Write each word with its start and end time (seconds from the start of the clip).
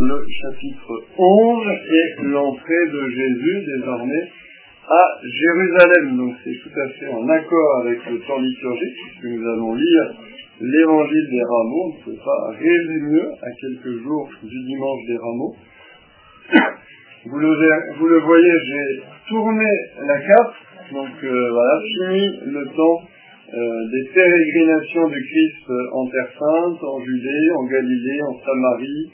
le 0.00 0.24
chapitre 0.42 0.92
11 1.18 1.66
et 1.90 2.22
l'entrée 2.22 2.86
de 2.92 3.08
Jésus 3.08 3.64
désormais 3.66 4.30
à 4.88 5.02
Jérusalem. 5.24 6.16
Donc 6.16 6.34
c'est 6.44 6.54
tout 6.62 6.80
à 6.80 6.88
fait 6.90 7.08
en 7.08 7.28
accord 7.28 7.80
avec 7.82 7.98
le 8.08 8.20
temps 8.20 8.38
liturgique 8.38 8.94
puisque 8.94 9.34
nous 9.34 9.48
allons 9.48 9.74
lire 9.74 10.14
l'évangile 10.60 11.28
des 11.30 11.42
rameaux. 11.42 11.84
On 11.84 11.98
ne 11.98 12.04
peut 12.04 12.22
pas 12.24 12.50
rêver 12.52 13.00
mieux 13.10 13.28
à 13.42 13.50
quelques 13.60 14.02
jours 14.02 14.30
du 14.42 14.64
dimanche 14.66 15.00
des 15.08 15.16
rameaux. 15.16 15.56
Vous 17.26 17.38
le, 17.38 18.20
voyez, 18.20 18.52
j'ai 18.66 19.02
tourné 19.28 19.70
la 20.06 20.20
carte. 20.20 20.54
Donc 20.92 21.24
euh, 21.24 21.50
voilà, 21.50 21.80
fini 21.80 22.40
le 22.46 22.64
temps 22.66 23.02
euh, 23.52 23.88
des 23.90 24.10
pérégrinations 24.14 25.08
du 25.08 25.20
Christ 25.20 25.70
en 25.92 26.06
Terre 26.06 26.30
Sainte, 26.38 26.82
en 26.82 27.00
Judée, 27.04 27.50
en 27.56 27.64
Galilée, 27.64 28.22
en 28.22 28.38
Samarie, 28.44 29.10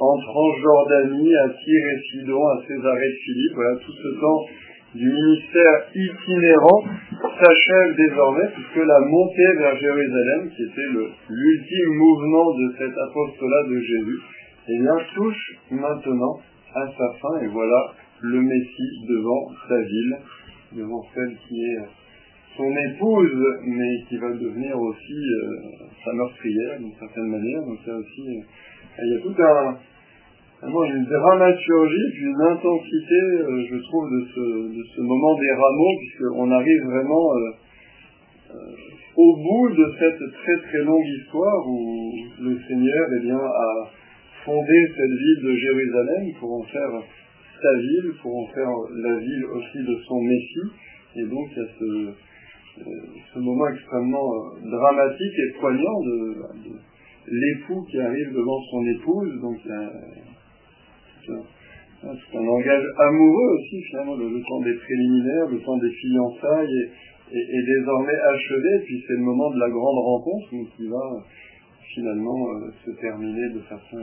en 0.00 0.18
Transjordanie, 0.18 1.36
à 1.36 1.48
Tyr 1.48 1.82
et 1.86 2.00
Sidon, 2.10 2.46
à 2.46 2.62
Césarée 2.66 3.08
de 3.08 3.18
Philippe. 3.24 3.54
Voilà, 3.54 3.76
tout 3.76 3.92
ce 3.92 4.20
temps 4.20 4.40
du 4.94 5.10
ministère 5.10 5.86
itinérant 5.94 6.84
s'achève 7.40 7.96
désormais 7.96 8.48
puisque 8.54 8.86
la 8.86 9.00
montée 9.00 9.52
vers 9.58 9.76
Jérusalem, 9.76 10.50
qui 10.54 10.62
était 10.62 10.90
l'ultime 11.28 11.94
mouvement 11.94 12.54
de 12.54 12.74
cet 12.78 12.92
apostolat 12.96 13.64
de 13.68 13.80
Jésus, 13.80 14.20
eh 14.68 14.78
bien, 14.78 14.96
touche 15.14 15.58
maintenant 15.70 16.40
à 16.74 16.86
sa 16.86 17.12
fin 17.20 17.40
et 17.42 17.48
voilà 17.48 17.92
le 18.20 18.40
Messie 18.40 19.06
devant 19.08 19.48
sa 19.68 19.80
ville, 19.80 20.16
devant 20.72 21.02
celle 21.14 21.36
qui 21.48 21.60
est 21.60 21.78
son 22.56 22.70
épouse, 22.70 23.46
mais 23.66 24.04
qui 24.08 24.16
va 24.16 24.30
devenir 24.30 24.78
aussi 24.78 25.12
euh, 25.12 25.86
sa 26.04 26.12
meurtrière 26.12 26.78
d'une 26.78 26.94
certaine 26.98 27.26
manière. 27.26 27.62
Donc 27.62 27.78
il 27.84 27.88
y 27.88 27.92
a 27.92 27.96
aussi, 27.96 28.28
euh, 28.28 28.42
il 28.98 29.12
y 29.12 29.16
a 29.16 29.20
tout 29.20 29.42
un, 29.42 29.76
vraiment 30.62 30.84
une 30.84 31.04
dramaturgie, 31.04 32.12
une 32.20 32.40
intensité, 32.40 33.20
euh, 33.20 33.64
je 33.70 33.76
trouve, 33.88 34.10
de 34.10 34.82
ce, 34.94 35.00
moment 35.00 35.38
des 35.38 35.52
rameaux, 35.52 35.98
puisqu'on 35.98 36.50
arrive 36.50 36.84
vraiment 36.84 37.30
au 39.16 39.36
bout 39.36 39.70
de 39.70 39.92
cette 39.98 40.32
très 40.32 40.68
très 40.68 40.82
longue 40.84 41.06
histoire 41.06 41.66
où 41.68 42.12
le 42.40 42.58
Seigneur 42.66 43.06
eh 43.16 43.26
bien, 43.26 43.38
a 43.38 43.90
fondé 44.44 44.92
cette 44.96 45.10
ville 45.10 45.42
de 45.44 45.54
Jérusalem 45.54 46.32
pour 46.40 46.60
en 46.60 46.62
faire 46.64 46.90
sa 47.62 47.78
ville, 47.78 48.12
pour 48.20 48.36
en 48.36 48.46
faire 48.52 48.70
la 48.96 49.16
ville 49.18 49.44
aussi 49.46 49.78
de 49.78 49.96
son 50.06 50.20
Messie. 50.20 50.72
Et 51.16 51.22
donc 51.22 51.48
il 51.52 51.58
y 51.58 51.64
a 51.64 51.68
ce, 51.78 51.84
euh, 52.80 53.40
moment 53.40 53.68
extrêmement 53.68 54.34
euh, 54.34 54.70
dramatique 54.70 55.32
et 55.38 55.58
poignant 55.60 56.00
de, 56.02 56.36
l'époux 57.28 57.82
qui 57.90 58.00
arrive 58.00 58.32
devant 58.32 58.60
son 58.70 58.86
épouse, 58.86 59.40
donc 59.40 59.56
c'est 59.64 59.72
un, 61.32 62.42
langage 62.44 62.84
amoureux 62.98 63.54
aussi 63.54 63.82
finalement, 63.90 64.16
le, 64.16 64.42
temps 64.42 64.60
des 64.60 64.74
préliminaires, 64.74 65.48
le 65.48 65.60
temps 65.60 65.78
des 65.78 65.90
fiançailles 65.90 66.90
est, 67.32 67.62
désormais 67.78 68.18
achevé, 68.34 68.84
puis 68.84 69.02
c'est 69.06 69.14
le 69.14 69.22
moment 69.22 69.50
de 69.50 69.58
la 69.58 69.70
grande 69.70 69.98
rencontre 69.98 70.50
qui 70.76 70.86
va 70.88 71.24
finalement 71.94 72.48
euh, 72.50 72.70
se 72.84 72.90
terminer 73.00 73.48
de 73.54 73.60
façon 73.60 73.98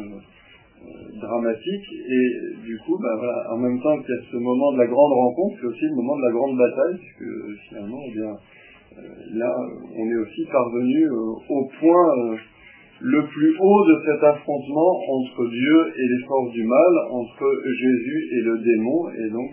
dramatique. 1.22 1.85
Et 2.08 2.66
du 2.66 2.78
coup 2.85 2.97
bah, 2.97 3.16
voilà, 3.17 3.53
en 3.53 3.58
même 3.58 3.80
temps 3.81 4.02
qu'il 4.02 4.16
y 4.16 4.17
a 4.17 4.22
ce 4.31 4.38
moment 4.38 4.73
de 4.73 4.78
la 4.80 4.88
grande 4.88 5.13
rencontre, 5.13 5.58
c'est 5.59 5.67
aussi 5.67 5.85
le 5.85 5.95
moment 5.95 6.17
de 6.17 6.25
la 6.25 6.31
grande 6.31 6.58
bataille, 6.58 6.97
puisque 6.97 7.69
finalement 7.69 8.02
eh 8.08 8.13
bien, 8.13 8.33
euh, 8.97 9.02
là, 9.33 9.56
on 9.95 10.06
est 10.06 10.17
aussi 10.17 10.45
parvenu 10.52 11.06
euh, 11.06 11.33
au 11.50 11.69
point 11.80 12.17
euh, 12.17 12.35
le 13.02 13.25
plus 13.27 13.55
haut 13.59 13.85
de 13.85 13.95
cet 14.05 14.23
affrontement 14.23 14.94
entre 15.09 15.49
Dieu 15.49 15.77
et 15.97 16.07
les 16.07 16.25
forces 16.27 16.52
du 16.53 16.63
mal, 16.63 16.94
entre 17.09 17.45
Jésus 17.66 18.30
et 18.31 18.41
le 18.41 18.57
démon, 18.59 19.09
et 19.09 19.30
donc 19.31 19.52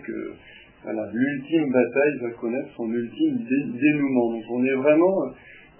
voilà, 0.83 1.09
l'ultime 1.11 1.71
bataille 1.71 2.17
va 2.21 2.29
connaître 2.39 2.69
son 2.77 2.89
ultime 2.91 3.37
dénouement. 3.81 4.31
Donc 4.31 4.43
on 4.51 4.63
est 4.63 4.75
vraiment, 4.75 5.17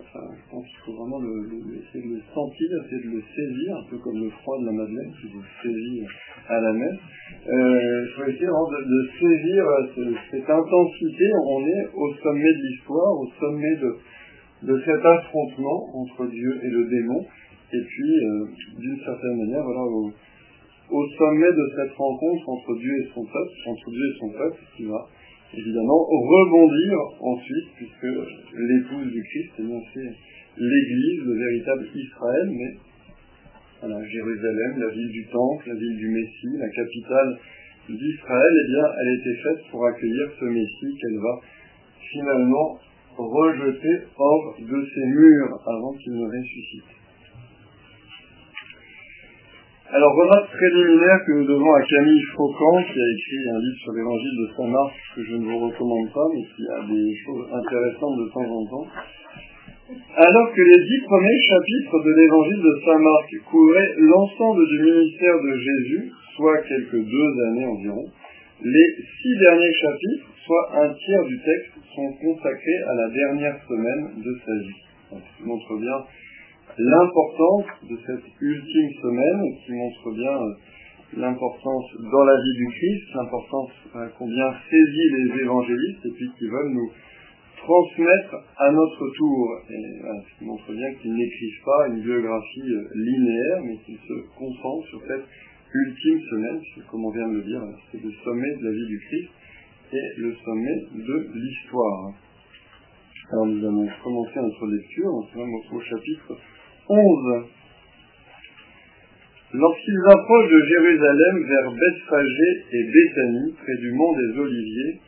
enfin, 0.01 0.25
je 0.35 0.51
pense 0.51 0.65
qu'il 0.65 0.79
faut 0.85 0.97
vraiment 0.97 1.21
essayer 1.23 2.03
de 2.03 2.15
le 2.15 2.21
sentir, 2.33 2.67
essayer 2.83 3.03
de 3.07 3.15
le 3.15 3.21
saisir, 3.21 3.77
un 3.77 3.89
peu 3.89 3.97
comme 3.99 4.19
le 4.19 4.29
froid 4.29 4.59
de 4.59 4.65
la 4.65 4.71
Madeleine 4.73 5.11
qui 5.21 5.27
vous 5.31 5.43
saisit 5.63 6.03
à 6.49 6.59
la 6.59 6.73
messe. 6.73 6.99
Euh, 7.47 8.05
il 8.05 8.11
faut 8.17 8.29
essayer 8.29 8.47
de, 8.47 8.79
de 8.83 9.01
saisir 9.19 9.63
euh, 9.63 10.13
cette 10.31 10.49
intensité. 10.49 11.25
On 11.47 11.61
est 11.65 11.87
au 11.93 12.13
sommet 12.21 12.51
de 12.51 12.61
l'histoire, 12.67 13.13
au 13.13 13.27
sommet 13.39 13.75
de 14.63 14.81
cet 14.83 15.05
affrontement 15.05 15.87
entre 15.93 16.27
Dieu 16.27 16.59
et 16.63 16.69
le 16.69 16.89
démon. 16.89 17.25
Et 17.71 17.81
puis, 17.85 18.13
euh, 18.25 18.45
d'une 18.79 18.99
certaine 19.05 19.37
manière, 19.37 19.63
voilà, 19.63 19.81
au, 19.81 21.07
sommet 21.17 21.51
de 21.53 21.65
cette 21.75 21.93
rencontre 21.93 22.49
entre 22.49 22.79
Dieu 22.79 22.93
et 22.97 23.07
son 23.13 23.23
peuple, 23.23 23.53
entre 23.67 23.91
Dieu 23.91 24.05
et 24.09 24.19
son 24.19 24.29
peuple, 24.31 24.59
qui 24.75 24.85
va 24.85 25.07
évidemment 25.53 26.01
rebondir 26.01 26.97
ensuite, 27.21 27.69
puisque 27.75 28.09
l'épouse 28.57 29.11
du 29.11 29.21
Christ, 29.21 29.53
eh 29.59 29.63
c'est 29.93 30.13
l'Église, 30.57 31.21
le 31.25 31.37
véritable 31.37 31.85
Israël, 31.93 32.49
mais 32.49 32.73
voilà, 33.81 34.03
Jérusalem, 34.03 34.79
la 34.79 34.89
ville 34.89 35.11
du 35.11 35.25
Temple, 35.27 35.69
la 35.69 35.75
ville 35.75 35.97
du 35.97 36.09
Messie, 36.09 36.57
la 36.57 36.69
capitale 36.69 37.37
d'Israël, 37.87 38.53
eh 38.65 38.67
bien, 38.71 38.85
elle 38.99 39.07
a 39.07 39.13
été 39.13 39.35
faite 39.43 39.71
pour 39.71 39.85
accueillir 39.85 40.27
ce 40.39 40.45
Messie 40.45 40.97
qu'elle 40.99 41.17
va 41.17 41.39
finalement 42.11 42.79
rejeter 43.15 44.05
hors 44.17 44.55
de 44.59 44.85
ses 44.93 45.05
murs 45.05 45.61
avant 45.67 45.93
qu'il 45.93 46.13
ne 46.13 46.25
ressuscite. 46.25 46.98
Alors, 49.89 50.13
remarque 50.13 50.53
préliminaire 50.53 51.17
que 51.25 51.31
nous 51.33 51.47
devons 51.49 51.73
à 51.73 51.81
Camille 51.81 52.21
Faucan, 52.37 52.77
qui 52.93 52.93
a 52.93 53.09
écrit 53.09 53.41
un 53.49 53.57
livre 53.57 53.79
sur 53.81 53.93
l'évangile 53.97 54.37
de 54.37 54.47
Saint-Marc 54.53 54.93
que 55.15 55.23
je 55.25 55.33
ne 55.33 55.45
vous 55.49 55.65
recommande 55.65 56.13
pas, 56.13 56.29
mais 56.29 56.45
qui 56.45 56.61
a 56.69 56.79
des 56.85 57.09
choses 57.25 57.49
intéressantes 57.49 58.17
de 58.21 58.29
temps 58.29 58.49
en 58.53 58.63
temps. 58.69 58.87
Alors 60.13 60.53
que 60.53 60.61
les 60.61 60.81
dix 60.85 61.01
premiers 61.09 61.41
chapitres 61.41 62.05
de 62.05 62.11
l'évangile 62.21 62.61
de 62.61 62.73
Saint 62.85 63.01
Marc 63.01 63.29
couvraient 63.49 63.91
l'ensemble 63.97 64.61
du 64.69 64.77
ministère 64.77 65.37
de 65.41 65.53
Jésus, 65.57 66.11
soit 66.37 66.61
quelques 66.69 67.01
deux 67.09 67.31
années 67.49 67.65
environ, 67.65 68.05
les 68.61 68.89
six 68.93 69.35
derniers 69.41 69.73
chapitres, 69.73 70.29
soit 70.45 70.85
un 70.85 70.93
tiers 70.93 71.25
du 71.25 71.37
texte, 71.41 71.73
sont 71.95 72.13
consacrés 72.21 72.79
à 72.85 72.93
la 72.93 73.09
dernière 73.09 73.57
semaine 73.67 74.21
de 74.21 74.37
sa 74.45 74.53
vie. 74.53 74.81
Qui 75.35 75.43
montre 75.49 75.81
bien 75.81 75.97
l'importance 76.79 77.65
de 77.89 77.97
cette 78.07 78.25
ultime 78.39 78.91
semaine, 79.01 79.41
qui 79.65 79.73
montre 79.73 80.11
bien 80.15 80.31
euh, 80.31 80.53
l'importance 81.17 81.85
dans 82.11 82.23
la 82.23 82.35
vie 82.35 82.55
du 82.55 82.67
Christ, 82.67 83.15
l'importance 83.15 83.71
euh, 83.95 84.07
qu'ont 84.17 84.27
bien 84.27 84.49
saisi 84.69 85.03
les 85.11 85.41
évangélistes 85.43 86.05
et 86.05 86.11
puis 86.11 86.31
qui 86.39 86.47
veulent 86.47 86.71
nous 86.71 86.91
transmettre 87.57 88.35
à 88.57 88.71
notre 88.71 89.09
tour. 89.17 89.59
Et 89.69 89.99
ce 90.23 90.39
qui 90.39 90.45
montre 90.45 90.71
bien 90.71 90.93
qu'ils 91.01 91.13
n'écrivent 91.13 91.63
pas 91.65 91.87
une 91.89 92.01
biographie 92.01 92.71
euh, 92.71 92.87
linéaire, 92.95 93.59
mais 93.65 93.77
qu'ils 93.85 93.99
se 93.99 94.13
concentrent 94.37 94.87
sur 94.87 95.01
cette 95.01 95.27
ultime 95.73 96.19
semaine, 96.31 96.59
puisque 96.61 96.87
comme 96.87 97.03
on 97.03 97.11
vient 97.11 97.27
de 97.27 97.35
le 97.35 97.43
dire, 97.43 97.61
c'est 97.91 98.01
le 98.01 98.11
sommet 98.23 98.55
de 98.55 98.63
la 98.63 98.71
vie 98.71 98.87
du 98.87 98.99
Christ 98.99 99.29
et 99.91 100.21
le 100.21 100.33
sommet 100.45 100.77
de 100.95 101.27
l'histoire. 101.35 102.13
Alors 103.31 103.45
nous 103.47 103.67
allons 103.67 103.87
commencer 104.01 104.39
notre 104.39 104.65
lecture, 104.67 105.11
on 105.13 105.75
au 105.75 105.81
chapitre 105.81 106.37
11. 106.89 107.45
Lorsqu'ils 109.53 110.03
approchent 110.11 110.51
de 110.51 110.65
Jérusalem 110.65 111.43
vers 111.47 111.71
Bethphagée 111.71 112.65
et 112.71 112.83
Béthanie, 112.83 113.55
près 113.63 113.77
du 113.77 113.91
mont 113.91 114.13
des 114.17 114.39
Oliviers, 114.39 114.99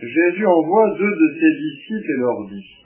Jésus 0.00 0.46
envoie 0.46 0.96
deux 0.96 1.10
de 1.10 1.34
ses 1.40 1.52
disciples 1.58 2.10
et 2.10 2.18
leur 2.18 2.46
dit 2.48 2.84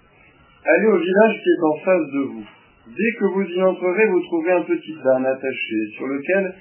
Allez 0.65 0.87
au 0.87 0.99
village 0.99 1.43
qui 1.43 1.49
est 1.49 1.63
en 1.63 1.77
face 1.85 2.13
de 2.13 2.21
vous. 2.21 2.45
Dès 2.87 3.19
que 3.19 3.25
vous 3.35 3.45
y 3.45 3.63
entrerez, 3.63 4.07
vous 4.07 4.23
trouverez 4.23 4.53
un 4.53 4.63
petit 4.63 4.97
âne 5.15 5.27
attaché, 5.27 5.77
sur 5.97 6.07
lequel 6.07 6.55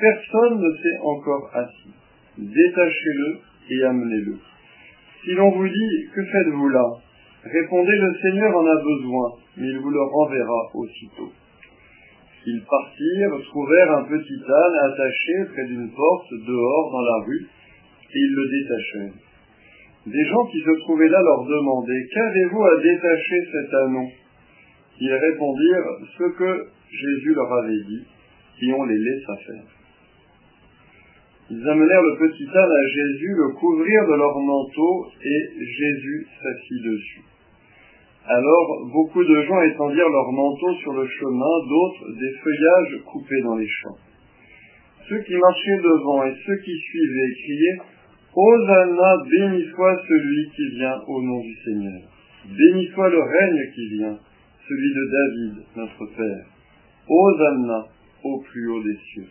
personne 0.00 0.60
ne 0.60 0.72
s'est 0.76 0.98
encore 1.02 1.50
assis. 1.54 1.94
Détachez-le 2.38 3.38
et 3.70 3.84
amenez-le. 3.84 4.36
Si 5.22 5.34
l'on 5.34 5.50
vous 5.50 5.68
dit 5.68 6.08
Que 6.14 6.24
faites-vous 6.24 6.68
là? 6.68 6.84
Répondez 7.52 7.96
Le 7.96 8.14
Seigneur 8.22 8.56
en 8.56 8.66
a 8.66 8.76
besoin, 8.82 9.32
mais 9.56 9.68
il 9.68 9.78
vous 9.78 9.90
le 9.90 10.02
renverra 10.02 10.70
aussitôt. 10.74 11.30
Ils 12.44 12.62
partirent, 12.62 13.44
trouvèrent 13.50 13.98
un 13.98 14.04
petit 14.04 14.42
âne 14.42 14.90
attaché 14.90 15.32
près 15.52 15.66
d'une 15.66 15.90
porte 15.90 16.30
dehors 16.46 16.90
dans 16.90 17.02
la 17.02 17.24
rue, 17.24 17.46
et 17.46 18.18
ils 18.18 18.34
le 18.34 18.48
détachèrent. 18.50 19.20
Des 20.06 20.24
gens 20.24 20.44
qui 20.46 20.60
se 20.60 20.70
trouvaient 20.80 21.08
là 21.08 21.20
leur 21.20 21.44
demandaient 21.44 22.06
Qu'avez-vous 22.12 22.62
à 22.62 22.82
détacher 22.82 23.38
cet 23.52 23.74
anon? 23.74 24.08
Ils 25.00 25.14
répondirent 25.14 25.90
Ce 26.18 26.24
que 26.38 26.66
Jésus 26.90 27.34
leur 27.34 27.52
avait 27.52 27.84
dit, 27.88 28.06
et 28.62 28.72
on 28.72 28.84
les 28.84 28.98
laissa 28.98 29.36
faire. 29.46 29.64
Ils 31.50 31.68
amenèrent 31.68 32.02
le 32.02 32.18
petit 32.18 32.48
âne 32.56 32.72
à 32.72 32.88
Jésus, 32.88 33.34
le 33.36 33.54
couvrirent 33.54 34.08
de 34.08 34.16
leur 34.16 34.38
manteau, 34.40 35.06
et 35.22 35.64
Jésus 35.64 36.26
s'assit 36.42 36.82
dessus. 36.82 37.35
Alors 38.28 38.90
beaucoup 38.92 39.22
de 39.22 39.42
gens 39.42 39.62
étendirent 39.62 40.08
leurs 40.08 40.32
manteaux 40.32 40.74
sur 40.82 40.92
le 40.94 41.06
chemin, 41.06 41.54
d'autres 41.68 42.12
des 42.18 42.38
feuillages 42.42 43.02
coupés 43.04 43.42
dans 43.42 43.56
les 43.56 43.68
champs. 43.68 43.98
ceux 45.08 45.22
qui 45.22 45.36
marchaient 45.36 45.82
devant 45.82 46.24
et 46.24 46.34
ceux 46.44 46.56
qui 46.64 46.76
suivaient 46.76 47.34
criaient 47.44 47.78
Hosanna, 48.34 49.16
béni 49.30 49.64
soit 49.70 49.96
celui 50.06 50.50
qui 50.50 50.68
vient 50.76 51.00
au 51.06 51.22
nom 51.22 51.40
du 51.40 51.54
Seigneur. 51.64 52.02
Béni 52.44 52.86
soit 52.92 53.08
le 53.08 53.22
règne 53.22 53.72
qui 53.74 53.88
vient, 53.96 54.18
celui 54.68 54.94
de 54.94 55.10
David, 55.12 55.66
notre 55.76 56.06
Père. 56.16 56.46
Hosanna 57.08 57.86
au 58.24 58.40
plus 58.40 58.68
haut 58.68 58.82
des 58.82 58.98
cieux. 59.12 59.28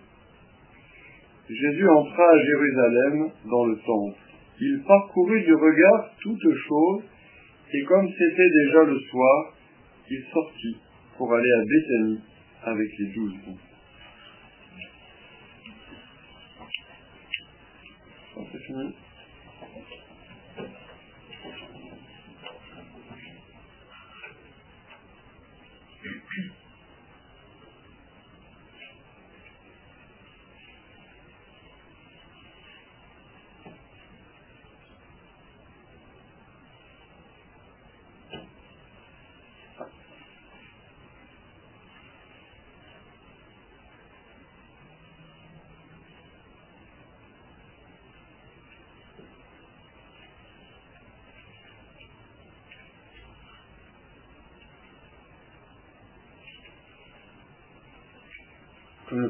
Jésus 1.50 1.88
entra 1.88 2.24
à 2.32 2.40
Jérusalem 2.40 3.30
dans 3.52 3.66
le 3.66 3.76
temple. 3.76 4.20
Il 4.60 4.82
parcourut 4.88 5.44
du 5.44 5.54
regard 5.54 6.10
toutes 6.24 6.56
choses, 6.68 7.04
et 7.76 7.84
comme 7.84 8.08
c'était 8.10 8.50
déjà 8.50 8.84
le 8.84 8.98
soir, 9.12 9.54
il 10.10 10.24
sortit 10.32 10.78
pour 11.18 11.34
aller 11.34 11.52
à 11.52 11.64
Béthanie 11.66 12.20
avec 12.64 12.90
les 13.00 13.08
douze. 13.14 13.34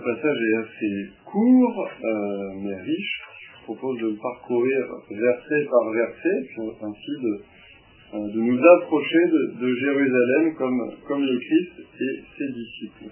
Passage 0.06 0.38
est 0.38 0.56
assez 0.58 1.10
court, 1.26 1.90
euh, 1.90 2.50
mais 2.62 2.76
riche, 2.76 3.22
je 3.58 3.64
propose 3.64 4.00
de 4.02 4.08
le 4.10 4.18
parcourir 4.22 4.86
verset 5.10 5.66
par 5.72 5.90
verset, 5.92 6.38
ainsi 6.84 7.14
de, 7.24 7.34
euh, 8.14 8.34
de 8.34 8.40
nous 8.40 8.60
approcher 8.64 9.24
de, 9.60 9.76
Jérusalem 9.76 10.54
comme, 10.58 10.92
comme 11.08 11.24
le 11.24 11.40
Christ 11.40 11.72
et 12.00 12.22
ses 12.38 12.54
disciples. 12.54 13.10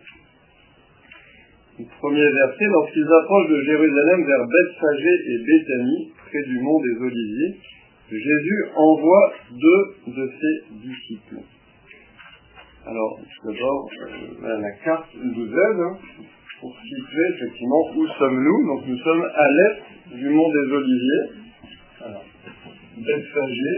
Le 1.79 1.85
premier 1.97 2.31
verset, 2.31 2.65
lorsqu'ils 2.65 3.11
approchent 3.11 3.49
de 3.49 3.61
Jérusalem 3.63 4.25
vers 4.27 4.45
Bethphagée 4.45 5.17
et 5.25 5.37
Béthanie, 5.39 6.13
près 6.29 6.43
du 6.43 6.59
mont 6.59 6.79
des 6.79 7.05
Oliviers, 7.05 7.57
Jésus 8.11 8.65
envoie 8.75 9.33
deux 9.49 10.13
de 10.13 10.29
ses 10.39 10.75
disciples. 10.77 11.41
Alors, 12.85 13.17
tout 13.17 13.51
d'abord, 13.51 13.89
euh, 14.43 14.61
la 14.61 14.71
carte 14.83 15.09
nous 15.15 15.47
aide, 15.47 15.81
pour 16.63 16.73
situer 16.79 17.27
effectivement 17.35 17.91
où 17.93 18.07
sommes-nous. 18.07 18.67
Donc 18.67 18.87
nous 18.87 18.97
sommes 18.97 19.25
à 19.35 19.47
l'est 19.51 20.15
du 20.15 20.29
mont 20.29 20.49
des 20.49 20.71
Oliviers. 20.71 21.23
Bethphagée, 22.97 23.77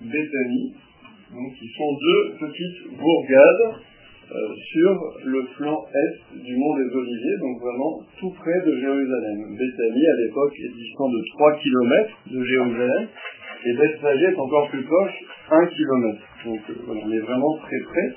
Béthanie, 0.00 0.74
donc 1.32 1.52
qui 1.58 1.68
sont 1.76 1.92
deux 1.92 2.46
petites 2.46 2.96
bourgades 2.96 3.82
euh, 4.30 4.54
sur 4.72 4.90
le 5.24 5.42
flanc 5.56 5.84
est 5.92 6.40
du 6.40 6.56
mont 6.56 6.76
des 6.76 6.96
Oliviers, 6.96 7.38
donc 7.40 7.60
vraiment 7.60 8.00
tout 8.18 8.30
près 8.30 8.60
de 8.64 8.80
Jérusalem. 8.80 9.56
Béthanie 9.58 10.06
à 10.06 10.16
l'époque 10.24 10.54
est 10.64 10.74
distant 10.74 11.08
de 11.10 11.22
3 11.34 11.58
km 11.58 12.18
de 12.30 12.44
Jérusalem, 12.44 13.08
et 13.66 13.72
Bethphagée 13.74 14.26
est 14.26 14.38
encore 14.38 14.70
plus 14.70 14.84
proche, 14.84 15.14
1 15.50 15.66
km. 15.66 16.18
Donc 16.46 16.60
euh, 16.70 16.74
voilà, 16.86 17.00
on 17.04 17.12
est 17.12 17.20
vraiment 17.20 17.58
très 17.58 17.80
près. 17.80 18.16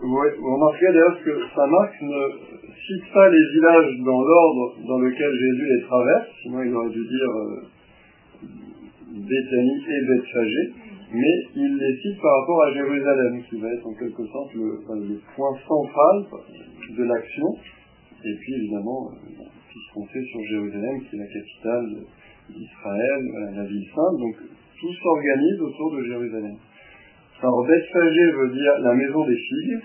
Vous, 0.00 0.14
remarquerez 0.14 0.92
d'ailleurs 0.92 1.18
que 1.24 1.30
Saint 1.56 1.66
Marc 1.66 1.90
ne 2.02 2.22
cite 2.86 3.12
pas 3.12 3.28
les 3.28 3.44
villages 3.52 3.98
dans 4.04 4.22
l'ordre 4.22 4.76
dans 4.86 4.98
lequel 4.98 5.30
Jésus 5.34 5.66
les 5.74 5.82
traverse, 5.82 6.28
sinon 6.40 6.62
il 6.62 6.72
aurait 6.72 6.90
dû 6.90 7.02
dire 7.02 7.30
euh, 7.34 7.62
Béthanie 9.10 9.82
et 9.90 10.06
Bethphagée, 10.06 10.72
mais 11.12 11.34
il 11.56 11.76
les 11.78 11.96
cite 11.96 12.20
par 12.22 12.30
rapport 12.40 12.62
à 12.62 12.72
Jérusalem, 12.74 13.42
qui 13.50 13.58
va 13.58 13.72
être 13.72 13.86
en 13.86 13.94
quelque 13.94 14.24
sorte 14.26 14.54
le, 14.54 15.20
point 15.34 15.58
central 15.66 16.24
de 16.96 17.02
l'action, 17.02 17.48
et 18.24 18.34
puis 18.38 18.54
évidemment 18.54 19.10
euh, 19.10 19.42
tout 19.72 19.80
ce 19.80 19.94
qu'on 19.94 20.06
fait 20.06 20.22
sur 20.22 20.40
Jérusalem, 20.48 21.00
qui 21.10 21.16
est 21.16 21.18
la 21.18 21.26
capitale 21.26 21.86
d'Israël, 22.50 23.22
la 23.52 23.64
ville 23.64 23.88
sainte, 23.92 24.18
donc 24.20 24.36
tout 24.78 24.92
s'organise 25.02 25.60
autour 25.60 25.96
de 25.96 26.04
Jérusalem. 26.04 26.56
Alors 27.40 27.64
Bethphagée 27.64 28.30
veut 28.36 28.50
dire 28.50 28.72
la 28.82 28.94
maison 28.94 29.24
des 29.24 29.36
figues, 29.36 29.78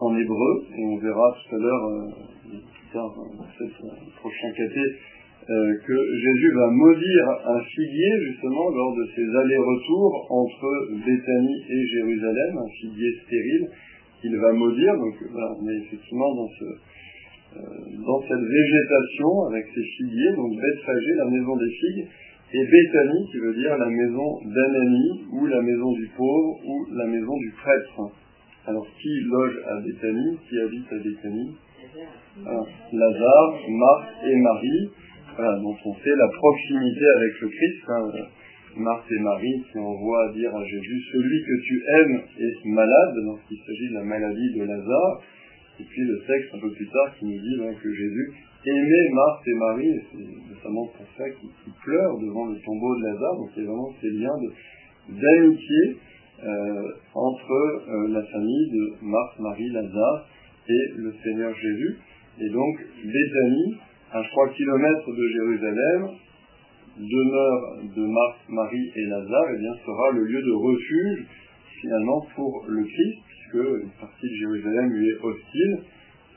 en 0.00 0.16
hébreu, 0.18 0.64
et 0.76 0.84
on 0.86 0.98
verra 0.98 1.36
tout 1.38 1.54
à 1.54 1.58
l'heure, 1.58 1.84
euh, 1.86 2.10
plus 2.50 2.92
tard, 2.92 3.14
dans 3.14 3.46
ce 3.56 3.62
euh, 3.62 3.88
prochain 4.16 4.50
caté, 4.56 4.80
euh, 5.50 5.72
que 5.86 6.18
Jésus 6.18 6.52
va 6.54 6.66
maudire 6.70 7.28
un 7.46 7.60
figuier, 7.60 8.10
justement, 8.26 8.70
lors 8.70 8.96
de 8.96 9.06
ses 9.14 9.22
allers-retours 9.22 10.26
entre 10.30 10.66
Béthanie 11.06 11.62
et 11.68 11.86
Jérusalem, 11.86 12.58
un 12.58 12.70
figuier 12.80 13.12
stérile, 13.24 13.68
qu'il 14.20 14.36
va 14.36 14.52
maudire. 14.52 14.94
Donc 14.98 15.14
on 15.60 15.68
est 15.68 15.78
effectivement 15.86 16.34
dans, 16.34 16.48
ce, 16.48 16.64
euh, 16.64 17.60
dans 18.04 18.20
cette 18.22 18.42
végétation 18.42 19.44
avec 19.48 19.64
ces 19.72 19.84
figuiers, 19.96 20.32
donc 20.34 20.50
Bethphagée, 20.58 21.14
la 21.18 21.30
maison 21.30 21.56
des 21.56 21.70
figues, 21.70 22.06
et 22.54 22.64
Béthanie, 22.66 23.26
qui 23.30 23.38
veut 23.38 23.54
dire 23.54 23.76
la 23.78 23.88
maison 23.88 24.38
d'Anani, 24.44 25.24
ou 25.32 25.46
la 25.46 25.62
maison 25.62 25.92
du 25.92 26.06
pauvre, 26.16 26.58
ou 26.66 26.86
la 26.94 27.06
maison 27.06 27.36
du 27.38 27.50
prêtre. 27.52 28.12
Alors, 28.66 28.86
qui 29.00 29.20
loge 29.24 29.58
à 29.66 29.80
Béthanie 29.80 30.38
Qui 30.48 30.60
habite 30.60 30.92
à 30.92 30.98
Béthanie 30.98 31.56
ah, 32.46 32.64
Lazare, 32.92 33.54
Marthe 33.68 34.24
et 34.24 34.36
Marie, 34.36 34.90
voilà, 35.36 35.58
dont 35.58 35.76
on 35.84 35.94
sait 35.96 36.16
la 36.16 36.28
proximité 36.28 37.04
avec 37.16 37.40
le 37.40 37.48
Christ. 37.48 37.84
Hein, 37.88 38.10
Marthe 38.76 39.10
et 39.10 39.20
Marie 39.20 39.64
qui 39.70 39.78
envoient 39.78 40.28
à 40.28 40.32
dire 40.32 40.54
à 40.54 40.64
Jésus 40.64 41.02
Celui 41.12 41.42
que 41.42 41.62
tu 41.66 41.82
aimes 41.88 42.22
est 42.38 42.64
malade, 42.66 43.14
lorsqu'il 43.24 43.58
s'agit 43.58 43.88
de 43.90 43.94
la 43.94 44.04
maladie 44.04 44.52
de 44.54 44.64
Lazare. 44.64 45.22
Et 45.80 45.84
puis 45.84 46.02
le 46.04 46.18
texte 46.26 46.54
un 46.54 46.58
peu 46.58 46.70
plus 46.72 46.86
tard 46.86 47.14
qui 47.18 47.24
nous 47.26 47.40
dit 47.40 47.56
hein, 47.60 47.74
que 47.82 47.92
Jésus 47.92 48.32
aimait 48.66 49.08
Marthe 49.12 49.46
et 49.46 49.54
Marie, 49.54 50.00
c'est 50.10 50.54
notamment 50.54 50.86
pour 50.86 51.06
ça 51.16 51.24
qu'il 51.30 51.72
pleure 51.84 52.18
devant 52.18 52.46
le 52.46 52.58
tombeau 52.64 52.96
de 52.96 53.02
Lazare. 53.04 53.36
Donc 53.36 53.50
a 53.56 53.60
vraiment 53.60 53.92
ces 54.00 54.10
liens 54.10 54.38
d'amitié 55.08 55.96
euh, 56.44 56.82
entre 57.14 57.52
euh, 57.52 58.08
la 58.08 58.22
famille 58.22 58.70
de 58.70 59.04
Marthe, 59.06 59.38
Marie, 59.38 59.70
Lazare 59.70 60.26
et 60.68 60.92
le 60.96 61.14
Seigneur 61.22 61.54
Jésus. 61.54 61.98
Et 62.40 62.48
donc, 62.50 62.78
Béthanie, 63.04 63.76
à 64.12 64.22
3 64.22 64.48
km 64.50 65.12
de 65.12 65.28
Jérusalem, 65.28 66.08
demeure 66.98 67.76
de 67.94 68.06
Marthe, 68.06 68.48
Marie 68.48 68.92
et 68.96 69.06
Lazare, 69.06 69.50
et 69.50 69.54
eh 69.54 69.58
bien, 69.58 69.72
sera 69.84 70.10
le 70.12 70.24
lieu 70.24 70.42
de 70.42 70.52
refuge, 70.52 71.26
finalement, 71.80 72.26
pour 72.34 72.64
le 72.68 72.82
Christ, 72.82 73.18
puisque 73.26 73.82
une 73.82 73.90
partie 74.00 74.28
de 74.28 74.34
Jérusalem 74.34 74.90
lui 74.90 75.08
est 75.08 75.22
hostile. 75.22 75.78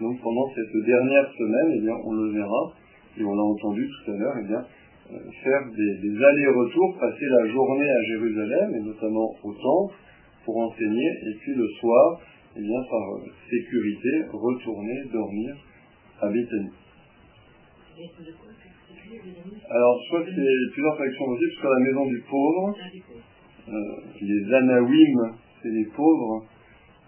Donc, 0.01 0.21
pendant 0.21 0.51
cette 0.53 0.85
dernière 0.85 1.31
semaine, 1.31 1.71
eh 1.77 1.81
bien, 1.81 1.95
on 2.03 2.11
le 2.11 2.31
verra, 2.31 2.73
et 3.17 3.23
on 3.23 3.33
l'a 3.33 3.43
entendu 3.43 3.87
tout 3.87 4.11
à 4.11 4.17
l'heure, 4.17 4.35
eh 4.43 4.47
bien, 4.47 4.65
euh, 5.11 5.17
faire 5.43 5.61
des, 5.71 6.23
allers-retours, 6.23 6.97
passer 6.99 7.25
la 7.25 7.47
journée 7.47 7.89
à 7.89 8.03
Jérusalem, 8.03 8.75
et 8.75 8.79
notamment 8.81 9.29
au 9.43 9.53
temple, 9.53 9.95
pour 10.43 10.57
enseigner, 10.57 11.09
et 11.27 11.33
puis 11.39 11.53
le 11.55 11.67
soir, 11.79 12.21
eh 12.57 12.61
bien, 12.61 12.81
par 12.89 13.15
euh, 13.15 13.21
sécurité, 13.49 14.25
retourner 14.33 15.03
dormir 15.13 15.55
à 16.21 16.29
Béthanie. 16.29 16.71
Alors, 19.69 20.01
soit 20.09 20.25
c'est 20.25 20.71
plusieurs 20.73 20.97
factions 20.97 21.25
possibles, 21.25 21.51
soit 21.61 21.79
la 21.79 21.85
maison 21.85 22.05
du 22.07 22.23
pauvre, 22.29 22.75
euh, 23.67 23.71
les 24.21 24.53
Anawim, 24.53 25.35
c'est 25.61 25.69
les 25.69 25.85
pauvres, 25.95 26.45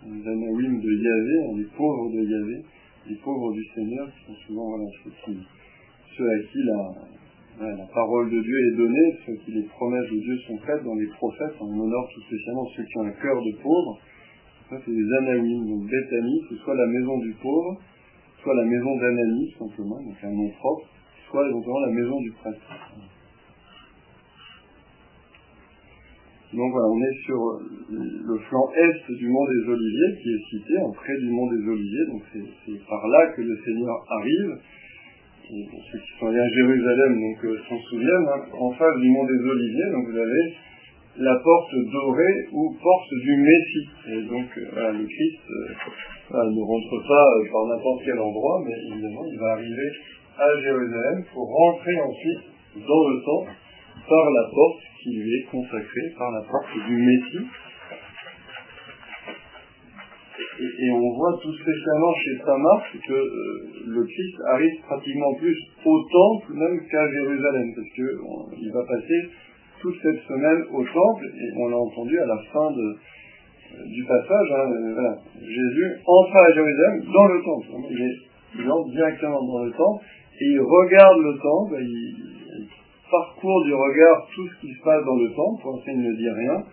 les 0.05 0.27
Anawim 0.27 0.79
de 0.79 0.91
Yahvé, 0.91 1.57
les 1.57 1.67
pauvres 1.75 2.09
de 2.11 2.21
Yahvé, 2.23 2.63
les 3.09 3.15
pauvres 3.15 3.51
du 3.53 3.63
Seigneur, 3.73 4.07
qui 4.07 4.25
sont 4.27 4.39
souvent 4.47 4.77
ceux, 6.15 6.29
à 6.29 6.39
qui 6.51 6.59
la, 6.63 7.85
parole 7.93 8.29
de 8.29 8.41
Dieu 8.41 8.57
est 8.67 8.77
donnée, 8.77 9.17
ceux 9.25 9.35
qui 9.45 9.51
les 9.51 9.63
promesses 9.63 10.09
de 10.11 10.19
Dieu 10.19 10.37
sont 10.47 10.57
faites 10.59 10.83
dans 10.83 10.95
les 10.95 11.07
prophètes, 11.07 11.55
on 11.59 11.79
honore 11.79 12.09
tout 12.13 12.21
spécialement 12.21 12.65
ceux 12.75 12.83
qui 12.83 12.97
ont 12.97 13.05
un 13.05 13.11
cœur 13.11 13.41
de 13.41 13.51
pauvre. 13.61 13.99
Ça, 14.69 14.75
c'est 14.83 14.91
les 14.91 15.13
Anawim, 15.19 15.65
donc 15.65 15.89
Bethany, 15.89 16.41
c'est 16.49 16.57
soit 16.57 16.75
la 16.75 16.87
maison 16.87 17.17
du 17.19 17.33
pauvre, 17.41 17.79
soit 18.43 18.55
la 18.55 18.65
maison 18.65 18.97
d'Anani, 18.97 19.55
simplement, 19.57 20.01
donc 20.01 20.15
un 20.23 20.31
nom 20.31 20.49
propre, 20.59 20.87
soit 21.29 21.47
éventuellement 21.47 21.79
la 21.79 21.93
maison 21.93 22.21
du 22.21 22.31
prêtre. 22.31 22.61
Donc 26.53 26.71
voilà, 26.71 26.87
on 26.87 27.01
est 27.03 27.17
sur 27.25 27.59
le 27.91 28.37
flanc 28.47 28.71
est 28.71 29.13
du 29.19 29.27
mont 29.27 29.45
des 29.45 29.67
Oliviers, 29.67 30.21
qui 30.23 30.29
est 30.31 30.43
cité 30.49 30.77
en 30.79 30.91
près 30.91 31.17
du 31.19 31.29
mont 31.29 31.51
des 31.51 31.59
Oliviers, 31.67 32.05
donc 32.07 32.21
c'est 32.31 32.85
par 32.87 33.05
là 33.07 33.27
que 33.35 33.41
le 33.41 33.57
Seigneur 33.65 33.95
arrive. 34.07 34.55
Pour 35.47 35.83
ceux 35.91 35.99
qui 35.99 36.19
sont 36.19 36.27
allés 36.27 36.39
à 36.39 36.49
Jérusalem, 36.49 37.19
donc 37.19 37.45
euh, 37.45 37.57
s'en 37.69 37.79
souviennent, 37.89 38.27
hein, 38.27 38.41
en 38.59 38.71
face 38.71 38.97
du 38.99 39.09
mont 39.09 39.23
des 39.23 39.39
Oliviers, 39.39 39.91
donc 39.91 40.07
vous 40.11 40.17
avez 40.17 40.53
la 41.19 41.35
porte 41.35 41.73
dorée 41.91 42.47
ou 42.51 42.75
porte 42.81 43.13
du 43.23 43.35
Messie. 43.37 43.89
Et 44.11 44.21
donc 44.27 44.47
euh, 44.57 44.91
le 44.91 45.05
Christ 45.05 45.39
euh, 46.31 46.51
ne 46.51 46.61
rentre 46.61 47.07
pas 47.07 47.27
par 47.51 47.65
n'importe 47.67 48.01
quel 48.03 48.19
endroit, 48.19 48.63
mais 48.65 48.93
évidemment 48.93 49.23
il 49.31 49.39
va 49.39 49.51
arriver 49.53 49.89
à 50.37 50.61
Jérusalem 50.61 51.23
pour 51.33 51.47
rentrer 51.47 51.95
ensuite 52.01 52.43
dans 52.75 53.09
le 53.09 53.23
temple 53.23 53.51
par 54.07 54.29
la 54.31 54.43
porte 54.49 54.81
qui 55.03 55.09
lui 55.15 55.39
est 55.39 55.45
consacrée, 55.51 56.13
par 56.17 56.31
la 56.31 56.41
porte 56.41 56.87
du 56.87 56.95
Messie. 56.97 57.47
Et, 60.59 60.91
on 60.91 61.13
voit 61.13 61.37
tout 61.41 61.53
spécialement 61.53 62.13
chez 62.15 62.37
Saint 62.43 62.57
Marc 62.57 62.85
que 63.07 63.13
euh, 63.13 63.69
le 63.87 64.03
Christ 64.03 64.37
arrive 64.47 64.81
pratiquement 64.87 65.33
plus 65.35 65.55
au 65.85 66.03
temple 66.03 66.53
même 66.53 66.79
qu'à 66.89 67.11
Jérusalem, 67.11 67.73
parce 67.75 67.89
qu'il 67.93 68.71
va 68.73 68.83
passer 68.85 69.29
toute 69.81 69.95
cette 70.01 70.21
semaine 70.27 70.63
au 70.73 70.83
temple, 70.83 71.25
et 71.25 71.57
on 71.57 71.69
l'a 71.69 71.77
entendu 71.77 72.19
à 72.19 72.25
la 72.25 72.37
fin 72.51 72.71
de, 72.71 72.81
euh, 72.81 73.85
du 73.85 74.03
passage, 74.05 74.51
hein, 74.51 74.71
euh, 74.71 75.15
Jésus 75.41 75.99
entra 76.05 76.39
à 76.45 76.53
Jérusalem 76.53 77.03
dans 77.13 77.27
le 77.27 77.41
temple. 77.43 77.67
Il 78.57 78.71
entre 78.71 78.89
directement 78.89 79.43
dans 79.43 79.63
le 79.63 79.71
temple, 79.71 80.05
et 80.39 80.45
il 80.45 80.59
regarde 80.59 81.19
le 81.19 81.37
temple, 81.37 81.81
il, 81.81 82.36
parcourt 83.09 83.63
du 83.65 83.73
regard 83.73 84.27
tout 84.33 84.47
ce 84.47 84.61
qui 84.61 84.73
se 84.73 84.83
passe 84.83 85.03
dans 85.05 85.15
le 85.15 85.29
temple, 85.33 85.61
pour 85.61 85.71
l'instant 85.73 85.91
il 85.91 86.01
ne 86.01 86.13
dit 86.13 86.29
rien, 86.29 86.63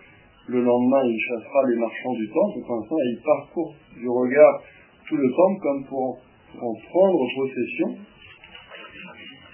le 0.47 0.61
lendemain 0.61 1.03
il 1.05 1.19
chassera 1.19 1.63
les 1.69 1.77
marchands 1.77 2.13
du 2.13 2.27
temple, 2.29 2.65
pour 2.65 2.75
l'instant 2.77 2.95
il 2.99 3.21
parcourt 3.23 3.75
du 3.97 4.09
regard 4.09 4.61
tout 5.07 5.17
le 5.17 5.29
temple 5.29 5.61
comme 5.61 5.85
pour 5.85 6.19
en, 6.61 6.73
prendre 6.89 7.19
possession. 7.35 7.95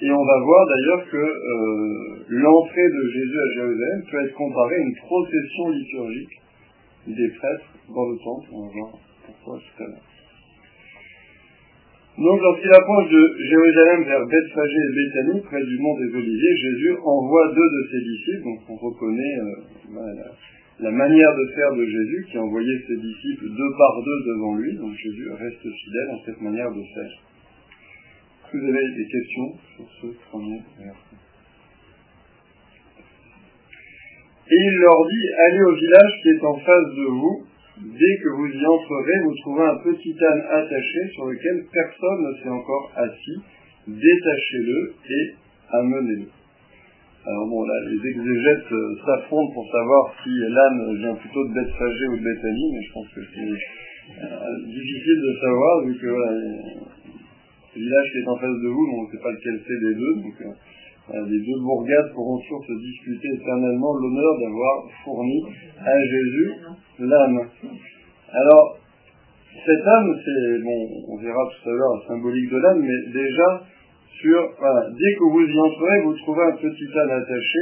Et 0.01 0.11
on 0.11 0.25
va 0.25 0.39
voir 0.39 0.65
d'ailleurs 0.65 1.09
que 1.09 1.17
euh, 1.17 2.25
l'entrée 2.29 2.89
de 2.89 3.09
Jésus 3.13 3.39
à 3.39 3.53
Jérusalem 3.53 4.03
peut 4.09 4.25
être 4.25 4.33
comparée 4.33 4.75
à 4.75 4.79
une 4.79 4.95
procession 4.95 5.69
liturgique 5.69 6.41
des 7.07 7.29
prêtres 7.37 7.69
dans 7.93 8.09
le 8.09 8.17
temple. 8.17 8.47
On 8.51 8.65
va 8.65 8.73
voir 8.73 8.91
pourquoi 9.25 9.59
tout 9.59 9.83
à 9.83 9.87
l'heure. 9.87 10.10
Donc, 12.17 12.41
lorsqu'il 12.41 12.73
approche 12.73 13.09
de 13.09 13.37
Jérusalem 13.39 14.03
vers 14.03 14.25
Bethphagée 14.27 14.83
et 14.83 14.95
Béthanie, 14.95 15.41
près 15.41 15.63
du 15.63 15.77
mont 15.79 15.97
des 15.97 16.13
Oliviers, 16.13 16.57
Jésus 16.57 16.93
envoie 17.05 17.47
deux 17.55 17.69
de 17.71 17.87
ses 17.89 18.01
disciples. 18.03 18.43
Donc, 18.43 18.59
on 18.67 18.75
reconnaît 18.75 19.37
euh, 19.39 20.13
la, 20.81 20.91
manière 20.91 21.31
de 21.31 21.45
faire 21.55 21.73
de 21.73 21.85
Jésus, 21.85 22.25
qui 22.29 22.37
envoyait 22.37 22.79
ses 22.85 22.97
disciples 22.97 23.47
deux 23.55 23.71
par 23.77 24.03
deux 24.03 24.19
devant 24.27 24.55
lui. 24.55 24.75
Donc, 24.75 24.93
Jésus 24.93 25.31
reste 25.31 25.61
fidèle 25.61 26.09
à 26.11 26.25
cette 26.25 26.41
manière 26.41 26.71
de 26.71 26.83
faire. 26.93 27.11
Est-ce 28.43 28.51
que 28.51 28.57
vous 28.57 28.69
avez 28.69 28.95
des 28.97 29.07
questions 29.07 29.49
sur 29.77 29.85
ce 30.01 30.07
premier 30.29 30.61
verset? 30.77 31.15
Et 34.51 34.59
il 34.59 34.77
leur 34.79 35.07
dit, 35.07 35.27
allez 35.47 35.63
au 35.63 35.75
village 35.75 36.11
qui 36.21 36.29
est 36.29 36.43
en 36.43 36.55
face 36.59 36.95
de 36.97 37.07
vous, 37.07 37.45
Dès 37.81 38.15
que 38.21 38.29
vous 38.37 38.45
y 38.45 38.65
entrerez, 38.65 39.19
vous 39.23 39.35
trouverez 39.41 39.67
un 39.67 39.79
petit 39.83 40.15
âne 40.23 40.41
attaché 40.51 40.99
sur 41.15 41.25
lequel 41.25 41.65
personne 41.73 42.21
ne 42.21 42.33
s'est 42.37 42.49
encore 42.49 42.91
assis. 42.95 43.41
Détachez-le 43.87 44.93
et 45.09 45.33
amenez-le. 45.71 46.27
Alors 47.25 47.47
bon, 47.47 47.63
là, 47.65 47.73
les 47.89 48.09
exégètes 48.09 48.71
euh, 48.71 48.95
s'affrontent 49.05 49.53
pour 49.53 49.65
savoir 49.71 50.13
si 50.23 50.29
l'âne 50.29 50.97
vient 50.97 51.15
plutôt 51.15 51.47
de 51.47 51.53
Bethphagée 51.53 52.07
ou 52.09 52.17
de 52.17 52.23
Bethanie, 52.23 52.71
mais 52.73 52.81
je 52.81 52.93
pense 52.93 53.07
que 53.13 53.21
c'est 53.33 53.49
euh, 54.25 54.65
difficile 54.65 55.19
de 55.21 55.33
savoir, 55.41 55.85
vu 55.85 55.97
que 55.97 56.05
le 56.05 57.81
village 57.81 58.11
qui 58.11 58.17
est 58.17 58.27
en 58.27 58.37
face 58.37 58.61
de 58.61 58.67
vous, 58.67 58.87
on 58.93 59.03
ne 59.05 59.11
sait 59.11 59.23
pas 59.23 59.31
lequel 59.31 59.61
c'est 59.65 59.79
des 59.79 59.95
deux, 59.95 60.15
euh, 60.45 60.53
les 61.13 61.39
deux 61.39 61.59
bourgades 61.61 62.13
pourront 62.13 62.39
toujours 62.39 62.65
se 62.65 62.73
disputer 62.79 63.27
éternellement 63.35 63.93
l'honneur 63.93 64.39
d'avoir 64.39 64.75
fourni 65.03 65.43
à 65.79 66.03
Jésus 66.03 66.51
l'âme. 66.99 67.47
Alors, 68.31 68.77
cette 69.65 69.87
âme, 69.87 70.15
c'est, 70.23 70.63
bon, 70.63 70.87
on 71.09 71.17
verra 71.17 71.43
tout 71.51 71.69
à 71.69 71.73
l'heure 71.73 71.99
la 71.99 72.07
symbolique 72.07 72.49
de 72.49 72.57
l'âme, 72.57 72.81
mais 72.81 73.11
déjà, 73.11 73.63
sur, 74.21 74.39
voilà, 74.59 74.87
dès 74.89 75.13
que 75.15 75.23
vous 75.31 75.41
y 75.41 75.59
entrerez, 75.59 76.01
vous 76.03 76.15
trouvez 76.19 76.43
un 76.43 76.55
petit 76.55 76.97
âne 76.97 77.11
attaché, 77.11 77.59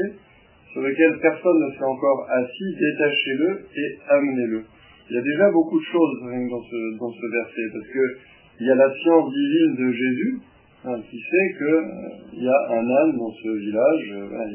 sur 0.72 0.82
lequel 0.82 1.20
personne 1.20 1.60
ne 1.66 1.72
s'est 1.72 1.84
encore 1.84 2.28
assis, 2.30 2.76
détachez-le 2.78 3.66
et 3.76 3.98
amenez-le. 4.10 4.64
Il 5.10 5.16
y 5.16 5.18
a 5.18 5.22
déjà 5.22 5.50
beaucoup 5.52 5.80
de 5.80 5.86
choses 5.86 6.20
dans 6.22 6.62
ce, 6.62 7.00
dans 7.00 7.12
ce 7.12 7.26
verset, 7.32 7.66
parce 7.74 7.88
que 7.88 8.18
il 8.60 8.68
y 8.68 8.72
a 8.72 8.76
la 8.76 8.94
science 8.94 9.34
divine 9.34 9.76
de 9.78 9.92
Jésus, 9.92 10.40
qui 10.84 11.20
fait 11.20 11.58
qu'il 11.58 11.68
euh, 11.68 12.42
y 12.42 12.48
a 12.48 12.72
un 12.72 12.90
âne 12.90 13.18
dans 13.18 13.32
ce 13.32 13.50
village, 13.50 14.14
euh, 14.14 14.48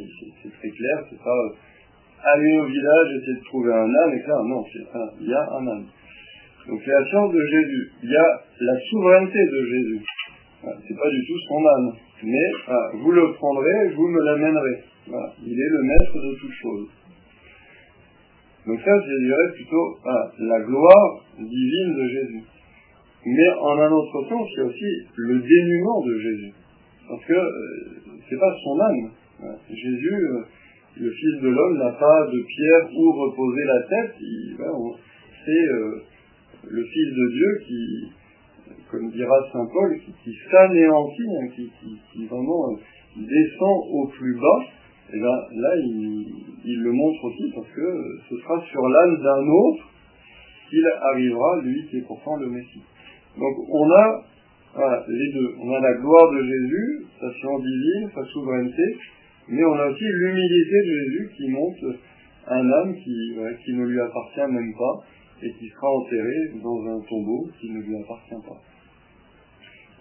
c'est 0.42 0.52
très 0.52 0.70
clair, 0.70 1.04
c'est 1.10 1.18
pas 1.18 1.36
euh, 1.36 2.32
aller 2.32 2.58
au 2.60 2.64
village, 2.64 3.08
essayer 3.20 3.36
de 3.36 3.44
trouver 3.44 3.72
un 3.72 3.94
âne, 3.94 4.12
et 4.14 4.26
là, 4.26 4.40
non, 4.46 4.64
il 5.20 5.28
y 5.28 5.34
a 5.34 5.42
un 5.52 5.66
âne. 5.68 5.86
Donc 6.66 6.80
c'est 6.82 6.92
la 6.92 7.04
science 7.10 7.30
de 7.30 7.40
Jésus. 7.40 7.92
Il 8.04 8.10
y 8.10 8.16
a 8.16 8.40
la 8.60 8.80
souveraineté 8.88 9.38
de 9.38 9.66
Jésus. 9.66 10.00
C'est 10.62 10.96
pas 10.96 11.10
du 11.10 11.26
tout 11.26 11.38
son 11.46 11.66
âne. 11.66 11.92
Mais 12.22 12.98
vous 13.02 13.10
le 13.10 13.34
prendrez, 13.34 13.88
vous 13.94 14.08
me 14.08 14.24
l'amènerez. 14.24 14.82
Il 15.44 15.60
est 15.60 15.68
le 15.68 15.82
maître 15.82 16.14
de 16.14 16.34
toutes 16.40 16.54
choses. 16.62 16.88
Donc 18.66 18.80
ça, 18.80 18.92
je 18.98 19.24
dirais 19.26 19.52
plutôt 19.56 19.98
la 20.38 20.60
gloire 20.60 21.24
divine 21.38 21.94
de 21.96 22.08
Jésus. 22.08 22.44
Mais 23.26 23.48
en 23.60 23.78
un 23.78 23.90
autre 23.90 24.28
sens, 24.28 24.48
a 24.58 24.64
aussi 24.64 25.06
le 25.16 25.40
dénuement 25.40 26.04
de 26.04 26.18
Jésus. 26.18 26.52
Parce 27.08 27.24
que 27.24 27.32
euh, 27.32 28.14
c'est 28.28 28.38
pas 28.38 28.54
son 28.62 28.80
âne. 28.80 29.10
Jésus, 29.70 30.14
euh, 30.14 30.42
le 30.96 31.10
Fils 31.10 31.40
de 31.42 31.48
l'homme 31.48 31.78
n'a 31.78 31.92
pas 31.92 32.26
de 32.26 32.40
pierre 32.40 32.88
où 32.96 33.12
reposer 33.12 33.64
la 33.64 33.82
tête. 33.82 34.14
C'est 35.44 35.66
euh, 35.68 36.02
le 36.70 36.84
Fils 36.84 37.14
de 37.14 37.28
Dieu 37.32 37.60
qui, 37.66 38.12
comme 38.90 39.10
dira 39.10 39.36
Saint 39.52 39.66
Paul, 39.72 39.98
qui, 40.22 40.34
s'anéantit, 40.50 41.28
hein, 41.42 41.48
qui, 42.12 42.26
vraiment 42.26 42.70
euh, 42.70 42.76
descend 43.16 43.82
au 43.90 44.06
plus 44.08 44.34
bas. 44.34 44.64
Et 45.12 45.18
là, 45.18 45.48
là 45.52 45.76
il, 45.76 46.80
le 46.80 46.92
montre 46.92 47.24
aussi 47.24 47.52
parce 47.54 47.68
que 47.68 48.18
ce 48.28 48.36
sera 48.38 48.60
sur 48.70 48.88
l'âne 48.88 49.16
d'un 49.22 49.46
autre 49.46 49.90
qu'il 50.70 50.86
arrivera, 51.02 51.60
lui 51.62 51.86
qui 51.88 51.98
est 51.98 52.06
pourtant 52.06 52.36
le 52.36 52.48
Messie. 52.50 52.82
Donc 53.38 53.54
on 53.70 53.90
a 53.90 54.24
les 55.08 55.32
deux. 55.32 55.54
On 55.60 55.72
a 55.72 55.80
la 55.80 55.94
gloire 55.94 56.32
de 56.32 56.42
Jésus, 56.42 57.06
sa 57.20 57.32
science 57.32 57.62
divine, 57.62 58.10
sa 58.14 58.24
souveraineté, 58.24 58.82
mais 59.48 59.64
on 59.64 59.74
a 59.74 59.86
aussi 59.86 60.04
l'humilité 60.04 60.76
de 60.82 60.98
Jésus 61.04 61.30
qui 61.36 61.48
montre 61.48 61.98
un 62.46 62.70
âme 62.70 62.94
qui, 62.94 63.72
ne 63.72 63.84
lui 63.84 64.00
appartient 64.00 64.52
même 64.52 64.74
pas 64.74 65.04
et 65.42 65.52
qui 65.52 65.68
sera 65.68 65.88
enterré 65.90 66.52
dans 66.62 66.80
un 66.86 67.00
tombeau 67.08 67.48
qui 67.60 67.70
ne 67.70 67.80
lui 67.80 67.96
appartient 67.96 68.46
pas. 68.46 68.60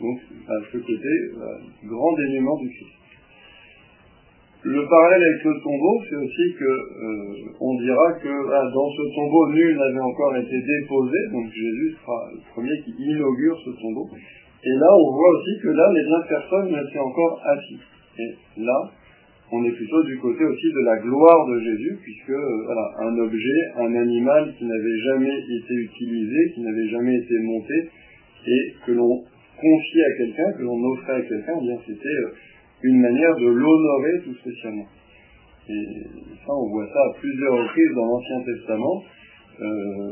Donc, 0.01 0.19
à 0.47 0.53
ce 0.71 0.77
côté, 0.77 1.09
grand 1.85 2.17
dénuement 2.17 2.57
du 2.57 2.69
Christ. 2.69 3.02
Le 4.65 4.79
parallèle 4.87 5.21
avec 5.21 5.43
le 5.43 5.59
tombeau, 5.61 5.99
c'est 6.07 6.15
aussi 6.15 6.55
que 6.57 6.63
euh, 6.63 7.51
on 7.59 7.75
dira 7.81 8.13
que 8.13 8.31
dans 8.73 8.89
ce 8.95 9.03
tombeau, 9.13 9.51
nul 9.51 9.75
n'avait 9.75 9.99
encore 9.99 10.37
été 10.37 10.55
déposé, 10.55 11.17
donc 11.33 11.51
Jésus 11.51 11.95
sera 11.99 12.31
le 12.31 12.39
premier 12.53 12.81
qui 12.85 12.95
inaugure 12.97 13.59
ce 13.59 13.71
tombeau. 13.81 14.07
Et 14.63 14.71
là, 14.79 14.87
on 14.95 15.11
voit 15.11 15.31
aussi 15.35 15.59
que 15.61 15.67
là, 15.67 15.91
les 15.91 16.03
bien 16.07 16.21
personne 16.29 16.71
ne 16.71 16.87
s'est 16.87 16.99
encore 16.99 17.41
assis. 17.43 17.79
Et 18.17 18.63
là, 18.63 18.89
on 19.51 19.65
est 19.65 19.71
plutôt 19.75 20.01
du 20.03 20.17
côté 20.19 20.45
aussi 20.45 20.67
de 20.71 20.85
la 20.85 20.97
gloire 20.97 21.47
de 21.47 21.59
Jésus, 21.59 21.99
puisque 22.01 22.29
euh, 22.29 22.63
voilà, 22.63 22.89
un 22.99 23.19
objet, 23.19 23.59
un 23.75 23.93
animal 23.95 24.53
qui 24.57 24.63
n'avait 24.63 24.99
jamais 25.11 25.37
été 25.59 25.73
utilisé, 25.73 26.51
qui 26.55 26.61
n'avait 26.61 26.87
jamais 26.87 27.15
été 27.17 27.37
monté, 27.39 27.89
et 28.47 28.73
que 28.85 28.91
l'on 28.93 29.23
confiait 29.59 30.05
à 30.05 30.17
quelqu'un, 30.17 30.51
que 30.57 30.63
l'on 30.63 30.81
offrait 30.93 31.15
à 31.15 31.21
quelqu'un, 31.21 31.53
eh 31.59 31.65
bien 31.65 31.77
c'était 31.85 32.07
euh, 32.07 32.33
une 32.83 33.01
manière 33.01 33.35
de 33.37 33.47
l'honorer 33.47 34.21
tout 34.23 34.35
spécialement. 34.35 34.87
Et 35.69 35.85
ça, 36.45 36.53
on 36.53 36.69
voit 36.69 36.87
ça 36.87 36.99
à 36.99 37.19
plusieurs 37.19 37.53
reprises 37.53 37.95
dans 37.95 38.05
l'Ancien 38.05 38.41
Testament. 38.43 39.03
Euh, 39.61 40.11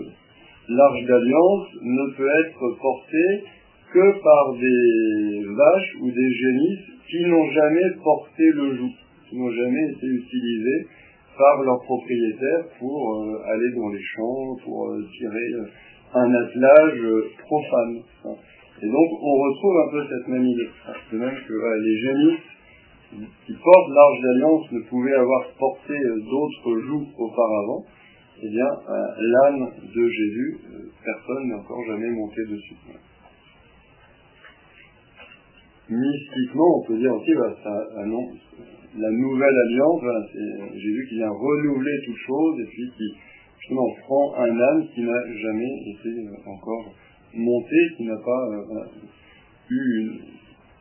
L'arche 0.69 1.03
d'alliance 1.05 1.67
ne 1.81 2.15
peut 2.15 2.29
être 2.29 2.79
portée 2.79 3.43
que 3.91 4.23
par 4.23 4.53
des 4.53 5.43
vaches 5.53 5.95
ou 6.01 6.11
des 6.11 6.31
génisses 6.31 6.91
qui 7.09 7.25
n'ont 7.25 7.51
jamais 7.51 7.91
porté 8.01 8.43
le 8.53 8.75
joug 8.77 8.91
qui 9.27 9.37
n'ont 9.37 9.51
jamais 9.51 9.91
été 9.91 10.07
utilisés 10.07 10.87
par 11.37 11.63
leurs 11.63 11.81
propriétaires 11.81 12.65
pour 12.79 13.15
euh, 13.15 13.41
aller 13.47 13.71
dans 13.75 13.89
les 13.89 14.03
champs, 14.03 14.55
pour 14.63 14.89
euh, 14.89 15.07
tirer 15.17 15.53
euh, 15.53 15.65
un 16.13 16.33
attelage 16.33 16.99
profane. 17.39 18.01
Et 18.83 18.87
donc 18.87 19.09
on 19.21 19.35
retrouve 19.41 19.77
un 19.87 19.91
peu 19.91 20.03
cette 20.09 20.27
même 20.27 20.45
idée. 20.45 20.69
De 21.13 21.17
même 21.17 21.35
que 21.47 21.53
les 21.83 21.97
génisses 21.97 22.43
qui 23.45 23.53
porte 23.53 23.89
l'arche 23.89 24.21
d'alliance 24.21 24.71
ne 24.71 24.79
pouvait 24.89 25.13
avoir 25.13 25.47
porté 25.59 25.93
d'autres 25.99 26.79
joues 26.87 27.07
auparavant, 27.17 27.85
eh 28.43 28.49
bien, 28.49 28.67
l'âne 29.17 29.69
de 29.93 30.09
Jésus, 30.09 30.57
personne 31.03 31.47
n'est 31.47 31.55
encore 31.55 31.83
jamais 31.87 32.09
monté 32.09 32.41
dessus. 32.49 32.75
Mystiquement, 35.89 36.79
on 36.79 36.87
peut 36.87 36.97
dire 36.97 37.13
aussi, 37.13 37.33
bah, 37.35 37.55
ça 37.63 38.01
annonce 38.01 38.37
la 38.97 39.11
nouvelle 39.11 39.55
alliance, 39.55 40.01
c'est 40.33 40.79
Jésus 40.79 41.05
qui 41.09 41.15
vient 41.15 41.29
renouveler 41.29 41.97
toute 42.05 42.17
chose 42.17 42.59
et 42.59 42.65
puis 42.65 42.91
qui 42.97 43.17
justement 43.59 43.87
prend 44.01 44.35
un 44.35 44.59
âne 44.59 44.87
qui 44.93 45.01
n'a 45.01 45.37
jamais 45.37 45.73
été 45.87 46.27
encore 46.45 46.93
monté, 47.33 47.75
qui 47.97 48.03
n'a 48.03 48.17
pas 48.17 48.49
eu 49.69 50.09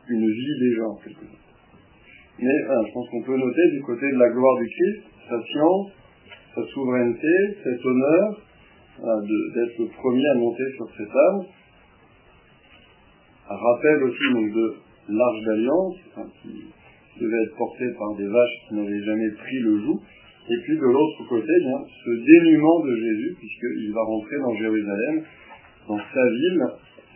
une, 0.09 0.27
vie 0.27 0.59
déjà 0.59 0.83
en 0.87 0.95
quelque 0.95 1.25
sorte. 1.25 1.40
Mais 2.41 2.57
je 2.87 2.93
pense 2.93 3.07
qu'on 3.09 3.21
peut 3.21 3.37
noter 3.37 3.61
du 3.71 3.81
côté 3.81 4.11
de 4.11 4.17
la 4.17 4.29
gloire 4.29 4.57
du 4.57 4.67
Christ, 4.67 5.03
sa 5.29 5.39
science, 5.43 5.91
sa 6.55 6.63
souveraineté, 6.73 7.57
cet 7.63 7.85
honneur 7.85 8.41
d'être 8.97 9.77
le 9.79 9.87
premier 9.95 10.27
à 10.27 10.35
monter 10.35 10.63
sur 10.75 10.89
cette 10.97 11.15
âne. 11.15 11.45
Un 13.49 13.55
rappel 13.55 14.03
aussi 14.03 14.33
donc, 14.33 14.53
de 14.53 14.75
l'arche 15.09 15.43
d'alliance, 15.45 15.95
qui 16.41 17.21
devait 17.21 17.43
être 17.43 17.57
porté 17.57 17.85
par 17.97 18.15
des 18.17 18.27
vaches 18.27 18.57
qui 18.67 18.75
n'avaient 18.75 19.03
jamais 19.03 19.31
pris 19.31 19.59
le 19.59 19.79
joug. 19.81 19.99
Et 20.49 20.57
puis 20.63 20.77
de 20.77 20.85
l'autre 20.85 21.29
côté, 21.29 21.53
bien, 21.59 21.79
ce 22.03 22.09
dénuement 22.25 22.79
de 22.79 22.95
Jésus, 22.95 23.35
puisqu'il 23.37 23.93
va 23.93 24.01
rentrer 24.01 24.37
dans 24.39 24.55
Jérusalem, 24.55 25.23
dans 25.87 25.99
sa 25.99 26.29
ville, 26.29 26.63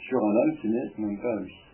sur 0.07 0.19
un 0.23 0.35
âne 0.37 0.57
qui 0.61 0.67
n'est 0.69 0.91
même 0.99 1.17
pas 1.19 1.33
à 1.33 1.41
lui. 1.41 1.64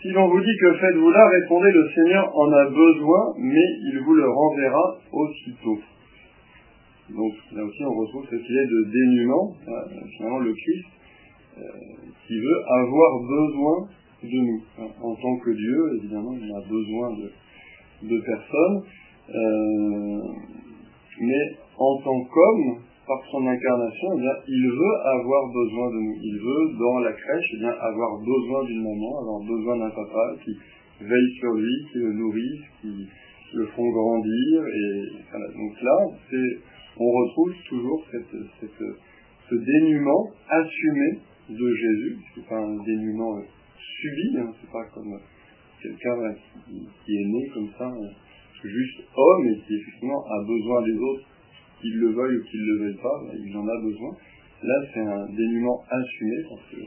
Si 0.00 0.08
l'on 0.10 0.28
vous 0.28 0.40
dit 0.40 0.56
que 0.60 0.74
faites-vous 0.78 1.10
là, 1.10 1.26
répondez 1.28 1.72
le 1.72 1.88
Seigneur 1.92 2.30
en 2.36 2.52
a 2.52 2.64
besoin, 2.66 3.34
mais 3.38 3.66
il 3.90 4.00
vous 4.04 4.14
le 4.14 4.30
renverra 4.30 4.96
aussitôt. 5.12 5.78
Donc 7.10 7.32
là 7.52 7.64
aussi 7.64 7.84
on 7.84 7.94
retrouve 7.94 8.26
cette 8.30 8.44
idée 8.44 8.66
de 8.66 8.90
dénuement, 8.92 9.56
finalement 10.16 10.38
le 10.38 10.52
Christ 10.52 10.86
euh, 11.58 11.62
qui 12.26 12.38
veut 12.38 12.62
avoir 12.68 13.20
besoin 13.22 13.88
de 14.22 14.38
nous. 14.38 14.62
En 15.02 15.14
tant 15.14 15.36
que 15.38 15.50
Dieu, 15.50 15.98
évidemment, 15.98 16.34
il 16.40 16.50
a 16.52 16.60
besoin 16.60 17.16
de, 17.16 18.08
de 18.08 18.20
personne, 18.20 18.82
euh, 19.34 20.22
mais 21.20 21.56
en 21.76 21.96
tant 22.02 22.24
qu'homme, 22.24 22.82
par 23.08 23.24
son 23.30 23.46
incarnation, 23.46 24.08
eh 24.20 24.52
il 24.52 24.68
veut 24.68 24.96
avoir 25.04 25.48
besoin 25.48 25.88
de 25.88 25.98
nous. 25.98 26.16
Il 26.22 26.36
veut, 26.38 26.78
dans 26.78 26.98
la 27.00 27.12
crèche, 27.12 27.50
eh 27.58 27.64
avoir 27.64 28.18
besoin 28.20 28.64
d'une 28.64 28.82
maman, 28.82 29.20
avoir 29.20 29.40
besoin 29.40 29.78
d'un 29.78 29.90
papa 29.90 30.36
qui 30.44 30.52
veille 31.00 31.32
sur 31.40 31.52
lui, 31.54 31.86
qui 31.90 31.98
le 31.98 32.12
nourrisse, 32.12 32.64
qui 32.82 33.08
le 33.54 33.66
font 33.66 33.88
grandir. 33.88 34.62
Et. 34.62 35.02
Donc 35.32 35.82
là, 35.82 35.96
on 36.98 37.10
retrouve 37.10 37.54
toujours 37.68 38.04
cette, 38.12 38.76
ce 39.48 39.54
dénuement 39.54 40.30
assumé 40.50 41.18
de 41.48 41.74
Jésus. 41.74 42.18
C'est 42.34 42.46
pas 42.46 42.58
un 42.58 42.76
dénuement 42.84 43.40
subi, 43.78 44.36
hein, 44.38 44.52
c'est 44.60 44.70
pas 44.70 44.84
comme 44.94 45.18
quelqu'un 45.82 46.34
qui, 46.66 47.16
est 47.16 47.24
né 47.24 47.50
comme 47.54 47.70
ça, 47.78 47.90
juste 48.64 49.00
homme 49.16 49.46
et 49.48 49.60
qui 49.66 49.74
effectivement 49.76 50.24
a 50.26 50.44
besoin 50.44 50.82
des 50.82 50.98
autres 50.98 51.24
qu'il 51.80 51.96
le 51.98 52.10
veuille 52.12 52.36
ou 52.36 52.44
qu'il 52.44 52.60
ne 52.60 52.66
le 52.66 52.78
veuille 52.84 53.02
pas, 53.02 53.22
il 53.34 53.56
en 53.56 53.66
a 53.66 53.82
besoin. 53.82 54.16
Là, 54.62 54.74
c'est 54.92 55.00
un 55.00 55.26
dénuement 55.34 55.84
assumé 55.88 56.36
parce 56.48 56.62
que 56.70 56.80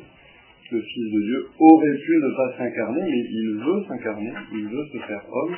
le 0.71 0.81
Fils 0.81 1.12
de 1.12 1.21
Dieu 1.25 1.48
aurait 1.60 1.98
pu 1.98 2.12
ne 2.15 2.36
pas 2.36 2.57
s'incarner, 2.57 3.01
mais 3.01 3.24
il 3.29 3.60
veut 3.60 3.83
s'incarner, 3.88 4.31
il 4.53 4.67
veut 4.67 4.86
se 4.93 4.98
faire 5.00 5.25
homme, 5.29 5.55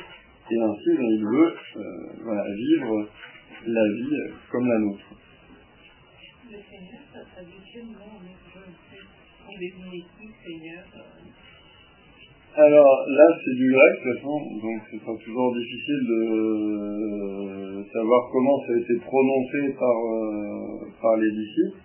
et 0.50 0.58
ainsi 0.60 0.90
ben, 0.96 1.04
il 1.04 1.24
veut 1.24 1.54
euh, 1.76 2.54
vivre 2.56 3.08
la 3.66 3.84
vie 3.94 4.16
comme 4.50 4.66
la 4.66 4.78
nôtre. 4.78 5.14
Alors 12.56 13.04
là, 13.08 13.38
c'est 13.44 13.56
du 13.56 13.72
grec, 13.72 13.92
de 13.92 14.12
toute 14.12 14.14
façon, 14.14 14.38
donc 14.62 14.82
c'est 14.88 15.04
pas 15.04 15.16
toujours 15.24 15.54
difficile 15.56 16.00
de 16.06 16.20
euh, 16.30 17.82
savoir 17.92 18.30
comment 18.30 18.58
ça 18.66 18.74
a 18.74 18.78
été 18.78 18.94
prononcé 19.00 19.74
par, 19.76 19.90
euh, 19.90 20.86
par 21.02 21.16
les 21.16 21.30
disciples, 21.32 21.78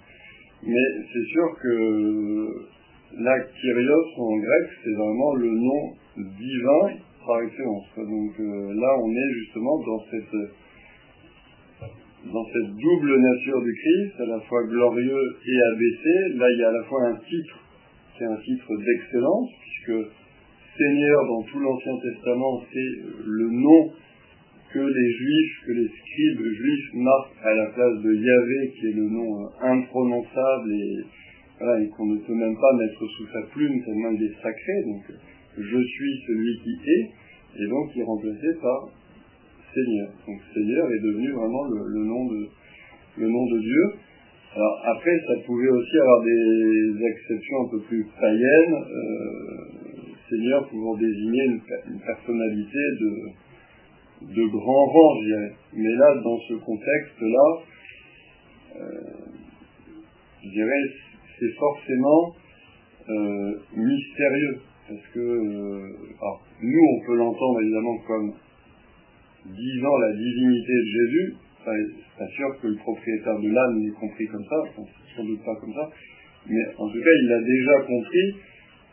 mais 0.63 0.87
c'est 1.11 1.25
sûr 1.25 1.47
que 1.63 2.47
là, 3.17 3.39
Kyrios 3.39 4.07
en 4.17 4.37
grec, 4.37 4.69
c'est 4.83 4.93
vraiment 4.93 5.33
le 5.35 5.49
nom 5.49 5.81
divin 6.37 6.99
par 7.25 7.41
excellence. 7.41 7.87
Donc 7.97 8.39
euh, 8.39 8.73
là, 8.75 8.95
on 9.01 9.09
est 9.09 9.33
justement 9.41 9.79
dans 9.79 10.03
cette 10.11 10.37
dans 12.25 12.45
cette 12.45 12.75
double 12.75 13.17
nature 13.17 13.61
du 13.61 13.73
Christ, 13.73 14.21
à 14.21 14.25
la 14.25 14.39
fois 14.41 14.63
glorieux 14.65 15.37
et 15.47 15.57
abaissé. 15.73 16.37
Là, 16.37 16.51
il 16.51 16.59
y 16.59 16.63
a 16.63 16.69
à 16.69 16.73
la 16.73 16.83
fois 16.83 17.07
un 17.07 17.15
titre 17.15 17.59
qui 18.15 18.23
est 18.23 18.27
un 18.27 18.37
titre 18.37 18.67
d'excellence, 18.75 19.49
puisque 19.61 20.18
Seigneur 20.79 21.25
dans 21.27 21.43
tout 21.43 21.59
l'Ancien 21.59 21.91
Testament, 21.99 22.63
c'est 22.71 22.91
le 23.27 23.49
nom 23.51 23.91
que 24.71 24.79
les 24.79 25.11
juifs, 25.11 25.65
que 25.65 25.71
les 25.73 25.87
scribes 25.87 26.53
juifs 26.55 26.93
marquent 26.93 27.43
à 27.43 27.53
la 27.53 27.65
place 27.71 28.01
de 28.01 28.13
Yahvé, 28.13 28.71
qui 28.71 28.87
est 28.87 28.95
le 28.95 29.09
nom 29.09 29.43
euh, 29.43 29.47
imprononçable 29.61 30.71
et, 30.71 31.03
qu'on 31.97 32.05
ne 32.05 32.17
peut 32.19 32.35
même 32.35 32.55
pas 32.55 32.73
mettre 32.77 33.05
sous 33.05 33.27
sa 33.27 33.41
plume 33.51 33.83
tellement 33.83 34.11
il 34.11 34.23
est 34.23 34.41
sacré. 34.41 34.83
Donc, 34.85 35.03
je 35.57 35.79
suis 35.83 36.23
celui 36.25 36.59
qui 36.63 36.79
est, 36.87 37.09
et 37.59 37.67
donc 37.67 37.91
il 37.93 38.01
est 38.01 38.05
remplacé 38.05 38.47
par 38.61 38.87
Seigneur. 39.73 40.07
Donc 40.25 40.39
Seigneur 40.53 40.89
est 40.89 41.03
devenu 41.03 41.31
vraiment 41.31 41.65
le, 41.65 42.03
nom 42.05 42.25
de 42.27 42.47
le 43.17 43.27
nom 43.27 43.45
de 43.45 43.59
Dieu. 43.59 43.83
Alors 44.55 44.81
après, 44.95 45.19
ça 45.27 45.33
pouvait 45.45 45.67
aussi 45.67 45.97
avoir 45.97 46.23
des 46.23 47.05
exceptions 47.11 47.57
un 47.65 47.69
peu 47.71 47.79
plus 47.81 48.07
païennes. 48.17 48.73
Euh, 48.73 49.78
Seigneur 50.29 50.67
pouvant 50.69 50.95
désigner 50.95 51.45
une, 51.45 51.99
personnalité 51.99 52.77
de, 52.99 54.33
de 54.33 54.47
grand 54.47 54.85
rang, 54.85 55.21
je 55.21 55.25
dirais. 55.25 55.53
Mais 55.73 55.93
là, 55.95 56.15
dans 56.23 56.39
ce 56.47 56.53
contexte-là, 56.53 57.47
euh, 58.75 59.29
je 60.43 60.49
dirais, 60.49 60.83
c'est 61.39 61.53
forcément 61.57 62.35
euh, 63.09 63.53
mystérieux. 63.75 64.59
Parce 64.87 65.07
que, 65.13 65.19
euh, 65.19 65.93
nous, 66.61 66.81
on 66.81 67.05
peut 67.05 67.15
l'entendre 67.15 67.61
évidemment 67.61 67.97
comme 68.07 68.33
disant 69.45 69.97
la 69.97 70.13
divinité 70.13 70.73
de 70.73 70.85
Jésus. 70.85 71.35
C'est 71.65 72.17
pas 72.17 72.27
sûr 72.27 72.61
que 72.61 72.67
le 72.67 72.75
propriétaire 72.77 73.39
de 73.39 73.49
l'âme 73.49 73.83
l'ait 73.83 73.91
compris 73.91 74.25
comme 74.27 74.43
ça, 74.43 74.55
sans 75.15 75.23
doute 75.23 75.43
pas 75.43 75.55
comme 75.59 75.73
ça. 75.73 75.89
Mais 76.47 76.65
en 76.77 76.87
tout 76.89 76.99
cas, 76.99 77.09
il 77.21 77.27
l'a 77.27 77.41
déjà 77.41 77.81
compris 77.85 78.35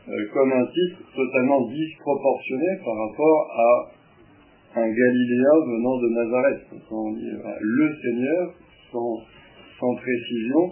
euh, 0.09 0.27
comme 0.33 0.53
un 0.53 0.67
titre 0.67 1.03
totalement 1.15 1.69
disproportionné 1.69 2.79
par 2.85 2.95
rapport 2.95 3.51
à 3.59 4.81
un 4.81 4.89
Galiléen 4.89 5.57
venant 5.67 5.97
de 5.99 6.09
Nazareth. 6.15 6.63
Euh, 6.73 7.59
le 7.61 7.97
Seigneur, 8.03 8.55
sans, 8.93 9.95
précision, 9.97 10.71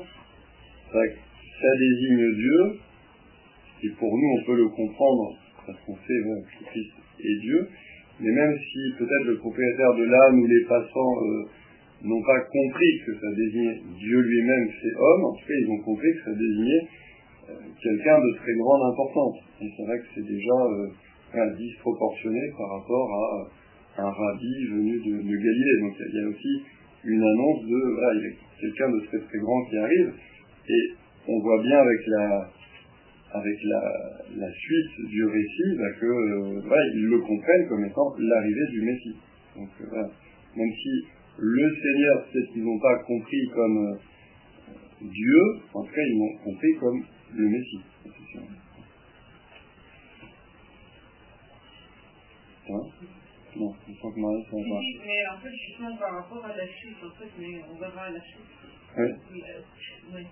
ça, 0.92 0.99
ça, 1.61 1.68
désigne 1.79 2.35
Dieu, 2.37 2.61
et 3.83 3.88
pour 3.99 4.16
nous 4.16 4.29
on 4.38 4.47
peut 4.47 4.57
le 4.57 4.68
comprendre 4.68 5.37
parce 5.66 5.79
qu'on 5.81 5.97
sait 5.97 6.20
que 6.23 6.64
Christ 6.66 6.92
est 7.20 7.40
Dieu, 7.40 7.68
mais 8.20 8.31
même 8.31 8.57
si 8.57 8.79
peut-être 8.99 9.27
le 9.27 9.38
propriétaire 9.38 9.94
de 9.94 10.05
l'âme 10.05 10.40
ou 10.40 10.47
les 10.47 10.64
passants 10.64 11.14
euh, 11.25 11.44
n'ont 12.05 12.23
pas 12.23 12.40
compris 12.40 13.01
que 13.05 13.14
ça 13.14 13.33
désignait 13.35 13.81
Dieu 13.99 14.20
lui-même, 14.20 14.68
c'est 14.81 14.94
homme, 14.97 15.25
en 15.25 15.33
tout 15.33 15.47
cas 15.47 15.55
ils 15.61 15.70
ont 15.70 15.83
compris 15.83 16.12
que 16.14 16.25
ça 16.31 16.37
désignait 16.37 16.88
quelqu'un 17.83 18.18
de 18.18 18.37
très 18.38 18.54
grande 18.54 18.92
importance. 18.92 19.37
Et 19.61 19.68
c'est 19.76 19.85
vrai 19.85 19.98
que 19.98 20.07
c'est 20.14 20.26
déjà 20.26 20.59
euh, 20.64 21.54
disproportionné 21.57 22.40
par 22.57 22.80
rapport 22.80 23.09
à 23.12 24.02
un 24.02 24.11
rabbi 24.11 24.66
venu 24.70 24.98
de, 24.98 25.37
Galilée. 25.37 25.80
Donc 25.80 25.94
il 26.09 26.14
y 26.14 26.24
a 26.24 26.28
aussi 26.28 26.62
une 27.04 27.22
annonce 27.22 27.64
de 27.64 27.94
voilà, 27.94 28.20
quelqu'un 28.61 28.90
de 28.90 29.00
très 29.07 29.18
très 29.18 29.38
grand 29.38 29.64
qui 29.64 29.76
arrive. 29.76 30.12
Et 30.68 30.92
on 31.28 31.40
voit 31.40 31.62
bien 31.62 31.78
avec 31.78 32.00
la 32.07 32.50
avec 33.35 33.59
la, 33.64 34.48
suite 34.52 35.09
du 35.09 35.24
récit 35.24 35.76
bah, 35.76 35.90
que 36.00 36.07
euh, 36.07 36.92
ils 36.94 37.07
le 37.07 37.18
comprennent 37.18 37.68
comme 37.68 37.85
étant 37.85 38.14
l'arrivée 38.18 38.66
du 38.70 38.83
Messie. 38.83 39.16
Donc 39.57 39.70
euh, 39.80 40.02
même 40.57 40.72
si 40.83 41.07
le 41.38 41.74
Seigneur, 41.74 42.26
peut-être 42.30 42.52
qu'ils 42.52 42.64
n'ont 42.64 42.78
pas 42.78 42.96
compris 42.98 43.48
comme 43.52 43.98
Dieu, 45.02 45.40
en 45.74 45.83
tout 45.83 45.92
cas 45.92 46.00
ils 46.00 46.16
l'ont 46.16 46.44
compris 46.44 46.74
comme 46.78 47.02
le 47.35 47.49
Messie. 47.49 47.81
Hein? 52.70 52.87
Non, 53.57 53.73
je 53.87 54.01
pense 54.01 54.14
que 54.14 54.20
Marie, 54.20 54.42
ça 54.51 54.57
va. 54.57 54.79
Oui, 54.79 55.01
mais 55.07 55.27
en 55.29 55.38
fait, 55.38 55.53
justement 55.55 55.97
par 55.97 56.12
rapport 56.14 56.44
à 56.44 56.57
la 56.57 56.66
chute, 56.66 56.97
en 57.05 57.11
fait, 57.18 57.31
mais 57.38 57.61
on 57.70 57.79
verra 57.79 58.11
la 58.11 58.20
chute. 58.20 58.40
Oui. 58.97 59.05
Euh, 59.05 59.61
oui. 60.12 60.23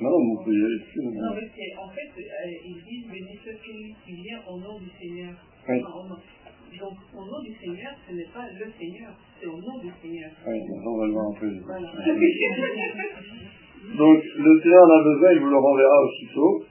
Non, 0.00 0.10
non, 0.10 0.38
on 0.38 0.44
peut 0.44 0.52
y 0.52 0.64
aller 0.64 0.78
dessus. 0.78 1.00
Non, 1.02 1.34
mais- 1.34 1.48
c'est, 1.54 1.76
en 1.76 1.88
fait, 1.88 2.10
euh, 2.18 2.66
ils 2.66 2.82
disent 2.84 3.06
béni 3.10 3.38
celui 3.44 3.94
qui 4.04 4.12
vient 4.22 4.42
au 4.46 4.58
nom 4.58 4.78
du 4.78 4.90
Seigneur. 5.00 5.34
Oui. 5.68 5.80
Enfin. 5.84 6.18
Donc, 6.78 6.96
au 7.14 7.24
nom 7.24 7.40
du 7.42 7.52
Seigneur, 7.54 7.92
ce 8.06 8.14
n'est 8.14 8.30
pas 8.32 8.46
le 8.48 8.72
Seigneur, 8.78 9.12
c'est 9.40 9.46
au 9.46 9.58
nom 9.58 9.78
du 9.78 9.90
Seigneur. 10.00 10.30
Oui, 10.46 10.60
on 10.70 10.98
va 10.98 11.06
le 11.06 11.12
voir 11.12 11.26
un 11.26 11.34
peu. 11.40 11.50
Voilà. 11.66 11.92
Donc, 13.96 14.22
le 14.38 14.60
Seigneur 14.60 14.82
en 14.84 15.00
a 15.00 15.04
besoin, 15.04 15.32
il 15.32 15.40
vous 15.40 15.50
le 15.50 15.56
renverra 15.56 16.02
aussitôt. 16.04 16.64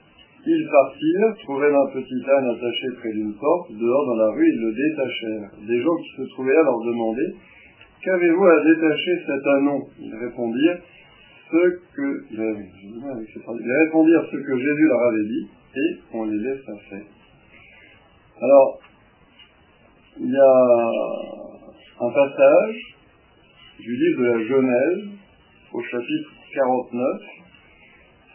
Ils 0.46 0.68
partirent, 0.70 1.36
trouvèrent 1.44 1.76
un 1.76 1.90
petit 1.92 2.30
âne 2.30 2.48
attaché 2.48 2.86
près 2.98 3.12
d'une 3.12 3.34
porte, 3.34 3.72
dehors 3.72 4.06
dans 4.06 4.16
la 4.16 4.30
rue, 4.30 4.48
ils 4.48 4.60
le 4.60 4.72
détachèrent. 4.72 5.50
Des 5.68 5.82
gens 5.82 5.96
qui 5.96 6.22
se 6.22 6.28
trouvaient 6.30 6.54
là 6.54 6.62
leur 6.62 6.80
demandaient, 6.80 7.34
Qu'avez-vous 8.02 8.46
à 8.46 8.64
détacher 8.64 9.12
cet 9.26 9.46
anon? 9.46 9.82
Ils 10.00 10.14
répondirent, 10.14 10.78
ce 11.50 11.68
que, 11.94 12.24
ils 12.32 13.72
répondirent 13.84 14.24
ce 14.30 14.36
que 14.36 14.58
Jésus 14.58 14.86
leur 14.88 15.02
avait 15.02 15.24
dit, 15.24 15.48
et 15.76 15.98
on 16.14 16.24
les 16.24 16.38
laissa 16.38 16.72
faire. 16.88 17.04
Alors, 18.40 18.80
il 20.18 20.30
y 20.30 20.36
a 20.38 20.90
un 22.00 22.10
passage 22.10 22.96
du 23.80 23.94
livre 23.94 24.22
de 24.22 24.26
la 24.28 24.44
Genèse, 24.46 25.08
au 25.74 25.82
chapitre 25.82 26.30
49, 26.54 27.20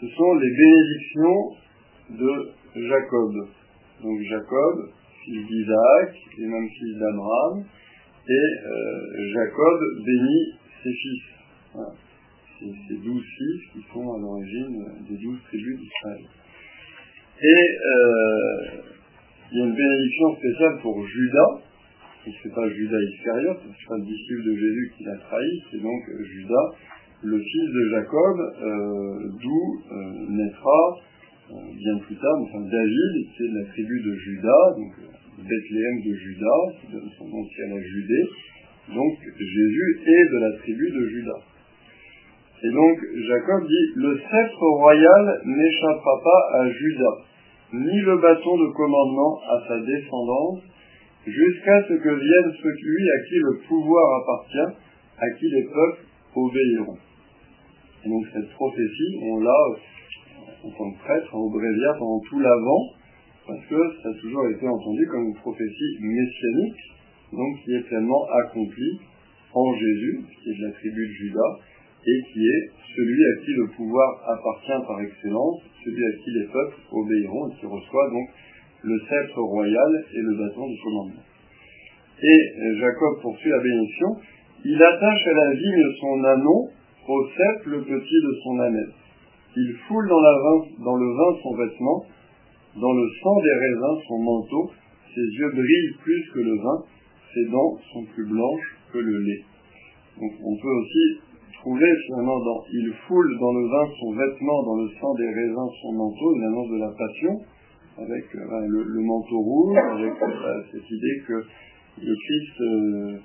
ce 0.02 0.08
sont 0.08 0.34
les 0.36 0.50
bénédictions 0.50 1.56
de 2.12 2.88
Jacob. 2.88 3.34
Donc 4.04 4.20
Jacob, 4.30 4.90
fils 5.24 5.48
d'Isaac, 5.48 6.16
et 6.38 6.46
même 6.46 6.70
fils 6.70 6.98
d'Abraham, 7.00 7.64
et 8.28 8.34
euh, 8.34 9.34
Jacob 9.34 9.80
bénit 10.06 10.54
ses 10.84 10.94
fils. 10.94 11.24
Voilà. 11.74 11.94
C'est 12.60 12.72
ces 12.88 12.98
douze 13.04 13.24
fils 13.38 13.62
qui 13.74 13.86
sont 13.92 14.14
à 14.14 14.20
l'origine 14.20 14.84
des 15.10 15.18
douze 15.18 15.40
tribus 15.48 15.80
d'Israël. 15.80 16.26
Et 17.42 17.78
euh, 17.86 18.82
il 19.52 19.60
y 19.60 19.62
a 19.62 19.66
une 19.66 19.76
bénédiction 19.76 20.36
spéciale 20.38 20.80
pour 20.82 21.06
Judas, 21.06 21.62
et 22.28 22.32
c'est 22.42 22.54
pas 22.54 22.68
Judas 22.70 22.98
Iscariote, 23.00 23.60
c'est 23.62 23.88
pas 23.88 23.98
le 23.98 24.06
disciple 24.06 24.44
de 24.46 24.56
Jésus 24.56 24.94
qui 24.98 25.04
l'a 25.04 25.18
trahi, 25.18 25.64
c'est 25.70 25.82
donc 25.82 26.02
Judas, 26.24 26.72
le 27.26 27.40
fils 27.40 27.74
de 27.74 27.90
Jacob, 27.90 28.38
euh, 28.40 29.30
d'où 29.42 29.64
euh, 29.92 30.26
naîtra 30.30 30.98
euh, 31.52 31.56
bien 31.74 31.98
plus 32.06 32.16
tard, 32.16 32.38
enfin 32.42 32.62
David, 32.62 33.14
qui 33.34 33.44
est 33.44 33.50
de 33.50 33.60
la 33.60 33.66
tribu 33.66 34.00
de 34.00 34.14
Judas, 34.14 34.66
donc 34.78 34.94
Bethléem 35.40 36.02
de 36.06 36.14
Judas, 36.14 36.64
qui 36.80 36.92
donne 36.94 37.10
son 37.18 37.26
nom 37.28 37.42
à 37.42 37.82
Judée. 37.82 38.26
Donc 38.94 39.18
Jésus 39.40 40.00
est 40.06 40.26
de 40.34 40.40
la 40.40 40.52
tribu 40.60 40.92
de 40.92 41.08
Judas. 41.08 41.42
Et 42.64 42.70
donc 42.70 42.98
Jacob 43.28 43.68
dit, 43.68 43.86
le 43.96 44.18
sceptre 44.18 44.66
royal 44.78 45.42
n'échappera 45.46 46.22
pas 46.24 46.60
à 46.60 46.70
Judas, 46.70 47.18
ni 47.74 48.02
le 48.02 48.18
bâton 48.22 48.58
de 48.58 48.72
commandement 48.74 49.40
à 49.50 49.68
sa 49.68 49.80
descendance, 49.80 50.62
jusqu'à 51.26 51.84
ce 51.88 51.94
que 51.94 52.10
vienne 52.10 52.54
celui 52.62 53.10
à 53.10 53.24
qui 53.28 53.36
le 53.36 53.60
pouvoir 53.68 54.22
appartient, 54.22 54.78
à 55.18 55.30
qui 55.40 55.50
les 55.50 55.64
peuples 55.64 56.06
obéiront. 56.36 56.98
Et 58.06 58.10
donc 58.10 58.26
cette 58.34 58.50
prophétie, 58.52 59.18
on 59.22 59.40
l'a 59.40 59.64
en 60.64 60.70
tant 60.70 60.92
que 60.92 61.00
prêtre 61.00 61.34
au 61.36 61.50
bréviaire 61.50 61.96
pendant 61.98 62.20
tout 62.22 62.40
l'avant, 62.40 62.82
parce 63.48 63.66
que 63.66 63.82
ça 64.02 64.10
a 64.10 64.22
toujours 64.22 64.48
été 64.48 64.68
entendu 64.68 65.08
comme 65.08 65.26
une 65.26 65.36
prophétie 65.36 65.98
messianique, 66.02 66.82
donc 67.34 67.58
qui 67.64 67.74
est 67.74 67.88
pleinement 67.88 68.26
accomplie 68.46 69.00
en 69.54 69.74
Jésus, 69.74 70.22
qui 70.42 70.50
est 70.50 70.58
de 70.58 70.68
la 70.68 70.72
tribu 70.74 71.08
de 71.08 71.14
Judas, 71.14 71.54
et 72.06 72.22
qui 72.32 72.46
est 72.46 72.70
celui 72.96 73.26
à 73.26 73.46
qui 73.46 73.52
le 73.54 73.68
pouvoir 73.76 74.10
appartient 74.30 74.88
par 74.88 75.02
excellence, 75.02 75.62
celui 75.84 76.06
à 76.06 76.12
qui 76.12 76.32
les 76.32 76.46
peuples 76.46 76.78
obéiront, 76.92 77.50
et 77.50 77.56
qui 77.60 77.66
reçoit 77.66 78.10
donc 78.12 78.30
le 78.84 79.00
sceptre 79.10 79.42
royal 79.42 80.06
et 80.14 80.22
le 80.22 80.38
bâton 80.38 80.68
du 80.68 80.80
commandement. 80.82 81.24
Et 82.22 82.40
euh, 82.62 82.80
Jacob 82.80 83.22
poursuit 83.22 83.50
la 83.50 83.60
bénédiction, 83.60 84.08
il 84.64 84.82
attache 84.82 85.28
à 85.28 85.34
la 85.34 85.54
vigne 85.54 85.84
son 86.00 86.24
anon, 86.24 86.70
au 87.08 87.22
le 87.66 87.82
petit 87.84 88.20
de 88.24 88.34
son 88.44 88.60
ânesse. 88.60 88.96
Il 89.56 89.74
foule 89.88 90.08
dans, 90.10 90.20
la 90.20 90.36
vin, 90.42 90.84
dans 90.84 90.96
le 90.98 91.10
vin 91.14 91.40
son 91.42 91.56
vêtement, 91.56 92.06
dans 92.76 92.94
le 92.94 93.08
sang 93.24 93.42
des 93.42 93.54
raisins 93.54 94.02
son 94.08 94.20
manteau, 94.20 94.72
ses 95.14 95.22
yeux 95.22 95.52
brillent 95.52 95.96
plus 96.02 96.32
que 96.34 96.40
le 96.40 96.56
vin, 96.58 96.84
ses 97.34 97.46
dents 97.52 97.78
sont 97.94 98.04
plus 98.14 98.26
blanches 98.26 98.78
que 98.92 98.98
le 98.98 99.20
lait. 99.20 99.44
Donc 100.20 100.32
on 100.44 100.56
peut 100.58 100.76
aussi 100.82 101.20
trouver 101.62 101.92
finalement 102.08 102.40
dans 102.40 102.64
il 102.72 102.94
foule 103.08 103.40
dans 103.40 103.54
le 103.54 103.68
vin 103.68 103.86
son 104.00 104.12
vêtement, 104.14 104.64
dans 104.64 104.78
le 104.78 104.90
sang 105.00 105.14
des 105.16 105.30
raisins 105.30 105.70
son 105.82 105.94
manteau, 105.94 106.36
une 106.36 106.44
annonce 106.44 106.70
de 106.70 106.80
la 106.80 106.92
passion, 106.92 107.42
avec 107.98 108.26
euh, 108.36 108.68
le, 108.68 108.84
le 108.84 109.02
manteau 109.02 109.40
rouge, 109.40 109.78
avec 109.78 110.14
euh, 110.22 110.62
cette 110.72 110.90
idée 110.90 111.22
que 111.28 111.46
le 112.02 112.16
Christ 112.16 112.62
euh, 112.62 113.20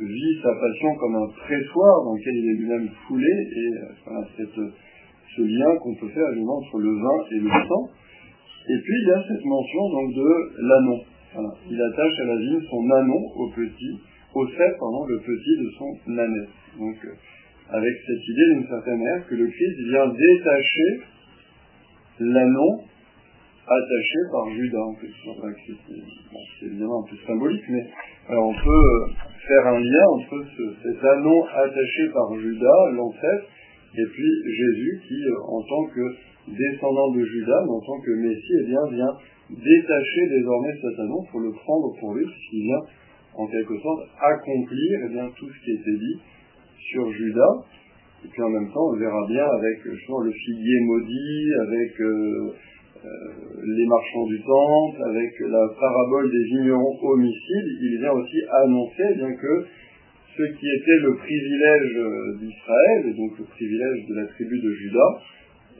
vit 0.00 0.40
sa 0.42 0.52
passion 0.54 0.94
comme 0.96 1.16
un 1.16 1.28
pressoir 1.28 2.04
dans 2.04 2.14
lequel 2.14 2.34
il 2.36 2.50
est 2.50 2.58
lui-même 2.60 2.88
foulé, 3.06 3.26
et 3.28 3.68
euh, 3.78 3.92
voilà, 4.04 4.26
ce 5.36 5.42
lien 5.42 5.76
qu'on 5.82 5.94
peut 5.94 6.08
faire 6.08 6.28
évidemment 6.30 6.58
entre 6.58 6.78
le 6.78 6.92
vin 6.94 7.18
et 7.32 7.40
le 7.40 7.50
sang. 7.68 7.90
Et 8.68 8.78
puis 8.82 8.94
il 9.02 9.08
y 9.08 9.12
a 9.12 9.22
cette 9.28 9.44
mention 9.44 9.90
donc 9.90 10.14
de 10.14 10.28
l'anon. 10.62 11.00
Il 11.70 11.80
attache 11.80 12.20
à 12.20 12.24
la 12.24 12.36
vigne 12.36 12.60
son 12.70 12.90
anon 12.90 13.22
au 13.36 13.50
petit, 13.50 14.00
au 14.34 14.46
cep, 14.48 14.78
pardon, 14.80 15.04
le 15.06 15.18
petit 15.18 15.56
de 15.60 15.70
son 15.78 16.10
ânesse. 16.18 16.48
Donc 16.78 16.96
euh, 17.04 17.14
avec 17.68 17.94
cette 18.06 18.28
idée 18.28 18.54
d'une 18.54 18.66
certaine 18.68 18.98
manière 18.98 19.26
que 19.26 19.34
le 19.34 19.46
Christ 19.46 19.76
vient 19.88 20.08
détacher 20.08 21.00
l'anon 22.20 22.80
attaché 23.66 24.18
par 24.30 24.48
Judas 24.54 24.78
en 24.78 24.94
c'est, 25.00 26.66
évidemment 26.66 27.02
un 27.02 27.10
peu 27.10 27.16
symbolique, 27.26 27.64
mais 27.68 27.84
alors 28.28 28.48
on 28.48 28.54
peut 28.54 28.70
euh, 28.70 29.06
faire 29.46 29.66
un 29.66 29.80
lien 29.80 30.06
entre 30.14 30.44
ce, 30.56 30.62
cet 30.82 31.04
anon 31.04 31.44
attaché 31.44 32.08
par 32.12 32.34
Judas, 32.38 32.90
l'ancêtre, 32.92 33.46
et 33.98 34.06
puis 34.06 34.32
Jésus 34.46 35.00
qui, 35.08 35.24
euh, 35.24 35.50
en 35.50 35.62
tant 35.62 35.84
que 35.86 36.00
descendant 36.46 37.10
de 37.10 37.24
Judas, 37.24 37.62
mais 37.64 37.72
en 37.72 37.80
tant 37.80 38.00
que 38.00 38.10
Messie, 38.12 38.54
eh 38.62 38.66
bien, 38.66 38.80
vient 38.90 39.14
détacher 39.50 40.28
désormais 40.30 40.74
cet 40.80 40.98
anon 41.00 41.22
pour 41.30 41.40
le 41.40 41.52
prendre 41.52 41.92
pour 41.98 42.14
lui, 42.14 42.24
puisqu'il 42.24 42.62
vient 42.66 42.82
en 43.34 43.46
quelque 43.46 43.78
sorte 43.78 44.00
accomplir 44.20 45.00
eh 45.06 45.12
bien, 45.12 45.28
tout 45.36 45.48
ce 45.48 45.64
qui 45.64 45.72
était 45.72 45.98
dit 45.98 46.18
sur 46.90 47.10
Judas. 47.12 47.64
Et 48.24 48.28
puis 48.28 48.42
en 48.42 48.48
même 48.48 48.72
temps, 48.72 48.88
on 48.92 48.96
verra 48.96 49.26
bien 49.28 49.44
avec 49.44 49.82
justement, 49.84 50.20
le 50.20 50.32
figuier 50.32 50.80
maudit, 50.80 51.52
avec 51.68 52.00
euh, 52.00 52.06
euh, 52.06 52.54
les 53.02 53.86
marchands 53.86 54.26
du 54.26 54.40
temple, 54.40 55.02
avec 55.04 55.32
la 55.40 55.68
parabole 55.78 56.30
des 56.30 56.44
vignerons 56.56 56.96
homicides. 57.02 57.70
Il 57.80 57.98
vient 57.98 58.12
aussi 58.12 58.38
annoncer 58.64 59.14
bien 59.16 59.32
que 59.34 59.66
ce 60.36 60.42
qui 60.42 60.66
était 60.68 61.00
le 61.00 61.16
privilège 61.16 61.96
euh, 61.96 62.36
d'Israël, 62.38 63.16
donc 63.16 63.38
le 63.38 63.44
privilège 63.44 64.06
de 64.06 64.14
la 64.16 64.26
tribu 64.26 64.60
de 64.60 64.70
Judas, 64.70 65.22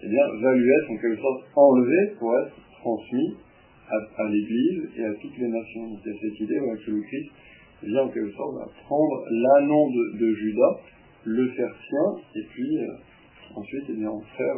eh 0.02 0.08
bien, 0.08 0.24
va 0.40 0.54
lui 0.54 0.68
être 0.70 0.90
en 0.90 0.96
quelque 0.96 1.20
sorte 1.20 1.44
enlevé 1.54 2.14
pour 2.18 2.38
être 2.38 2.56
transmis 2.80 3.34
à, 3.88 4.28
l'Église 4.28 4.88
et 4.96 5.04
à 5.04 5.12
toutes 5.14 5.36
les 5.38 5.48
nations. 5.48 5.90
Donc 5.90 5.98
il 6.04 6.12
y 6.12 6.16
a 6.16 6.18
cette 6.20 6.40
idée 6.40 6.56
que 6.56 6.90
le 6.90 7.02
Christ 7.02 7.30
vient 7.82 8.02
en 8.02 8.08
quelque 8.08 8.32
sorte 8.32 8.72
prendre 8.86 9.24
l'annon 9.30 9.90
de, 9.90 10.18
de 10.18 10.34
Judas, 10.34 10.76
le 11.24 11.48
faire 11.48 11.74
sien, 11.88 12.22
et 12.34 12.44
puis 12.50 12.78
euh, 12.78 13.56
ensuite 13.56 13.84
eh 13.88 14.06
en 14.06 14.20
faire 14.36 14.56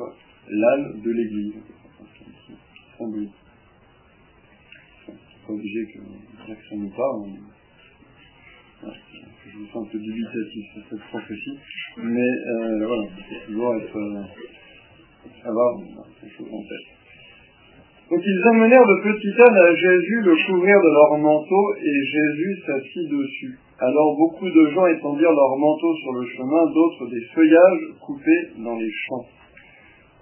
l'âne 0.48 1.00
de 1.02 1.10
l'Église. 1.10 1.54
C'est 5.06 5.46
pas 5.46 5.52
obligé 5.52 5.86
que, 5.86 5.98
ça 6.48 6.76
nous 6.76 6.90
parle. 6.90 7.26
mais- 7.26 8.90
je 9.52 9.58
me 9.58 9.66
sens 9.68 9.86
un 9.86 9.90
peu 9.90 9.98
dubitatif 9.98 10.64
sur 10.72 10.82
cette 10.90 11.08
prophétie, 11.08 11.58
mais 11.96 12.20
euh, 12.20 12.86
voilà, 12.86 13.02
il 13.06 13.24
faut 13.24 13.46
toujours 13.46 13.74
être, 13.76 13.96
euh, 13.96 14.22
avoir 15.44 15.76
quelque 16.20 16.36
chose 16.36 16.48
en 16.52 16.62
tête. 16.62 16.98
Donc 18.10 18.20
ils 18.24 18.42
amenèrent 18.48 18.86
le 18.86 19.02
petit 19.02 19.40
âne 19.40 19.56
à 19.56 19.74
Jésus, 19.74 20.20
le 20.22 20.36
couvrirent 20.46 20.80
de 20.82 20.92
leur 20.92 21.18
manteau, 21.18 21.74
et 21.82 22.04
Jésus 22.04 22.62
s'assit 22.66 23.08
dessus. 23.08 23.58
Alors 23.78 24.16
beaucoup 24.16 24.48
de 24.48 24.70
gens 24.70 24.86
étendirent 24.86 25.32
leurs 25.32 25.56
manteaux 25.56 25.94
sur 25.96 26.12
le 26.12 26.26
chemin, 26.26 26.66
d'autres 26.72 27.06
des 27.10 27.20
feuillages 27.34 27.80
coupés 28.00 28.48
dans 28.58 28.76
les 28.76 28.90
champs. 28.90 29.26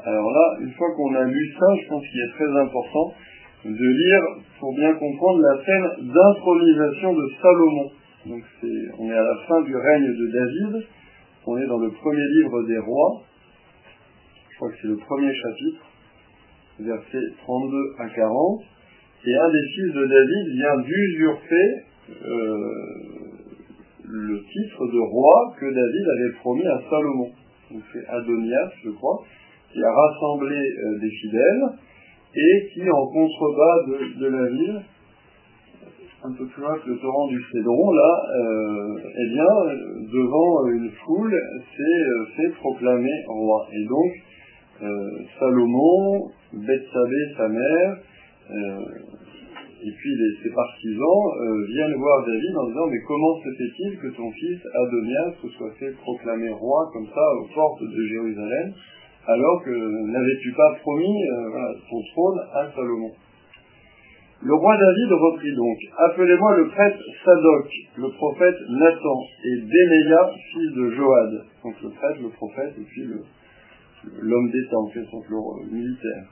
Alors 0.06 0.30
là, 0.30 0.56
une 0.60 0.72
fois 0.72 0.86
qu'on 0.96 1.14
a 1.16 1.24
lu 1.24 1.54
ça, 1.58 1.66
je 1.82 1.88
pense 1.88 2.02
qu'il 2.06 2.20
est 2.20 2.32
très 2.32 2.60
important 2.60 3.12
de 3.64 3.70
lire 3.70 4.22
pour 4.60 4.72
bien 4.76 4.94
comprendre 4.94 5.40
la 5.42 5.64
scène 5.64 6.06
d'intronisation 6.14 7.12
de 7.12 7.28
Salomon. 7.42 7.90
Donc 8.26 8.42
on 8.98 9.10
est 9.10 9.18
à 9.18 9.22
la 9.22 9.36
fin 9.48 9.62
du 9.62 9.74
règne 9.74 10.06
de 10.06 10.26
David, 10.32 10.86
on 11.46 11.58
est 11.58 11.66
dans 11.66 11.78
le 11.78 11.90
premier 11.90 12.26
livre 12.38 12.62
des 12.68 12.78
rois, 12.78 13.22
je 14.50 14.56
crois 14.56 14.70
que 14.70 14.76
c'est 14.80 14.88
le 14.88 14.96
premier 14.96 15.34
chapitre, 15.34 15.84
versets 16.78 17.26
32 17.38 17.94
à 17.98 18.08
40, 18.08 18.62
et 19.26 19.34
un 19.34 19.50
des 19.50 19.66
fils 19.74 19.92
de 19.92 20.06
David 20.06 20.54
vient 20.54 20.76
d'usurper 20.82 21.84
le 24.04 24.38
titre 24.38 24.86
de 24.86 25.00
roi 25.00 25.54
que 25.58 25.66
David 25.66 26.06
avait 26.16 26.32
promis 26.38 26.66
à 26.66 26.80
Salomon. 26.88 27.30
Donc 27.72 27.82
c'est 27.92 28.06
Adonias, 28.06 28.70
je 28.84 28.90
crois, 28.90 29.24
qui 29.76 29.84
a 29.84 29.92
rassemblé 29.92 30.56
des 31.00 31.10
fidèles 31.10 31.64
et 32.34 32.68
qui, 32.72 32.90
en 32.90 33.06
contrebas 33.08 33.84
de 34.20 34.26
la 34.26 34.48
ville, 34.48 34.82
un 36.24 36.32
peu 36.32 36.46
plus 36.46 36.62
loin 36.62 36.76
que 36.78 36.90
le 36.90 36.98
torrent 36.98 37.28
du 37.28 37.40
Cédron, 37.52 37.92
là, 37.92 38.22
euh, 38.34 38.96
eh 39.04 39.28
bien, 39.30 39.54
devant 40.12 40.66
une 40.66 40.90
foule, 41.04 41.34
s'est 41.76 42.42
euh, 42.42 42.52
proclamer 42.58 43.24
roi. 43.28 43.66
Et 43.72 43.84
donc, 43.86 44.12
euh, 44.82 45.10
Salomon, 45.38 46.30
Bethsabée, 46.52 47.26
sa 47.36 47.48
mère, 47.48 47.96
et 48.48 49.90
puis 49.90 50.10
ses 50.42 50.50
partisans 50.50 51.22
viennent 51.68 51.94
voir 51.94 52.24
David 52.24 52.56
en 52.56 52.66
disant 52.68 52.86
mais 52.86 53.00
comment 53.06 53.36
se 53.42 53.50
fait-il 53.58 53.98
que 53.98 54.16
ton 54.16 54.30
fils 54.30 54.60
Adonias 54.72 55.34
se 55.42 55.48
soit 55.48 55.72
fait 55.80 55.90
proclamer 55.96 56.50
roi 56.50 56.88
comme 56.92 57.06
ça 57.06 57.34
aux 57.40 57.52
portes 57.52 57.82
de 57.82 58.06
Jérusalem? 58.06 58.72
Alors 59.26 59.62
que 59.64 59.70
n'avais-tu 59.70 60.52
pas 60.52 60.74
promis 60.80 61.14
ton 61.90 62.00
trône 62.12 62.40
à 62.54 62.70
Salomon 62.74 63.10
le 64.42 64.52
roi 64.52 64.76
David 64.76 65.12
reprit 65.12 65.56
donc, 65.56 65.78
Appelez-moi 65.96 66.56
le 66.58 66.68
prêtre 66.68 66.98
Sadoc, 67.24 67.68
le 67.96 68.10
prophète 68.10 68.56
Nathan, 68.68 69.18
et 69.44 69.60
Bénéa, 69.62 70.30
fils 70.52 70.72
de 70.76 70.90
Joad. 70.90 71.32
Donc 71.64 71.74
le 71.82 71.88
prêtre, 71.90 72.20
le 72.20 72.28
prophète, 72.28 72.74
et 72.78 72.84
puis 72.84 73.08
l'homme 74.20 74.50
d'État, 74.50 74.76
en 74.76 74.88
fait, 74.88 75.00
le 75.00 75.74
militaire. 75.74 76.24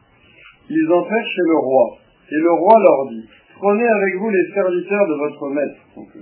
Ils 0.69 0.93
entrèrent 0.93 1.27
chez 1.27 1.47
le 1.49 1.57
roi, 1.57 1.99
et 2.31 2.37
le 2.37 2.53
roi 2.53 2.75
leur 2.79 3.11
dit, 3.11 3.25
Prenez 3.57 3.87
avec 3.87 4.17
vous 4.17 4.31
les 4.31 4.53
serviteurs 4.53 5.09
de 5.09 5.15
votre 5.15 5.49
maître, 5.51 5.81
donc 5.97 6.09
euh, 6.17 6.21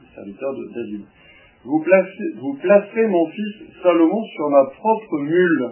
les 0.00 0.14
serviteurs 0.14 0.54
de 0.54 0.74
David. 0.74 1.04
Vous, 1.66 1.80
placez, 1.80 2.34
placerez 2.62 3.06
mon 3.08 3.26
fils 3.26 3.54
Salomon 3.82 4.22
sur 4.34 4.48
ma 4.50 4.64
propre 4.66 5.18
mule, 5.18 5.70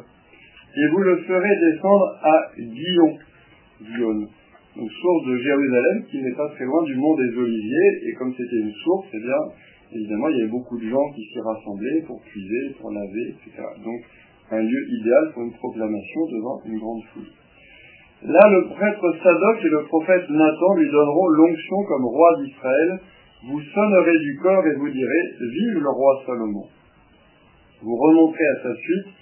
et 0.76 0.88
vous 0.88 0.98
le 0.98 1.16
ferez 1.18 1.56
descendre 1.72 2.18
à 2.22 2.50
Guillon. 2.58 3.18
Guillaume 3.80 4.28
une 4.76 4.90
source 4.90 5.26
de 5.26 5.36
Jérusalem 5.38 6.04
qui 6.10 6.20
n'est 6.20 6.34
pas 6.34 6.48
très 6.50 6.64
loin 6.64 6.82
du 6.84 6.96
mont 6.96 7.14
des 7.14 7.38
Oliviers, 7.38 8.08
et 8.08 8.12
comme 8.14 8.34
c'était 8.34 8.58
une 8.58 8.72
source, 8.82 9.06
eh 9.14 9.20
bien, 9.20 9.38
évidemment, 9.92 10.28
il 10.28 10.38
y 10.38 10.40
avait 10.42 10.50
beaucoup 10.50 10.78
de 10.78 10.88
gens 10.88 11.12
qui 11.14 11.22
s'y 11.30 11.38
rassemblaient 11.40 12.02
pour 12.06 12.20
puiser, 12.22 12.74
pour 12.80 12.90
laver, 12.90 13.34
etc. 13.38 13.62
Donc, 13.84 14.00
un 14.50 14.60
lieu 14.60 14.82
idéal 15.00 15.30
pour 15.32 15.42
une 15.42 15.52
proclamation 15.52 16.20
devant 16.32 16.60
une 16.66 16.78
grande 16.78 17.02
foule. 17.12 17.30
Là, 18.24 18.40
le 18.50 18.74
prêtre 18.74 19.16
Sadoc 19.22 19.64
et 19.64 19.68
le 19.68 19.84
prophète 19.84 20.28
Nathan 20.30 20.74
lui 20.76 20.90
donneront 20.90 21.28
l'onction 21.28 21.76
comme 21.88 22.04
roi 22.06 22.30
d'Israël. 22.42 23.00
Vous 23.46 23.60
sonnerez 23.60 24.18
du 24.18 24.38
corps 24.42 24.66
et 24.66 24.74
vous 24.76 24.88
direz, 24.88 25.24
vive 25.40 25.78
le 25.80 25.90
roi 25.90 26.22
Salomon. 26.26 26.66
Vous 27.82 27.96
remonterez 27.96 28.46
à 28.58 28.62
sa 28.62 28.74
suite, 28.74 29.12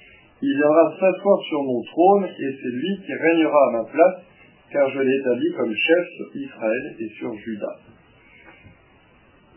il 0.43 0.57
viendra 0.57 0.95
s'asseoir 0.99 1.39
sur 1.49 1.63
mon 1.63 1.83
trône 1.83 2.25
et 2.27 2.51
c'est 2.63 2.71
lui 2.71 3.01
qui 3.05 3.15
régnera 3.15 3.69
à 3.69 3.73
ma 3.73 3.85
place 3.91 4.23
car 4.73 4.89
je 4.91 5.01
l'ai 5.01 5.17
établi 5.19 5.53
comme 5.57 5.75
chef 5.75 6.07
sur 6.17 6.37
Israël 6.37 6.95
et 6.99 7.09
sur 7.19 7.35
Juda. 7.35 7.77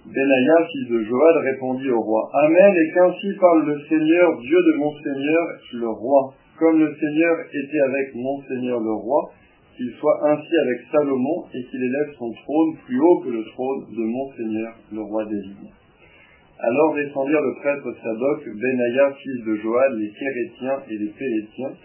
Benaïa, 0.06 0.67
fils 0.71 0.89
de 0.89 1.01
Joad, 1.01 1.36
répondit 1.38 1.89
au 1.89 2.01
roi, 2.01 2.30
Amen, 2.45 2.73
et 2.75 2.93
qu'ainsi 2.93 3.34
parle 3.39 3.65
le 3.65 3.80
Seigneur, 3.89 4.38
Dieu 4.39 4.58
de 4.58 4.78
mon 4.78 4.91
Seigneur, 5.01 5.43
le 5.73 5.89
roi. 5.89 6.34
Comme 6.60 6.80
le 6.80 6.95
Seigneur 6.95 7.36
était 7.51 7.82
avec 7.82 8.15
mon 8.15 8.41
Seigneur 8.47 8.80
le 8.80 8.93
roi, 8.93 9.32
qu'il 9.76 9.92
soit 10.00 10.20
ainsi 10.32 10.56
avec 10.64 10.80
Salomon, 10.92 11.46
et 11.54 11.64
qu'il 11.64 11.84
élève 11.84 12.16
son 12.18 12.32
trône 12.32 12.78
plus 12.86 13.00
haut 13.00 13.20
que 13.20 13.30
le 13.30 13.44
trône 13.44 13.86
de 13.92 14.04
mon 14.04 14.32
Seigneur, 14.38 14.74
le 14.94 15.02
roi 15.02 15.26
David. 15.26 15.70
Alors 16.60 16.96
descendirent 16.96 17.42
le 17.42 17.56
prêtre 17.62 17.94
Sadoc, 18.02 18.44
Benaïa, 18.46 19.14
fils 19.14 19.46
de 19.46 19.56
Joad, 19.58 19.94
les 19.98 20.12
Kérétiens 20.12 20.80
et 20.90 20.98
les 20.98 21.12
Pélétiens, 21.12 21.76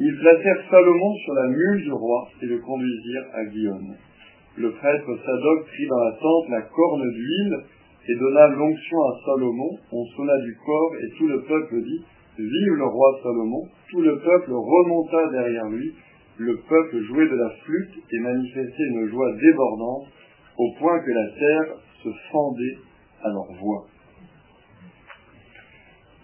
ils 0.00 0.16
placèrent 0.18 0.62
Salomon 0.70 1.14
sur 1.24 1.34
la 1.34 1.48
mule 1.48 1.82
du 1.82 1.92
roi 1.92 2.28
et 2.40 2.46
le 2.46 2.58
conduisirent 2.58 3.28
à 3.34 3.44
Guillaume. 3.46 3.94
Le 4.56 4.70
prêtre 4.70 5.06
Sadoc 5.24 5.66
prit 5.66 5.86
dans 5.88 6.04
la 6.04 6.12
tente 6.12 6.48
la 6.50 6.62
corne 6.62 7.10
d'huile 7.10 7.56
et 8.08 8.14
donna 8.14 8.48
l'onction 8.48 8.98
à 8.98 9.18
Salomon. 9.24 9.70
On 9.92 10.04
sonna 10.16 10.38
du 10.38 10.56
corps 10.64 10.94
et 11.02 11.18
tout 11.18 11.26
le 11.26 11.42
peuple 11.42 11.82
dit 11.82 12.04
Vive 12.38 12.74
le 12.74 12.84
roi 12.84 13.18
Salomon. 13.24 13.66
Tout 13.90 14.00
le 14.00 14.18
peuple 14.20 14.52
remonta 14.52 15.30
derrière 15.32 15.68
lui. 15.68 15.92
Le 16.38 16.56
peuple 16.68 17.02
jouait 17.02 17.28
de 17.28 17.36
la 17.36 17.50
flûte 17.64 18.04
et 18.12 18.18
manifestait 18.20 18.86
une 18.90 19.08
joie 19.08 19.32
débordante 19.40 20.06
au 20.56 20.72
point 20.78 20.98
que 21.00 21.10
la 21.10 21.28
terre 21.38 21.76
se 22.02 22.08
fendait 22.30 22.78
à 23.22 23.28
leur 23.28 23.52
voix. 23.60 23.86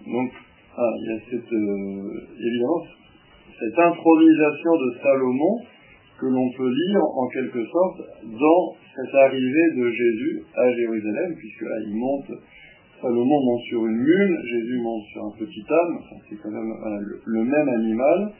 Donc, 0.07 0.31
ah, 0.77 0.93
il 1.01 1.07
y 1.07 1.17
a 1.17 1.21
cette, 1.31 1.53
euh, 1.53 2.27
évidemment, 2.39 2.85
cette 3.59 3.79
intronisation 3.79 4.73
de 4.75 4.99
Salomon 5.03 5.59
que 6.21 6.27
l'on 6.27 6.51
peut 6.57 6.71
lire 6.71 7.03
en 7.03 7.29
quelque 7.29 7.65
sorte 7.65 8.01
dans 8.23 8.77
cette 8.95 9.15
arrivée 9.15 9.71
de 9.77 9.91
Jésus 9.91 10.43
à 10.55 10.73
Jérusalem, 10.73 11.35
puisque 11.37 11.63
là 11.63 11.77
il 11.87 11.95
monte, 11.97 12.31
Salomon 13.01 13.41
monte 13.45 13.63
sur 13.69 13.87
une 13.87 13.97
mule, 13.97 14.39
Jésus 14.45 14.79
monte 14.81 15.05
sur 15.13 15.25
un 15.25 15.33
petit 15.39 15.65
âne, 15.69 16.21
c'est 16.29 16.37
quand 16.37 16.51
même 16.51 16.73
le, 17.25 17.45
même 17.45 17.69
animal. 17.69 18.33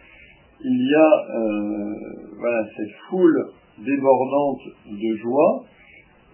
Il 0.63 0.89
y 0.89 0.95
a 0.95 1.11
euh, 1.37 2.65
cette 2.77 2.95
foule 3.09 3.51
débordante 3.79 4.61
de 4.87 5.17
joie, 5.17 5.65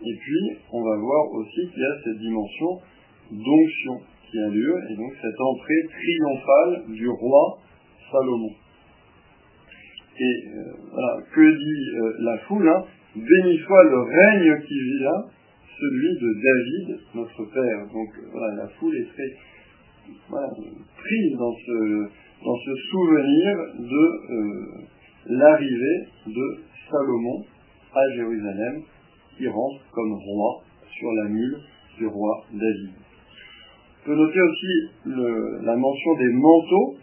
et 0.03 0.17
puis 0.17 0.59
on 0.73 0.83
va 0.83 0.97
voir 0.97 1.33
aussi 1.33 1.69
qu'il 1.71 1.83
y 1.83 1.87
a 1.87 1.97
cette 2.05 2.19
dimension 2.19 2.81
d'onction 3.33 4.01
qui 4.31 4.39
a 4.39 4.49
lieu, 4.49 4.75
et 4.91 4.97
donc 4.97 5.13
cette 5.21 5.41
entrée 5.41 5.83
triomphale 5.89 6.85
du 6.95 7.09
roi 7.09 7.59
Salomon. 8.11 8.53
Et 10.19 10.49
euh, 10.49 10.73
voilà, 10.93 11.23
que 11.35 11.41
dit 11.41 11.97
euh, 11.97 12.17
la 12.21 12.39
foule 12.39 12.69
hein? 12.69 12.85
Béni 13.17 13.59
soit 13.59 13.85
le 13.85 14.03
règne 14.03 14.63
qui 14.67 14.99
vient, 14.99 15.25
celui 15.81 16.15
de 16.15 16.31
David, 16.45 17.01
notre 17.15 17.45
Père. 17.53 17.87
Donc 17.93 18.09
voilà, 18.31 18.55
la 18.55 18.69
foule 18.69 18.97
est 18.97 19.09
très 19.13 19.35
prise 20.97 21.37
dans 21.37 21.55
ce, 21.67 22.09
dans 22.45 22.57
ce 22.57 22.75
souvenir 22.91 23.57
de 23.79 24.33
euh, 24.33 24.67
l'arrivée 25.27 26.09
de 26.27 26.59
Salomon 26.91 27.45
à 27.95 28.15
Jérusalem, 28.17 28.83
qui 29.37 29.49
rentre 29.49 29.81
comme 29.93 30.13
roi 30.13 30.63
sur 30.99 31.13
la 31.13 31.29
mule 31.29 31.59
du 31.99 32.07
roi 32.07 32.45
David. 32.53 32.91
On 34.03 34.07
peut 34.07 34.17
noter 34.17 34.41
aussi 34.41 35.15
la 35.63 35.77
mention 35.77 36.15
des 36.15 36.33
manteaux 36.33 36.97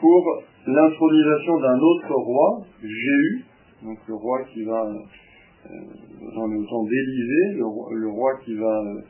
pour 0.00 0.42
l'intronisation 0.66 1.60
d'un 1.60 1.78
autre 1.78 2.14
roi, 2.14 2.66
Jéhu, 2.82 3.44
donc 3.82 3.98
le 4.06 4.14
roi 4.14 4.44
qui 4.52 4.64
va, 4.64 4.84
euh, 4.84 5.70
dans 6.34 6.46
le 6.46 6.66
temps 6.66 6.84
d'Élysée, 6.84 7.58
le, 7.58 8.08
roi 8.08 8.32
qui 8.44 8.54
va 8.54 8.82
euh, 8.82 9.00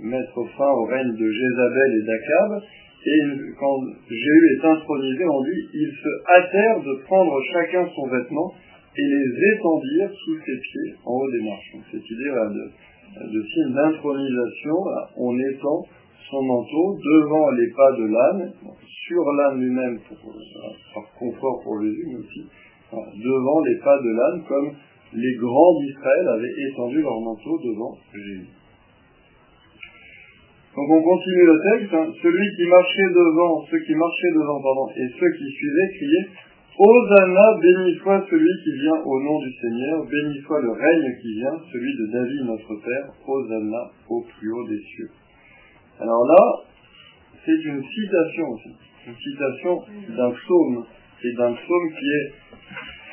mettre 0.00 0.44
fin 0.56 0.70
au 0.70 0.84
règne 0.84 1.12
de 1.16 1.30
Jézabel 1.30 2.00
et 2.00 2.06
d'Akab, 2.06 2.62
et 3.04 3.20
quand 3.58 3.78
Jéhu 4.10 4.58
est 4.58 4.66
intronisé, 4.66 5.24
on 5.24 5.42
dit, 5.44 5.68
ils 5.72 5.92
se 5.92 6.10
hâtèrent 6.30 6.82
de 6.82 7.02
prendre 7.04 7.40
chacun 7.52 7.88
son 7.94 8.08
vêtement 8.08 8.52
et 8.96 9.02
les 9.02 9.54
étendirent 9.54 10.10
sous 10.24 10.36
ses 10.38 10.58
pieds 10.58 10.94
en 11.04 11.12
haut 11.12 11.30
des 11.30 11.42
marches. 11.42 11.74
Idée 11.94 12.32
de, 13.32 13.42
signe 13.42 13.72
d'intronisation, 13.72 14.76
on 15.16 15.38
étend 15.38 15.86
son 16.28 16.42
manteau 16.42 16.98
devant 16.98 17.50
les 17.52 17.70
pas 17.70 17.92
de 17.92 18.04
l'âne, 18.04 18.52
sur 19.06 19.24
l'âne 19.32 19.60
lui-même 19.60 19.98
euh, 20.12 20.30
par 20.92 21.04
confort 21.18 21.62
pour 21.62 21.80
Jésus, 21.80 22.04
mais 22.08 22.16
aussi 22.16 22.46
devant 22.92 23.60
les 23.62 23.78
pas 23.78 23.96
de 23.96 24.10
l'âne, 24.10 24.44
comme 24.46 24.72
les 25.14 25.34
grands 25.36 25.80
d'Israël 25.80 26.28
avaient 26.28 26.70
étendu 26.70 27.00
leur 27.00 27.20
manteau 27.20 27.58
devant 27.64 27.96
Jésus. 28.12 28.57
Donc 30.78 30.86
on 30.94 31.02
continue 31.02 31.42
le 31.42 31.58
texte. 31.58 31.90
Hein. 31.92 32.06
Celui 32.22 32.46
qui 32.54 32.64
marchait 32.70 33.10
devant, 33.10 33.66
ceux 33.66 33.80
qui 33.82 33.94
marchaient 33.98 34.30
devant, 34.30 34.62
pardon, 34.62 34.86
et 34.94 35.08
ceux 35.10 35.30
qui 35.34 35.50
suivaient 35.50 35.90
criaient 35.98 36.28
Hosanna, 36.78 37.58
béni 37.60 37.98
soit 37.98 38.22
celui 38.30 38.54
qui 38.62 38.70
vient 38.78 39.02
au 39.02 39.20
nom 39.20 39.42
du 39.42 39.50
Seigneur, 39.58 40.06
béni 40.06 40.38
soit 40.46 40.62
le 40.62 40.70
règne 40.70 41.10
qui 41.20 41.34
vient, 41.34 41.58
celui 41.72 41.90
de 41.98 42.06
David 42.12 42.46
notre 42.46 42.76
Père, 42.78 43.10
Hosanna 43.26 43.90
au 44.08 44.22
plus 44.22 44.52
haut 44.52 44.68
des 44.68 44.78
cieux. 44.78 45.10
Alors 45.98 46.24
là, 46.24 46.44
c'est 47.44 47.58
une 47.64 47.82
citation 47.82 48.46
aussi 48.54 48.70
une 49.08 49.16
citation 49.16 49.80
d'un 50.16 50.30
psaume, 50.30 50.84
et 51.24 51.32
d'un 51.32 51.54
psaume 51.54 51.88
qui 51.98 52.06
est 52.06 52.32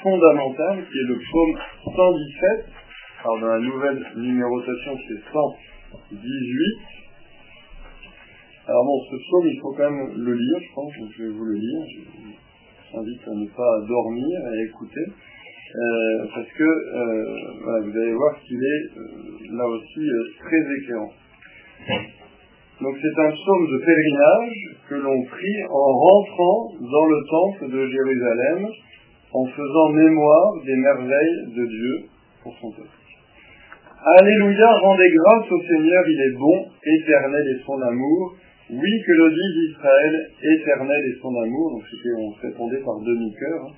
fondamental, 0.04 0.86
qui 0.91 0.97
est 0.99 1.08
le 1.08 1.17
psaume 1.17 1.60
117. 1.95 2.65
Alors 3.23 3.39
dans 3.39 3.47
la 3.47 3.60
nouvelle 3.60 4.06
numérotation, 4.17 4.97
c'est 5.08 5.32
118. 5.32 7.04
Alors 8.67 8.84
bon, 8.84 8.97
ce 9.12 9.15
psaume, 9.15 9.47
il 9.47 9.60
faut 9.62 9.73
quand 9.78 9.91
même 9.91 10.10
le 10.17 10.34
lire, 10.34 10.58
je 10.60 10.73
pense, 10.73 10.91
je 11.17 11.23
vais 11.23 11.30
vous 11.30 11.45
le 11.45 11.54
lire. 11.54 11.82
Je 11.86 12.01
vous 12.01 12.99
invite 12.99 13.21
à 13.28 13.36
ne 13.36 13.47
pas 13.49 13.73
dormir 13.88 14.39
et 14.41 14.58
à 14.58 14.65
écouter. 14.65 15.06
euh, 15.75 16.25
parce 16.34 16.47
que 16.47 16.63
euh, 16.63 17.82
vous 17.84 17.97
allez 17.97 18.13
voir 18.13 18.39
qu'il 18.41 18.58
est 18.58 18.97
euh, 18.97 19.58
là 19.58 19.67
aussi 19.67 20.08
très 20.39 20.63
éclairant. 20.82 21.12
Donc 22.82 22.95
c'est 23.01 23.21
un 23.21 23.32
psaume 23.32 23.67
de 23.71 23.78
pèlerinage 23.86 24.58
que 24.89 24.95
l'on 24.95 25.23
prie 25.25 25.63
en 25.69 25.91
rentrant 25.93 26.71
dans 26.80 27.06
le 27.06 27.19
temple 27.30 27.71
de 27.71 27.88
Jérusalem, 27.88 28.67
en 29.34 29.45
faisant 29.45 29.89
mémoire 29.89 30.54
des 30.65 30.75
merveilles 30.75 31.54
de 31.56 31.65
Dieu 31.65 31.95
pour 32.41 32.56
son 32.62 32.71
peuple. 32.71 32.89
Alléluia, 34.19 34.71
rendez 34.82 35.10
grâce 35.10 35.51
au 35.51 35.62
Seigneur, 35.62 36.04
il 36.08 36.21
est 36.21 36.38
bon, 36.38 36.65
éternel 36.84 37.43
est 37.47 37.65
son 37.65 37.82
amour. 37.82 38.36
Oui, 38.71 38.91
que 39.06 39.12
le 39.12 39.30
dise 39.30 39.71
Israël, 39.71 40.13
éternel 40.41 41.01
est 41.06 41.21
son 41.21 41.36
amour. 41.36 41.71
Donc 41.71 41.84
c'était, 41.89 42.15
on 42.17 42.32
répondait 42.32 42.82
par 42.84 42.99
demi-cœur. 42.99 43.62
Hein. 43.62 43.73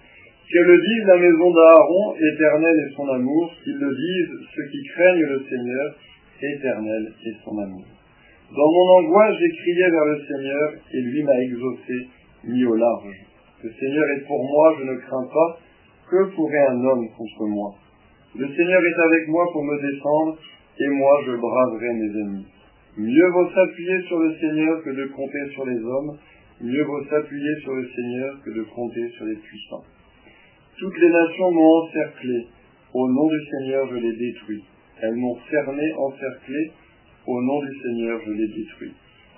Que 0.50 0.60
le 0.60 0.78
dise 0.80 1.04
la 1.08 1.17
maison 1.17 1.52
d'Aaron, 1.52 2.15
éternel 2.15 2.76
est 2.80 2.95
son 2.95 3.08
amour. 3.10 3.52
Qu'ils 3.63 3.78
le 3.78 3.91
disent 3.91 4.47
ceux 4.56 4.67
qui 4.71 4.82
craignent 4.95 5.28
le 5.28 5.43
Seigneur, 5.50 5.95
éternel 6.41 7.12
est 7.26 7.36
son 7.43 7.58
amour. 7.60 7.84
Dans 8.56 8.71
mon 8.71 8.88
angoisse, 9.00 9.36
j'ai 9.41 9.50
crié 9.50 9.91
vers 9.91 10.06
le 10.06 10.19
Seigneur, 10.23 10.73
et 10.93 11.02
lui 11.02 11.23
m'a 11.23 11.38
exaucé, 11.38 12.08
mis 12.45 12.63
au 12.63 12.76
large. 12.76 13.28
Le 13.62 13.69
Seigneur 13.78 14.06
est 14.15 14.26
pour 14.26 14.41
moi, 14.41 14.73
je 14.80 14.86
ne 14.86 14.95
crains 14.95 15.28
pas. 15.34 15.60
Que 16.10 16.34
pourrait 16.34 16.67
un 16.69 16.86
homme 16.86 17.10
contre 17.17 17.45
moi? 17.47 17.76
Le 18.38 18.47
Seigneur 18.47 18.82
est 18.86 19.00
avec 19.02 19.28
moi 19.28 19.45
pour 19.52 19.65
me 19.65 19.76
défendre, 19.82 20.38
et 20.80 20.88
moi 20.88 21.12
je 21.26 21.32
braverai 21.32 21.93
mes 21.93 22.21
ennemis. 22.21 22.47
Mieux 22.97 23.29
vaut 23.29 23.47
s'appuyer 23.51 24.01
sur 24.07 24.17
le 24.17 24.36
Seigneur 24.38 24.83
que 24.83 24.89
de 24.89 25.05
compter 25.13 25.53
sur 25.53 25.65
les 25.67 25.77
hommes. 25.77 26.17
Mieux 26.62 26.83
vaut 26.83 27.03
s'appuyer 27.05 27.55
sur 27.62 27.75
le 27.75 27.88
Seigneur 27.95 28.41
que 28.43 28.49
de 28.49 28.63
compter 28.63 29.07
sur 29.10 29.25
les 29.25 29.36
puissants. 29.36 29.83
Toutes 30.79 30.97
les 30.97 31.10
nations 31.10 31.51
m'ont 31.51 31.83
encerclé. 31.83 32.47
Au 32.95 33.07
nom 33.07 33.27
du 33.27 33.39
Seigneur, 33.51 33.88
je 33.91 33.97
les 33.97 34.15
détruis. 34.17 34.63
Elles 34.99 35.15
m'ont 35.15 35.36
fermé, 35.47 35.93
encerclé. 35.93 36.71
Au 37.27 37.39
nom 37.39 37.62
du 37.62 37.79
Seigneur, 37.83 38.19
je 38.25 38.31
les 38.31 38.47
détruis. 38.47 38.93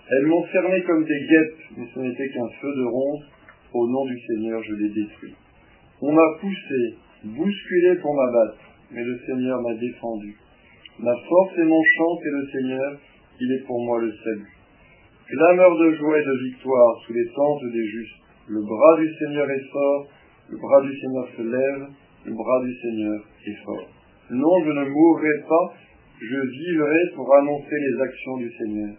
Elles 0.10 0.28
m'ont 0.28 0.44
fermé 0.44 0.82
comme 0.84 1.04
des 1.04 1.20
guêpes, 1.28 1.60
mais 1.78 1.86
ce 1.94 2.00
n'était 2.00 2.30
qu'un 2.30 2.50
feu 2.62 2.74
de 2.74 2.86
ronce. 2.86 3.24
Au 3.74 3.88
nom 3.90 4.06
du 4.06 4.18
Seigneur, 4.22 4.64
je 4.64 4.74
les 4.76 4.90
détruis. 4.90 5.36
On 6.02 6.14
m'a 6.14 6.38
poussé, 6.40 6.96
bousculé 7.26 7.96
pour 7.98 8.16
m'abattre, 8.16 8.60
mais 8.92 9.04
le 9.04 9.20
Seigneur 9.28 9.62
m'a 9.62 9.74
défendu. 9.74 10.38
Ma 11.00 11.14
force 11.28 11.58
et 11.58 11.64
mon 11.64 11.82
chant, 11.98 12.20
c'est 12.24 12.32
le 12.32 12.48
Seigneur, 12.52 13.00
il 13.40 13.52
est 13.54 13.66
pour 13.66 13.84
moi 13.86 14.02
le 14.02 14.12
salut. 14.12 14.52
Clameur 15.28 15.78
de 15.78 15.94
joie 15.94 16.20
et 16.20 16.26
de 16.26 16.44
victoire 16.50 17.02
sous 17.06 17.14
les 17.14 17.28
tentes 17.28 17.72
des 17.72 17.88
justes. 17.88 18.24
Le 18.48 18.62
bras 18.62 18.98
du 18.98 19.08
Seigneur 19.20 19.50
est 19.50 19.70
fort, 19.72 20.08
le 20.50 20.58
bras 20.58 20.82
du 20.82 21.00
Seigneur 21.00 21.28
se 21.38 21.42
lève, 21.44 21.88
le 22.26 22.34
bras 22.34 22.64
du 22.66 22.74
Seigneur 22.82 23.20
est 23.46 23.64
fort. 23.64 23.88
Non, 24.32 24.64
je 24.66 24.72
ne 24.72 24.90
mourrai 24.90 25.36
pas, 25.48 25.74
je 26.20 26.40
vivrai 26.50 27.02
pour 27.16 27.34
annoncer 27.36 27.76
les 27.80 28.02
actions 28.02 28.38
du 28.38 28.52
Seigneur. 28.52 28.96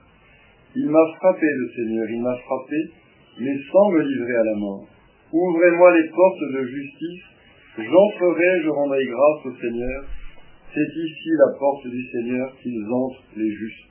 Il 0.77 0.89
m'a 0.89 1.05
frappé, 1.19 1.47
le 1.47 1.69
Seigneur, 1.75 2.07
il 2.09 2.23
m'a 2.23 2.37
frappé, 2.47 2.77
mais 3.41 3.57
sans 3.73 3.91
me 3.91 4.01
livrer 4.03 4.37
à 4.37 4.45
la 4.45 4.55
mort. 4.55 4.87
Ouvrez-moi 5.33 5.97
les 5.97 6.09
portes 6.11 6.53
de 6.55 6.65
justice, 6.65 7.25
j'entrerai, 7.77 8.63
je 8.63 8.69
rendrai 8.69 9.05
grâce 9.05 9.47
au 9.47 9.55
Seigneur. 9.61 10.05
C'est 10.73 10.97
ici 10.97 11.31
la 11.39 11.59
porte 11.59 11.89
du 11.89 12.03
Seigneur 12.11 12.57
qu'ils 12.63 12.87
entrent 12.87 13.25
les 13.37 13.51
justes. 13.51 13.90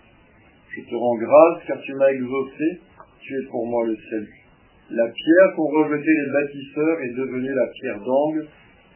Je 0.80 0.90
te 0.90 0.96
rends 0.96 1.18
grâce 1.18 1.64
car 1.68 1.82
tu 1.82 1.94
m'as 1.94 2.10
exaucé, 2.10 2.80
tu 3.20 3.34
es 3.34 3.46
pour 3.50 3.68
moi 3.68 3.86
le 3.86 3.98
salut. 4.10 4.46
La 4.92 5.08
pierre 5.08 5.56
pour 5.56 5.72
rejeter 5.72 6.10
les 6.10 6.32
bâtisseurs 6.32 7.02
est 7.02 7.14
devenue 7.16 7.54
la 7.54 7.68
pierre 7.68 8.00
d'angle. 8.00 8.48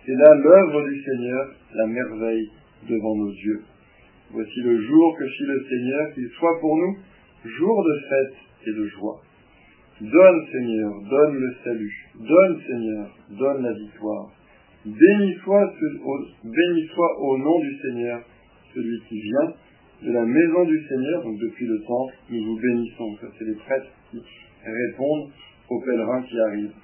C'est 0.05 0.15
là 0.15 0.33
l'œuvre 0.33 0.87
du 0.87 1.03
Seigneur, 1.03 1.55
la 1.75 1.87
merveille 1.87 2.49
devant 2.87 3.15
nos 3.15 3.31
yeux. 3.31 3.63
Voici 4.31 4.61
le 4.61 4.81
jour 4.81 5.17
que 5.19 5.27
fit 5.27 5.45
le 5.45 5.65
Seigneur, 5.69 6.13
qu'il 6.13 6.29
soit 6.29 6.59
pour 6.61 6.77
nous 6.77 6.97
jour 7.45 7.83
de 7.83 7.99
fête 8.09 8.35
et 8.67 8.71
de 8.71 8.87
joie. 8.87 9.21
Donne 9.99 10.47
Seigneur, 10.51 10.91
donne 11.09 11.35
le 11.35 11.55
salut. 11.63 12.09
Donne 12.15 12.61
Seigneur, 12.65 13.17
donne 13.37 13.63
la 13.63 13.73
victoire. 13.73 14.31
Béni 14.85 15.35
soit, 15.43 15.73
béni 16.43 16.87
soit 16.93 17.19
au 17.19 17.37
nom 17.37 17.59
du 17.59 17.77
Seigneur, 17.81 18.21
celui 18.73 19.01
qui 19.09 19.21
vient 19.21 19.53
de 20.01 20.11
la 20.11 20.25
maison 20.25 20.65
du 20.65 20.87
Seigneur, 20.87 21.23
donc 21.23 21.37
depuis 21.39 21.65
le 21.65 21.79
temple, 21.83 22.13
nous 22.29 22.43
vous 22.43 22.59
bénissons. 22.59 23.15
Ça, 23.21 23.27
c'est 23.37 23.45
les 23.45 23.55
prêtres 23.55 23.91
qui 24.11 24.19
répondent 24.65 25.29
aux 25.69 25.81
pèlerins 25.81 26.23
qui 26.23 26.39
arrivent. 26.39 26.75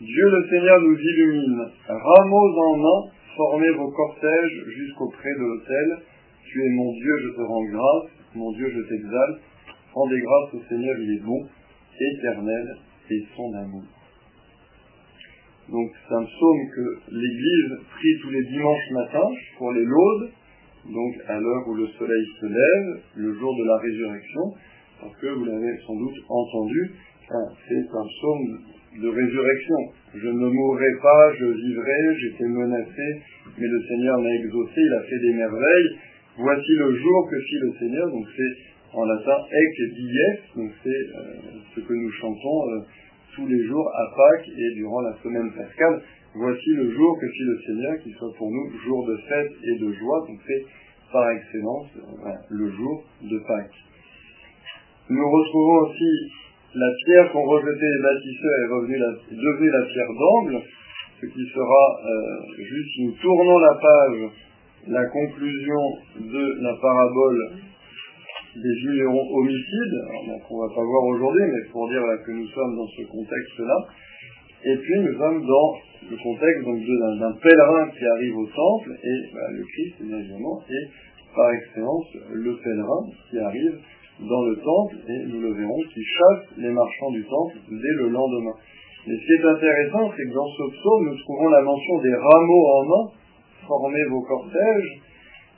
Dieu 0.00 0.24
le 0.30 0.48
Seigneur 0.48 0.80
nous 0.80 0.96
illumine. 0.96 1.66
Rameaux 1.88 2.58
en 2.66 2.76
main, 2.76 3.10
formez 3.36 3.70
vos 3.70 3.90
cortèges 3.90 4.64
jusqu'auprès 4.68 5.32
de 5.34 5.40
l'autel. 5.40 5.98
Tu 6.44 6.62
es 6.64 6.70
mon 6.70 6.92
Dieu, 6.92 7.12
je 7.22 7.36
te 7.36 7.40
rends 7.40 7.64
grâce. 7.64 8.10
Mon 8.34 8.52
Dieu, 8.52 8.70
je 8.70 8.80
t'exalte. 8.88 9.40
Rendez 9.94 10.20
grâce 10.20 10.54
au 10.54 10.62
Seigneur, 10.68 10.94
il 11.00 11.16
est 11.16 11.24
bon, 11.24 11.48
éternel, 11.98 12.76
et 13.10 13.24
son 13.34 13.54
amour. 13.54 13.84
Donc 15.70 15.90
c'est 15.92 16.14
un 16.14 16.24
psaume 16.24 16.70
que 16.74 16.98
l'Église 17.12 17.78
prie 17.90 18.18
tous 18.22 18.30
les 18.30 18.44
dimanches 18.44 18.90
matins 18.92 19.30
pour 19.58 19.72
les 19.72 19.84
laudes, 19.84 20.30
donc 20.86 21.14
à 21.26 21.38
l'heure 21.38 21.68
où 21.68 21.74
le 21.74 21.86
soleil 21.98 22.26
se 22.40 22.46
lève, 22.46 23.00
le 23.16 23.34
jour 23.34 23.54
de 23.56 23.64
la 23.64 23.76
résurrection, 23.78 24.42
parce 25.00 25.16
que 25.16 25.26
vous 25.26 25.44
l'avez 25.44 25.78
sans 25.86 25.96
doute 25.96 26.18
entendu, 26.28 26.92
c'est 27.68 27.86
un 27.92 28.06
psaume 28.06 28.58
de 29.02 29.08
résurrection. 29.08 29.76
Je 30.14 30.28
ne 30.28 30.46
mourrai 30.48 30.92
pas, 31.02 31.34
je 31.38 31.44
vivrai, 31.44 32.16
j'étais 32.20 32.48
menacé, 32.48 33.22
mais 33.58 33.66
le 33.66 33.82
Seigneur 33.86 34.20
m'a 34.20 34.34
exaucé, 34.34 34.74
il 34.76 34.94
a 34.94 35.02
fait 35.02 35.18
des 35.18 35.34
merveilles. 35.34 35.98
Voici 36.38 36.72
le 36.78 36.96
jour 36.96 37.28
que 37.30 37.40
fit 37.40 37.58
le 37.60 37.72
Seigneur, 37.78 38.06
donc 38.10 38.26
c'est 38.36 38.68
en 38.94 39.04
latin 39.04 39.36
ec 39.52 39.94
dies, 39.94 40.18
donc 40.56 40.70
c'est 40.82 40.88
euh, 40.88 41.34
ce 41.74 41.80
que 41.80 41.92
nous 41.92 42.10
chantons 42.12 42.70
euh, 42.70 42.80
tous 43.34 43.46
les 43.46 43.64
jours 43.66 43.88
à 43.94 44.16
Pâques 44.16 44.48
et 44.48 44.74
durant 44.74 45.00
la 45.02 45.14
semaine 45.22 45.52
pascale. 45.52 46.02
Voici 46.34 46.70
le 46.70 46.90
jour 46.90 47.18
que 47.18 47.26
fit 47.26 47.44
le 47.44 47.58
Seigneur, 47.66 47.98
qui 48.02 48.12
soit 48.12 48.32
pour 48.36 48.50
nous 48.50 48.70
jour 48.84 49.06
de 49.06 49.16
fête 49.28 49.52
et 49.64 49.78
de 49.78 49.92
joie, 49.92 50.26
donc 50.28 50.38
c'est 50.46 50.64
par 51.10 51.30
excellence 51.30 51.88
le 52.50 52.70
jour 52.70 53.04
de 53.22 53.38
Pâques. 53.46 53.80
Nous 55.08 55.30
retrouvons 55.30 55.88
aussi 55.88 56.30
la 56.74 56.90
pierre 57.06 57.32
qu'ont 57.32 57.44
rejetée 57.44 57.86
les 57.86 58.02
bâtisseurs 58.02 58.58
est, 58.58 59.34
devenue 59.34 59.70
la 59.70 59.86
pierre 59.86 60.12
d'angle, 60.12 60.62
ce 61.18 61.26
qui 61.26 61.48
sera 61.48 61.98
euh, 62.04 62.62
juste, 62.62 62.98
nous 63.00 63.12
tournons 63.22 63.58
la 63.58 63.74
page, 63.80 64.30
la 64.86 65.04
conclusion 65.06 65.82
de 66.20 66.62
la 66.62 66.74
parabole 66.80 67.52
des 68.54 68.74
vignerons 68.74 69.26
homicides, 69.38 69.98
donc 70.26 70.42
on 70.50 70.60
va 70.60 70.74
pas 70.74 70.84
voir 70.84 71.04
aujourd'hui, 71.04 71.44
mais 71.52 71.70
pour 71.72 71.88
dire 71.88 72.02
que 72.26 72.32
nous 72.32 72.46
sommes 72.48 72.76
dans 72.76 72.86
ce 72.86 73.02
contexte-là, 73.10 73.76
et 74.64 74.76
puis 74.76 75.00
nous 75.00 75.18
sommes 75.18 75.46
dans 75.46 75.74
le 76.10 76.16
contexte 76.16 76.64
d'un 76.64 77.32
pèlerin 77.32 77.88
qui 77.90 78.04
arrive 78.04 78.36
au 78.38 78.46
temple, 78.46 78.90
et 79.02 79.34
bah, 79.34 79.50
le 79.50 79.64
Christ, 79.64 79.94
évidemment, 80.00 80.62
est 80.68 80.88
par 81.34 81.50
excellence 81.52 82.06
le 82.32 82.56
pèlerin 82.56 83.06
qui 83.30 83.38
arrive 83.38 83.78
dans 84.20 84.44
le 84.46 84.56
temple, 84.56 84.96
et 85.08 85.26
nous 85.26 85.40
le 85.40 85.52
verrons, 85.54 85.82
qui 85.94 86.02
chasse 86.02 86.58
les 86.58 86.70
marchands 86.70 87.10
du 87.12 87.24
temple 87.24 87.56
dès 87.70 87.94
le 88.02 88.08
lendemain. 88.08 88.54
Mais 89.06 89.14
ce 89.14 89.24
qui 89.24 89.32
est 89.32 89.46
intéressant, 89.46 90.10
c'est 90.16 90.24
que 90.24 90.34
dans 90.34 90.48
ce 90.48 90.76
psaume, 90.76 91.08
nous 91.08 91.18
trouvons 91.18 91.48
la 91.48 91.62
mention 91.62 92.02
des 92.02 92.14
rameaux 92.14 92.66
en 92.66 92.84
main, 92.84 93.10
formez 93.66 94.04
vos 94.10 94.22
cortèges, 94.22 95.00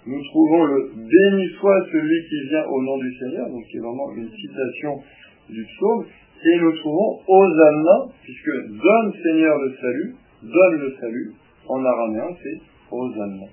nous 0.06 0.22
trouvons 0.24 0.64
le 0.64 0.92
béni 0.96 1.48
soit 1.58 1.86
celui 1.92 2.28
qui 2.28 2.48
vient 2.48 2.64
au 2.66 2.82
nom 2.82 2.98
du 2.98 3.12
Seigneur, 3.16 3.48
donc 3.48 3.64
qui 3.70 3.76
est 3.76 3.80
vraiment 3.80 4.12
une 4.16 4.30
citation 4.30 5.00
du 5.48 5.64
psaume, 5.64 6.04
et 6.42 6.56
nous 6.60 6.72
trouvons 6.78 7.20
Hosanna, 7.26 8.12
puisque 8.22 8.68
donne 8.68 9.12
Seigneur 9.22 9.58
le 9.58 9.76
salut, 9.80 10.14
donne 10.42 10.80
le 10.80 10.96
salut, 11.00 11.34
en 11.68 11.84
araméen 11.84 12.28
c'est 12.42 12.60
Hosanna. 12.90 13.46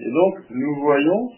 Et 0.00 0.10
donc 0.10 0.34
nous 0.50 0.74
voyons 0.82 1.30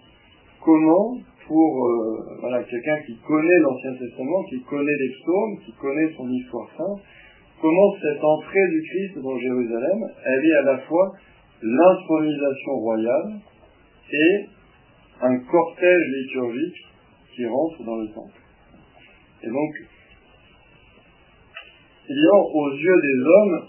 comment 0.61 1.17
pour 1.47 1.87
euh, 1.87 2.39
voilà, 2.41 2.63
quelqu'un 2.65 2.97
qui 3.07 3.17
connaît 3.27 3.59
l'Ancien 3.61 3.93
Testament, 3.99 4.43
qui 4.49 4.63
connaît 4.63 4.97
les 4.99 5.11
psaumes, 5.11 5.59
qui 5.65 5.73
connaît 5.73 6.13
son 6.17 6.29
histoire 6.31 6.69
sainte, 6.77 7.03
comment 7.61 7.95
cette 8.01 8.23
entrée 8.23 8.69
du 8.71 8.83
Christ 8.83 9.23
dans 9.23 9.39
Jérusalem, 9.39 9.99
elle 10.25 10.47
est 10.47 10.57
à 10.57 10.63
la 10.63 10.79
fois 10.79 11.13
l'intronisation 11.63 12.73
royale 12.77 13.35
et 14.11 14.47
un 15.23 15.39
cortège 15.39 16.07
liturgique 16.09 16.87
qui 17.35 17.47
rentre 17.47 17.83
dans 17.85 17.97
le 17.97 18.09
temple. 18.09 18.41
Et 19.43 19.49
donc, 19.49 19.71
évidemment, 22.09 22.47
aux 22.53 22.71
yeux 22.73 23.01
des 23.03 23.19
hommes, 23.25 23.69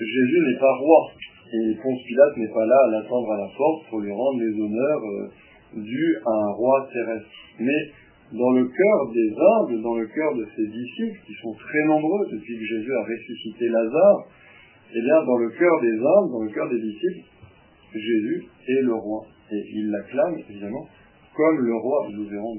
Jésus 0.00 0.40
n'est 0.46 0.58
pas 0.58 0.74
roi. 0.78 1.12
Et 1.52 1.74
Ponce 1.80 2.02
Pilate 2.06 2.36
n'est 2.36 2.52
pas 2.52 2.66
là 2.66 2.76
à 2.76 2.90
l'attendre 2.90 3.30
à 3.32 3.38
la 3.38 3.48
porte 3.56 3.86
pour 3.88 4.00
lui 4.00 4.12
rendre 4.12 4.40
les 4.40 4.60
honneurs 4.60 5.02
euh, 5.04 5.80
dus 5.80 6.16
à 6.26 6.30
un 6.30 6.52
roi 6.52 6.88
terrestre. 6.92 7.28
Mais 7.60 7.90
dans 8.32 8.50
le 8.50 8.66
cœur 8.66 9.12
des 9.14 9.30
humbles, 9.30 9.82
dans 9.82 9.94
le 9.94 10.06
cœur 10.06 10.34
de 10.34 10.44
ses 10.56 10.66
disciples, 10.66 11.20
qui 11.26 11.34
sont 11.40 11.54
très 11.54 11.84
nombreux 11.86 12.26
depuis 12.32 12.58
que 12.58 12.64
Jésus 12.64 12.92
a 12.92 13.02
ressuscité 13.04 13.68
Lazare, 13.68 14.26
eh 14.90 15.00
bien, 15.00 15.24
dans 15.24 15.38
le 15.38 15.50
cœur 15.50 15.80
des 15.82 15.94
hommes, 15.94 16.30
dans 16.32 16.42
le 16.42 16.50
cœur 16.50 16.68
des 16.68 16.80
disciples, 16.80 17.26
Jésus 17.94 18.44
est 18.68 18.82
le 18.82 18.94
roi. 18.94 19.26
Et 19.52 19.62
il 19.74 19.90
l'acclame, 19.90 20.36
évidemment, 20.48 20.86
comme 21.36 21.60
le 21.60 21.74
roi. 21.76 22.08
Nous 22.12 22.28
verrons 22.28 22.56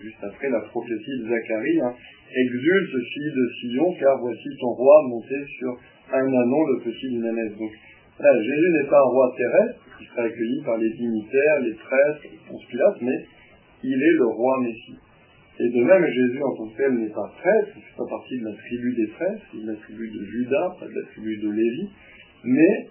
juste 0.00 0.22
après 0.22 0.50
la 0.50 0.60
prophétie 0.60 1.18
de 1.22 1.28
Zacharie. 1.28 1.80
Hein. 1.80 1.94
Exulte, 2.34 2.90
fille 3.14 3.32
de 3.34 3.48
Sion, 3.60 3.94
car 4.00 4.18
voici 4.20 4.48
ton 4.60 4.72
roi 4.74 5.02
monté 5.08 5.36
sur 5.58 5.78
un 6.12 6.26
anon, 6.26 6.66
le 6.66 6.82
petit 6.82 7.08
d'une 7.08 7.22
Donc 7.22 7.70
Jésus 8.18 8.70
n'est 8.72 8.88
pas 8.88 8.98
un 8.98 9.10
roi 9.10 9.34
terrestre, 9.36 9.80
qui 9.98 10.04
sera 10.06 10.22
accueilli 10.22 10.62
par 10.64 10.76
les 10.78 10.90
dignitaires, 10.90 11.60
les 11.62 11.74
prêtres, 11.74 12.20
les 12.22 12.66
Pilate, 12.66 13.00
mais 13.00 13.24
il 13.84 13.94
est 13.94 14.16
le 14.18 14.26
roi 14.26 14.60
Messie. 14.60 14.98
Et 15.58 15.68
de 15.70 15.84
même, 15.84 16.04
Jésus 16.04 16.42
en 16.42 16.54
tant 16.54 16.68
que 16.68 16.76
tel 16.76 16.92
n'est 16.94 17.14
pas 17.14 17.32
prêtre, 17.40 17.68
il 17.74 17.78
ne 17.78 17.84
fait 17.84 17.96
pas 17.96 18.10
partie 18.10 18.38
de 18.38 18.44
la 18.44 18.52
tribu 18.52 18.94
des 18.94 19.06
prêtres, 19.06 19.46
il 19.54 19.62
de 19.62 19.72
la 19.72 19.76
tribu 19.78 20.10
de 20.10 20.24
Judas, 20.24 20.76
de 20.82 21.00
la 21.00 21.06
tribu 21.12 21.36
de 21.38 21.50
Lévi, 21.50 21.88
mais 22.44 22.86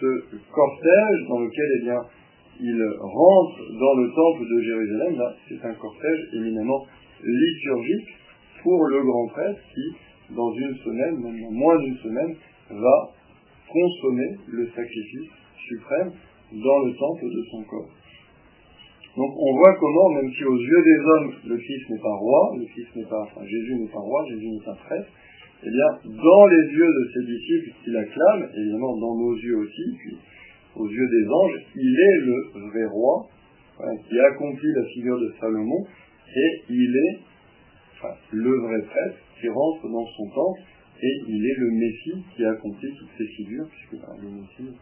ce 0.00 0.06
cortège 0.52 1.28
dans 1.28 1.40
lequel 1.40 1.68
eh 1.80 1.84
bien, 1.84 2.00
il 2.62 2.78
rentre 3.00 3.58
dans 3.78 3.94
le 3.94 4.08
temple 4.14 4.46
de 4.48 4.62
Jérusalem, 4.62 5.22
c'est 5.48 5.64
un 5.66 5.74
cortège 5.74 6.28
éminemment 6.34 6.86
liturgique 7.22 8.08
pour 8.62 8.86
le 8.86 9.02
grand 9.02 9.26
prêtre 9.28 9.60
qui, 9.74 10.34
dans 10.34 10.52
une 10.54 10.76
semaine, 10.76 11.18
même 11.18 11.50
moins 11.50 11.76
d'une 11.78 11.96
semaine, 11.98 12.36
va 12.70 13.10
consommer 13.68 14.36
le 14.48 14.66
sacrifice 14.68 15.30
suprême 15.68 16.12
dans 16.52 16.78
le 16.86 16.94
temple 16.94 17.24
de 17.24 17.42
son 17.50 17.62
corps. 17.64 17.90
Donc 19.16 19.30
on 19.36 19.56
voit 19.56 19.74
comment, 19.78 20.10
même 20.10 20.30
si 20.32 20.44
aux 20.44 20.56
yeux 20.56 20.82
des 20.84 20.98
hommes, 21.04 21.32
le 21.46 21.56
Christ 21.56 21.90
n'est 21.90 22.00
pas 22.00 22.14
roi, 22.14 22.54
le 22.58 22.64
Christ 22.64 22.96
n'est 22.96 23.10
pas, 23.10 23.28
Jésus 23.44 23.74
n'est 23.74 23.92
pas 23.92 23.98
roi, 23.98 24.24
Jésus 24.28 24.48
n'est 24.48 24.64
pas 24.64 24.76
prêtre, 24.86 25.08
eh 25.64 25.70
bien, 25.70 26.12
dans 26.16 26.46
les 26.46 26.64
yeux 26.72 26.88
de 26.88 27.10
ses 27.12 27.26
disciples 27.26 27.70
qui 27.84 27.90
l'acclament, 27.90 28.48
évidemment 28.56 28.96
dans 28.96 29.16
nos 29.16 29.36
yeux 29.36 29.56
aussi, 29.58 29.98
aux 30.76 30.88
yeux 30.88 31.08
des 31.08 31.28
anges, 31.28 31.60
il 31.76 32.00
est 32.00 32.16
le 32.24 32.68
vrai 32.68 32.84
roi, 32.86 33.28
qui 34.08 34.18
accomplit 34.20 34.72
la 34.74 34.84
figure 34.86 35.18
de 35.18 35.32
Salomon, 35.40 35.86
et 36.34 36.62
il 36.70 36.96
est 36.96 37.18
le 38.32 38.60
vrai 38.60 38.82
prêtre 38.82 39.18
qui 39.40 39.48
rentre 39.48 39.88
dans 39.88 40.06
son 40.06 40.28
temple, 40.34 40.60
et 41.02 41.20
il 41.28 41.46
est 41.46 41.58
le 41.58 41.70
Messie 41.70 42.24
qui 42.36 42.44
accomplit 42.44 42.92
toutes 42.98 43.10
ces 43.18 43.26
figures, 43.26 43.66
puisque 43.68 44.02
bah, 44.02 44.14
le 44.20 44.28
Messie 44.28 44.76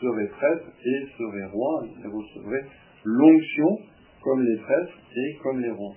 serait 0.00 0.28
prêtre 0.28 0.66
et 0.84 1.06
serait 1.18 1.46
roi, 1.46 1.84
il 1.98 2.06
recevrait 2.06 2.64
l'onction 3.04 3.78
comme 4.22 4.42
les 4.42 4.56
prêtres 4.56 4.98
et 5.16 5.36
comme 5.42 5.60
les 5.60 5.70
rois. 5.70 5.94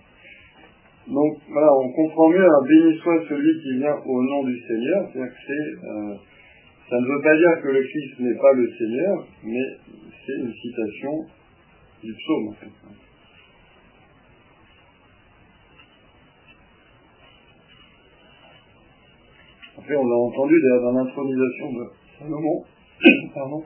Donc 1.08 1.38
voilà, 1.50 1.70
on 1.74 1.92
comprend 1.94 2.30
mieux 2.30 2.46
un 2.46 2.68
béni 2.68 2.98
soit 2.98 3.24
celui 3.30 3.62
qui 3.62 3.78
vient 3.78 3.96
au 4.06 4.24
nom 4.24 4.44
du 4.44 4.60
Seigneur, 4.60 5.10
c'est-à-dire 5.12 5.32
que 5.32 5.40
c'est, 5.48 5.88
euh, 5.88 6.16
ça 6.90 6.96
ne 6.96 7.06
veut 7.06 7.22
pas 7.22 7.36
dire 7.36 7.62
que 7.62 7.68
le 7.68 7.84
Christ 7.84 8.20
n'est 8.20 8.36
pas 8.36 8.54
le 8.54 8.72
Seigneur, 8.78 9.28
mais 9.44 9.78
c'est 10.26 10.38
une 10.40 10.54
citation 10.54 11.26
du 12.04 12.14
psaume 12.14 12.48
en 12.50 12.54
fait. 12.54 12.72
On 19.90 20.06
l'a 20.06 20.16
entendu 20.16 20.56
dans 20.84 20.92
l'intronisation 20.92 21.72
de 21.72 21.86
Salomon, 22.20 22.64
pardon, 23.34 23.64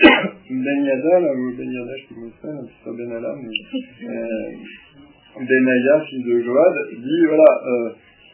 Ben 0.50 0.84
Yada, 0.84 1.20
là, 1.20 1.32
ou 1.34 1.56
Ben 1.56 1.70
Yada, 1.70 1.92
je 1.96 2.02
sais 2.02 2.20
pas 2.42 2.48
c'est 2.62 2.84
pas 2.84 2.96
Ben 2.96 3.10
Ala, 3.12 3.34
mais 3.36 3.48
euh, 4.08 4.50
fils 6.08 6.24
de 6.24 6.40
Joad, 6.42 6.74
dit, 6.92 7.26
voilà, 7.26 7.50
euh, 7.66 7.90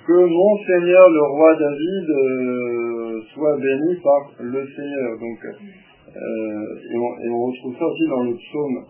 que 0.07 0.27
mon 0.27 0.59
Seigneur, 0.67 1.09
le 1.09 1.23
roi 1.23 1.57
David, 1.57 2.11
euh, 2.11 2.96
soit 3.33 3.57
béni 3.59 3.97
par 4.03 4.33
le 4.41 4.67
Seigneur. 4.67 5.19
Donc, 5.19 5.39
euh, 5.45 6.81
et, 6.91 6.97
on, 6.97 7.19
et, 7.21 7.29
on, 7.31 7.47
retrouve 7.47 7.77
ça 7.79 7.85
aussi 7.87 8.07
dans 8.09 8.23
le 8.23 8.35
psaume 8.35 8.85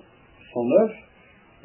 109. 0.52 0.90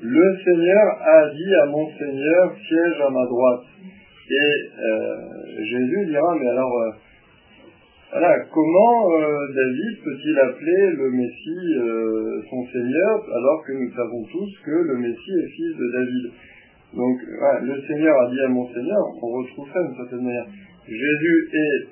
Le 0.03 0.38
Seigneur 0.43 0.86
a 1.01 1.30
dit 1.30 1.55
à 1.62 1.66
mon 1.68 1.88
Seigneur, 1.97 2.55
siège 2.68 3.01
à 3.05 3.09
ma 3.09 3.26
droite. 3.26 3.64
Et 4.30 4.80
euh, 4.80 5.18
Jésus 5.64 6.05
dira, 6.07 6.36
mais 6.39 6.47
alors, 6.47 6.72
euh, 6.82 6.91
voilà, 8.12 8.39
comment 8.51 9.14
euh, 9.14 9.47
David 9.55 10.03
peut-il 10.03 10.39
appeler 10.39 10.91
le 10.97 11.12
Messie 11.12 11.78
euh, 11.78 12.41
son 12.49 12.66
Seigneur 12.72 13.24
alors 13.36 13.64
que 13.66 13.74
nous 13.74 13.89
savons 13.93 14.24
tous 14.24 14.51
que 14.66 14.72
le 14.72 14.97
Messie 14.97 15.32
est 15.43 15.47
fils 15.47 15.78
de 15.78 15.91
David? 15.93 16.32
Donc 16.93 17.18
le 17.64 17.82
Seigneur 17.88 18.20
a 18.20 18.30
dit 18.30 18.39
à 18.41 18.49
mon 18.49 18.68
Seigneur, 18.68 18.99
on 19.22 19.28
retrouve 19.28 19.68
ça 19.74 19.82
d'une 19.82 19.95
certaine 19.95 20.26
manière. 20.26 20.47
Jésus 20.88 21.49
est 21.53 21.88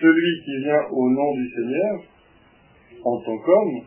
celui 0.00 0.42
qui 0.44 0.56
vient 0.64 0.82
au 0.90 1.10
nom 1.10 1.34
du 1.34 1.50
Seigneur 1.50 2.02
en 3.04 3.20
tant 3.20 3.38
qu'homme, 3.38 3.80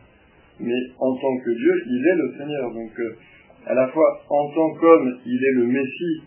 mais 0.60 0.80
en 1.00 1.16
tant 1.16 1.38
que 1.44 1.52
Dieu, 1.52 1.84
il 1.88 2.08
est 2.08 2.16
le 2.16 2.34
Seigneur. 2.38 2.74
Donc 2.74 3.00
euh, 3.00 3.18
à 3.66 3.74
la 3.74 3.88
fois 3.90 4.22
en 4.30 4.50
tant 4.54 4.74
qu'homme, 4.76 5.20
il 5.26 5.44
est 5.44 5.54
le 5.54 5.68
Messie 5.68 6.24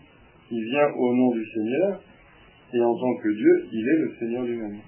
qui 0.49 0.61
vient 0.63 0.89
au 0.93 1.15
nom 1.15 1.31
du 1.31 1.45
Seigneur, 1.45 2.01
et 2.73 2.81
en 2.81 2.95
tant 2.95 3.15
que 3.15 3.29
Dieu, 3.29 3.67
il 3.71 3.87
est 3.87 3.99
le 3.99 4.11
Seigneur 4.19 4.43
lui-même. 4.43 4.79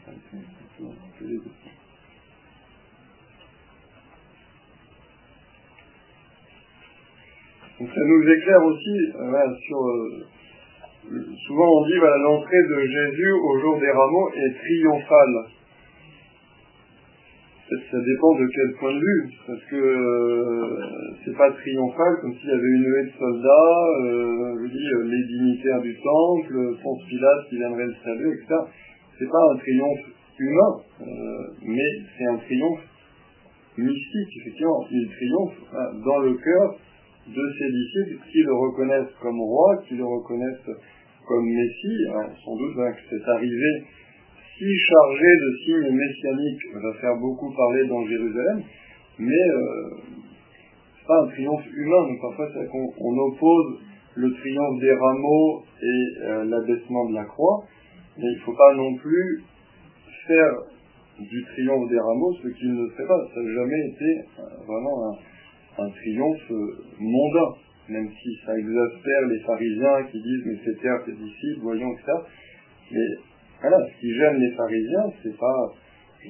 Donc 7.79 7.89
ça 7.89 8.01
nous 8.03 8.29
éclaire 8.29 8.63
aussi 8.63 9.11
euh, 9.15 9.55
sur... 9.67 9.77
Euh, 9.77 10.25
souvent 11.47 11.69
on 11.79 11.85
dit 11.85 11.97
voilà 11.99 12.17
l'entrée 12.17 12.63
de 12.69 12.79
Jésus 12.81 13.31
au 13.31 13.59
jour 13.59 13.79
des 13.79 13.91
rameaux 13.91 14.29
est 14.33 14.53
triomphale 14.57 15.47
ça 17.69 17.99
dépend 17.99 18.33
de 18.33 18.47
quel 18.47 18.73
point 18.79 18.93
de 18.93 18.99
vue, 18.99 19.29
parce 19.45 19.63
que 19.65 19.75
euh, 19.75 20.79
c'est 21.23 21.35
pas 21.35 21.51
triomphal 21.51 22.17
comme 22.21 22.33
s'il 22.35 22.49
y 22.49 22.53
avait 22.53 22.61
une 22.61 22.85
haie 22.85 23.05
de 23.05 23.17
soldats, 23.19 23.87
euh, 24.03 24.55
euh, 24.55 25.03
les 25.03 25.23
dignitaires 25.27 25.81
du 25.81 25.93
temple, 25.95 26.77
Ponce 26.81 27.03
Pilate 27.09 27.49
qui 27.49 27.57
viendrait 27.57 27.87
le 27.87 27.95
saluer, 28.03 28.33
etc. 28.35 28.55
C'est 29.19 29.29
pas 29.29 29.43
un 29.51 29.57
triomphe 29.57 30.05
humain, 30.39 30.75
mais 31.61 31.89
c'est 32.17 32.27
un 32.27 32.37
triomphe 32.37 32.83
mystique, 33.77 34.37
effectivement. 34.41 34.85
Il 34.89 35.09
triomphe 35.09 35.57
hein, 35.73 35.89
dans 36.05 36.19
le 36.19 36.33
cœur 36.35 36.75
de 37.27 37.53
ses 37.59 37.69
disciples 37.69 38.23
qui 38.31 38.43
le 38.43 38.53
reconnaissent 38.53 39.15
comme 39.21 39.41
roi, 39.41 39.83
qui 39.87 39.95
le 39.95 40.05
reconnaissent 40.05 40.71
comme 41.27 41.45
Messie. 41.45 42.05
sans 42.43 42.55
doute 42.55 42.75
hein, 42.79 42.91
que 42.91 43.01
c'est 43.09 43.29
arrivé 43.29 43.83
si 44.57 44.65
chargé 44.89 45.25
de 45.25 45.57
signes 45.63 45.95
messianiques 45.95 46.73
va 46.81 46.93
faire 46.99 47.15
beaucoup 47.17 47.53
parler 47.53 47.85
dans 47.87 48.03
Jérusalem, 48.07 48.63
mais 49.19 49.49
euh, 49.49 49.89
c'est 50.97 51.07
pas 51.07 51.23
un 51.23 51.27
triomphe 51.27 51.65
humain. 51.73 52.07
Donc 52.07 52.21
parfois 52.21 52.47
on 52.99 53.17
oppose 53.29 53.79
le 54.15 54.33
triomphe 54.33 54.79
des 54.81 54.93
rameaux 54.93 55.63
et 55.81 56.21
euh, 56.23 56.45
l'abaissement 56.45 57.09
de 57.09 57.13
la 57.13 57.25
croix, 57.25 57.65
mais 58.17 58.25
il 58.25 58.37
ne 58.37 58.41
faut 58.41 58.55
pas 58.55 58.73
non 58.75 58.95
plus 58.95 59.43
faire 60.25 60.53
du 61.19 61.43
triomphe 61.53 61.89
des 61.89 61.99
rameaux 61.99 62.33
ce 62.41 62.47
qu'il 62.47 62.73
ne 62.73 62.89
fait 62.89 63.05
pas. 63.07 63.19
Ça 63.33 63.41
n'a 63.41 63.53
jamais 63.53 63.87
été 63.89 64.21
euh, 64.39 64.65
vraiment 64.65 65.11
un, 65.11 65.83
un 65.85 65.89
triomphe 65.89 66.51
euh, 66.51 66.83
mondain, 66.99 67.53
même 67.89 68.09
si 68.11 68.29
ça 68.45 68.57
exaspère 68.57 69.21
les 69.27 69.39
pharisiens 69.39 70.03
qui 70.11 70.21
disent 70.21 70.43
mais 70.45 70.59
c'est 70.63 70.81
terre, 70.81 70.99
c'est 71.05 71.17
disciples, 71.17 71.61
voyons 71.61 71.93
que 71.95 72.01
ça. 72.03 72.25
Mais 72.91 73.07
voilà, 73.61 73.77
ce 73.87 73.99
qui 73.99 74.13
gêne 74.13 74.37
les 74.37 74.51
pharisiens, 74.55 75.05
c'est 75.23 75.37
pas, 75.37 75.73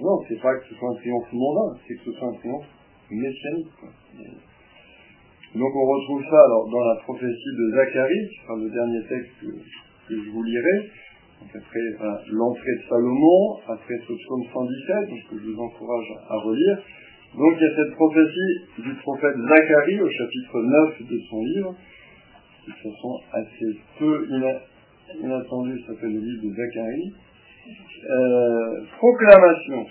non, 0.01 0.23
c'est 0.27 0.41
pas 0.41 0.55
que 0.55 0.65
ce 0.69 0.75
soit 0.75 0.89
un 0.89 0.95
triomphe 0.95 1.31
mondain, 1.33 1.79
c'est 1.87 1.95
que 1.95 2.03
ce 2.05 2.11
soit 2.11 2.27
un 2.27 2.33
triomphe 2.33 2.65
messianique. 3.09 3.67
Donc 5.55 5.71
on 5.75 5.85
retrouve 5.85 6.23
ça 6.23 6.39
alors 6.45 6.69
dans 6.69 6.83
la 6.83 6.95
prophétie 7.03 7.53
de 7.57 7.71
Zacharie, 7.75 8.27
qui 8.29 8.37
sera 8.43 8.55
le 8.57 8.69
dernier 8.69 9.01
texte 9.07 9.31
que, 9.41 10.15
je 10.15 10.29
vous 10.29 10.43
lirai. 10.43 10.89
Après 11.53 11.79
l'entrée 12.31 12.75
de 12.75 12.89
Salomon, 12.89 13.57
après 13.67 13.95
ce 13.95 14.13
psaume 14.13 14.43
117, 14.51 15.09
donc 15.09 15.19
que 15.29 15.37
je 15.39 15.51
vous 15.51 15.59
encourage 15.59 16.07
à 16.29 16.35
relire. 16.37 16.77
Donc 17.35 17.53
il 17.59 17.61
y 17.61 17.71
a 17.71 17.75
cette 17.75 17.93
prophétie 17.95 18.81
du 18.83 18.93
prophète 18.95 19.35
Zacharie 19.37 20.01
au 20.01 20.09
chapitre 20.09 20.61
9 20.61 21.03
de 21.03 21.19
son 21.29 21.41
livre, 21.43 21.75
qui 22.63 22.71
de 22.71 22.75
façon 22.75 23.19
assez 23.31 23.79
peu 23.99 24.27
inattendu, 25.21 25.79
ça 25.81 25.93
s'appelle 25.93 26.13
le 26.13 26.19
livre 26.19 26.43
de 26.43 26.55
Zacharie. 26.55 27.13
Euh, 28.09 28.85
proclamation. 28.97 29.85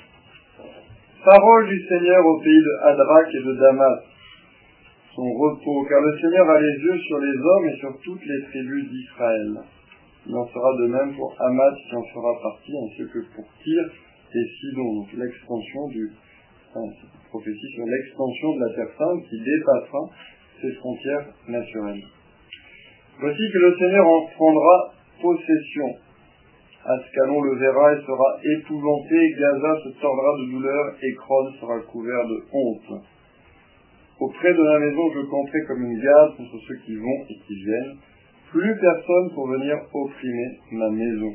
Parole 1.25 1.69
du 1.69 1.87
Seigneur 1.89 2.25
au 2.25 2.41
pays 2.41 2.61
de 2.61 2.85
Hadrak 2.85 3.29
et 3.35 3.45
de 3.45 3.55
Damas. 3.61 4.01
Son 5.15 5.33
repos, 5.33 5.85
car 5.89 6.01
le 6.01 6.19
Seigneur 6.19 6.49
a 6.49 6.61
les 6.61 6.77
yeux 6.85 6.99
sur 6.99 7.19
les 7.19 7.37
hommes 7.37 7.69
et 7.69 7.77
sur 7.79 8.01
toutes 8.05 8.25
les 8.25 8.45
tribus 8.49 8.91
d'Israël. 8.91 9.55
Il 10.29 10.35
en 10.35 10.47
sera 10.47 10.77
de 10.79 10.87
même 10.87 11.15
pour 11.15 11.35
Hamas 11.41 11.75
qui 11.89 11.97
en 11.97 12.03
fera 12.03 12.33
partie, 12.43 12.75
ainsi 12.77 13.11
que 13.13 13.19
pour 13.35 13.45
Tyr 13.63 13.83
et 14.35 14.45
Sidon. 14.61 14.95
Donc 14.95 15.13
l'extension 15.15 15.89
du, 15.89 16.13
enfin, 16.77 17.07
prophétie 17.29 17.71
sur 17.75 17.85
l'extension 17.87 18.55
de 18.55 18.61
la 18.61 18.75
terre 18.75 18.93
sainte 18.99 19.23
qui 19.29 19.39
dépassera 19.41 20.11
ses 20.61 20.73
frontières 20.73 21.27
naturelles. 21.49 22.05
Voici 23.21 23.43
que 23.53 23.59
le 23.59 23.77
Seigneur 23.79 24.07
en 24.07 24.27
prendra 24.37 24.93
possession 25.21 25.97
Ascalon 26.87 27.43
le 27.43 27.59
verra 27.59 27.95
et 27.95 28.01
sera 28.07 28.39
épouvanté, 28.45 29.35
Gaza 29.37 29.75
se 29.83 29.89
tordra 30.01 30.39
de 30.39 30.53
douleur, 30.53 30.95
et 31.03 31.15
Cron 31.15 31.53
sera 31.61 31.81
couvert 31.81 32.25
de 32.29 32.45
honte. 32.53 33.03
Auprès 34.21 34.55
de 34.55 34.63
la 34.63 34.79
maison, 34.79 35.11
je 35.13 35.27
camperai 35.27 35.59
comme 35.67 35.83
une 35.83 36.01
garde 36.01 36.37
contre 36.37 36.57
ceux 36.69 36.77
qui 36.87 36.95
vont 36.95 37.25
et 37.29 37.35
qui 37.45 37.55
viennent. 37.65 37.97
Plus 38.53 38.79
personne 38.81 39.31
pour 39.35 39.49
venir 39.49 39.77
opprimer 39.93 40.61
ma 40.71 40.91
maison. 40.91 41.35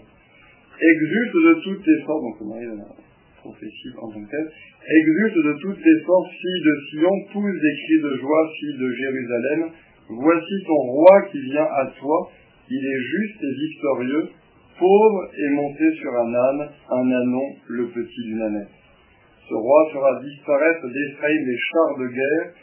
Exulte 0.79 1.33
de 1.33 1.53
toutes 1.65 1.85
les 1.85 2.01
forces, 2.05 2.23
donc 2.23 2.35
on 2.41 2.55
arrive 2.55 2.71
à 2.71 3.11
exulte 3.43 5.35
de 5.35 5.53
toutes 5.61 5.83
les 5.83 5.99
forces, 6.05 6.29
fille 6.29 6.63
de 6.63 6.75
Sion, 6.89 7.09
pousse 7.33 7.61
des 7.61 7.75
cris 7.85 8.01
de 8.01 8.17
joie, 8.17 8.49
fille 8.59 8.77
de 8.77 8.91
Jérusalem. 8.91 9.71
Voici 10.09 10.53
ton 10.67 10.81
roi 10.91 11.21
qui 11.31 11.41
vient 11.41 11.67
à 11.71 11.85
toi, 11.99 12.29
il 12.69 12.85
est 12.85 13.01
juste 13.01 13.43
et 13.43 13.53
victorieux, 13.53 14.29
pauvre 14.77 15.29
et 15.37 15.49
monté 15.49 15.91
sur 15.95 16.11
un 16.13 16.33
âne, 16.33 16.69
un 16.89 17.11
anon, 17.11 17.47
le 17.67 17.87
petit 17.87 18.23
d'une 18.25 18.41
ânette. 18.41 18.69
Ce 19.47 19.53
roi 19.53 19.89
fera 19.91 20.21
disparaître 20.21 20.87
d'Ephraïm 20.87 21.45
les 21.45 21.57
chars 21.57 21.97
de 21.99 22.07
guerre 22.07 22.53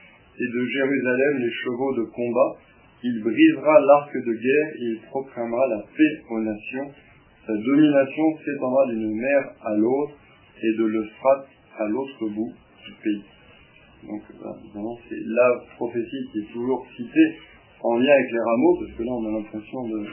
et 0.40 0.46
de 0.46 0.66
Jérusalem 0.66 1.38
les 1.40 1.52
chevaux 1.52 1.94
de 1.96 2.04
combat. 2.04 2.56
Il 3.02 3.22
brisera 3.22 3.80
l'arc 3.80 4.12
de 4.14 4.32
guerre 4.32 4.70
et 4.76 4.84
il 4.84 5.00
proclamera 5.08 5.66
la 5.68 5.82
paix 5.96 6.22
aux 6.30 6.40
nations. 6.40 6.90
Sa 7.46 7.54
domination 7.54 8.24
s'étendra 8.44 8.86
d'une 8.88 9.14
mer 9.14 9.52
à 9.64 9.74
l'autre 9.76 10.14
et 10.62 10.76
de 10.78 10.84
l'Euphrate 10.84 11.48
à 11.78 11.88
l'autre 11.88 12.28
bout 12.28 12.52
du 12.86 12.92
pays. 13.02 13.22
Donc, 14.06 14.22
évidemment, 14.62 14.98
c'est 15.09 15.20
la 15.26 15.64
prophétie 15.76 16.28
qui 16.32 16.38
est 16.38 16.52
toujours 16.52 16.86
citée 16.96 17.38
en 17.82 17.98
lien 17.98 18.12
avec 18.12 18.30
les 18.32 18.40
rameaux, 18.40 18.76
parce 18.80 18.92
que 18.92 19.02
là, 19.02 19.12
on 19.12 19.26
a 19.26 19.32
l'impression 19.38 19.88
de, 19.88 20.06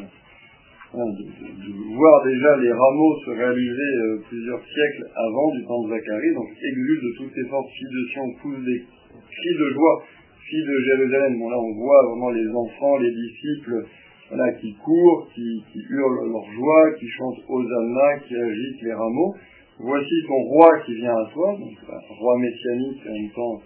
voir 1.96 2.24
déjà 2.24 2.58
les 2.58 2.72
rameaux 2.72 3.20
se 3.26 3.30
réaliser 3.32 3.92
euh, 3.98 4.22
plusieurs 4.30 4.62
siècles 4.64 5.12
avant 5.16 5.52
du 5.52 5.66
temps 5.66 5.84
de 5.84 5.90
Zacharie, 5.90 6.34
donc 6.34 6.48
exulte 6.62 7.04
de 7.04 7.12
toutes 7.18 7.36
les 7.36 7.50
forces, 7.50 7.72
filles 7.74 7.94
de 7.94 8.06
Sion, 8.12 8.34
pousse 8.42 8.66
des 8.66 8.80
cris 8.80 9.56
de 9.60 9.70
joie, 9.74 10.04
filles 10.48 10.66
de 10.66 10.80
Jérusalem. 10.86 11.40
Bon 11.40 11.50
là 11.50 11.58
on 11.60 11.74
voit 11.74 12.02
vraiment 12.08 12.30
les 12.30 12.48
enfants, 12.48 12.98
les 12.98 13.12
disciples, 13.12 13.86
voilà, 14.30 14.54
qui 14.54 14.74
courent, 14.76 15.28
qui, 15.36 15.64
qui 15.74 15.80
hurlent 15.90 16.32
leur 16.32 16.52
joie, 16.54 16.92
qui 16.94 17.08
chantent 17.10 17.44
Hosanna, 17.50 18.20
qui 18.28 18.36
agitent 18.36 18.82
les 18.84 18.94
rameaux. 18.94 19.36
Voici 19.78 20.16
ton 20.26 20.42
roi 20.48 20.70
qui 20.86 20.96
vient 20.96 21.12
à 21.12 21.30
toi, 21.34 21.52
donc 21.60 21.76
roi 22.18 22.40
messianique 22.40 23.02
en 23.10 23.12
même 23.12 23.32
temps, 23.32 23.62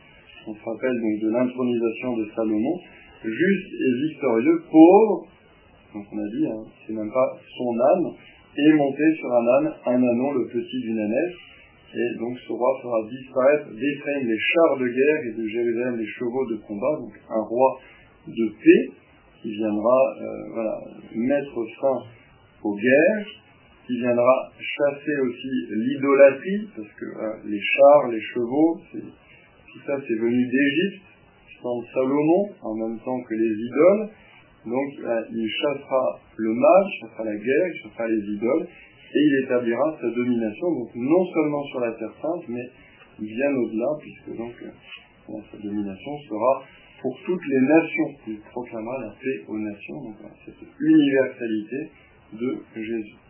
on 0.47 0.53
se 0.55 0.65
rappelle 0.65 0.97
donc 1.01 1.21
de 1.21 1.29
l'intronisation 1.29 2.17
de 2.17 2.25
Salomon, 2.35 2.79
juste 3.23 3.73
et 3.73 4.07
victorieux, 4.09 4.63
pauvre, 4.71 5.27
donc 5.93 6.05
on 6.11 6.17
a 6.17 6.29
dit, 6.29 6.47
hein, 6.47 6.63
c'est 6.81 6.93
même 6.93 7.11
pas 7.11 7.37
son 7.55 7.79
âne, 7.79 8.13
et 8.57 8.73
monté 8.73 9.03
sur 9.19 9.31
un 9.31 9.47
âne, 9.47 9.73
un 9.85 10.01
anon, 10.01 10.31
le 10.31 10.47
petit 10.47 10.81
d'une 10.81 10.97
ânesse, 10.97 11.35
et 11.93 12.17
donc 12.17 12.37
ce 12.39 12.53
roi 12.53 12.79
fera 12.81 13.07
disparaître 13.07 13.69
d'Éphraïm 13.69 14.27
les 14.27 14.39
chars 14.39 14.77
de 14.79 14.87
guerre 14.87 15.21
et 15.29 15.37
de 15.37 15.47
Jérusalem 15.47 15.97
les 15.97 16.07
chevaux 16.07 16.45
de 16.49 16.55
combat, 16.67 16.97
donc 17.01 17.13
un 17.29 17.41
roi 17.41 17.79
de 18.27 18.47
paix 18.63 18.93
qui 19.43 19.51
viendra 19.51 19.99
euh, 20.21 20.53
voilà, 20.53 20.81
mettre 21.13 21.65
fin 21.79 21.97
aux 22.63 22.75
guerres, 22.75 23.27
qui 23.89 23.97
viendra 23.97 24.51
chasser 24.59 25.15
aussi 25.25 25.49
l'idolâtrie, 25.71 26.69
parce 26.75 26.93
que 26.93 27.05
les 27.49 27.59
chars, 27.59 28.07
les 28.11 28.21
chevaux, 28.21 28.79
tout 28.93 29.79
ça 29.83 29.97
c'est 30.07 30.13
venu 30.13 30.45
d'Égypte, 30.45 31.01
sans 31.59 31.81
Salomon, 31.91 32.49
en 32.61 32.75
même 32.75 32.99
temps 32.99 33.19
que 33.27 33.33
les 33.33 33.65
idoles, 33.65 34.09
donc 34.65 34.89
euh, 35.03 35.21
il 35.33 35.49
chassera 35.49 36.19
le 36.37 36.53
mal, 36.53 36.83
il 36.85 36.99
chassera 36.99 37.23
la 37.23 37.35
guerre, 37.35 37.67
il 37.73 37.81
chassera 37.81 38.07
les 38.07 38.33
idoles, 38.35 38.67
et 38.67 39.19
il 39.19 39.43
établira 39.45 39.97
sa 39.99 40.09
domination, 40.11 40.67
donc 40.69 40.89
non 40.93 41.25
seulement 41.33 41.63
sur 41.63 41.79
la 41.79 41.91
Terre 41.93 42.13
Sainte, 42.21 42.47
mais 42.47 42.69
bien 43.17 43.49
au-delà, 43.55 43.87
puisque 43.99 44.37
donc 44.37 44.53
euh, 44.61 45.41
sa 45.51 45.57
domination 45.57 46.11
sera 46.29 46.63
pour 47.01 47.17
toutes 47.25 47.47
les 47.47 47.61
nations. 47.61 48.09
Il 48.27 48.39
proclamera 48.51 48.99
la 49.01 49.09
paix 49.19 49.45
aux 49.47 49.57
nations, 49.57 50.01
donc 50.03 50.15
cette 50.45 50.61
universalité 50.79 51.89
de 52.33 52.63
Jésus. 52.75 53.28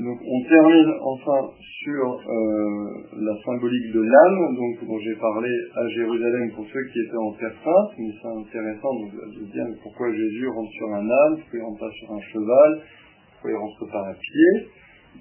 Donc 0.00 0.18
on 0.24 0.48
termine 0.48 0.90
enfin 1.04 1.52
sur 1.84 2.16
euh, 2.16 2.88
la 3.12 3.36
symbolique 3.44 3.92
de 3.92 4.00
l'âne, 4.00 4.56
donc 4.56 4.88
dont 4.88 4.98
j'ai 4.98 5.14
parlé 5.16 5.50
à 5.76 5.86
Jérusalem 5.88 6.50
pour 6.54 6.64
ceux 6.72 6.84
qui 6.92 7.00
étaient 7.00 7.16
en 7.16 7.32
terre 7.32 7.52
sainte, 7.62 7.92
mais 7.98 8.08
c'est 8.20 8.28
intéressant 8.28 8.94
de 9.36 9.44
dire 9.52 9.66
pourquoi 9.82 10.10
Jésus 10.10 10.48
rentre 10.48 10.72
sur 10.72 10.88
un 10.94 11.10
âne, 11.10 11.36
pourquoi 11.36 11.58
il 11.58 11.62
rentre 11.62 11.80
pas 11.80 11.90
sur 11.92 12.10
un 12.10 12.20
cheval, 12.20 12.80
pourquoi 13.32 13.50
il 13.50 13.56
rentre 13.56 13.92
pas 13.92 14.08
à 14.08 14.14
pied. 14.14 14.66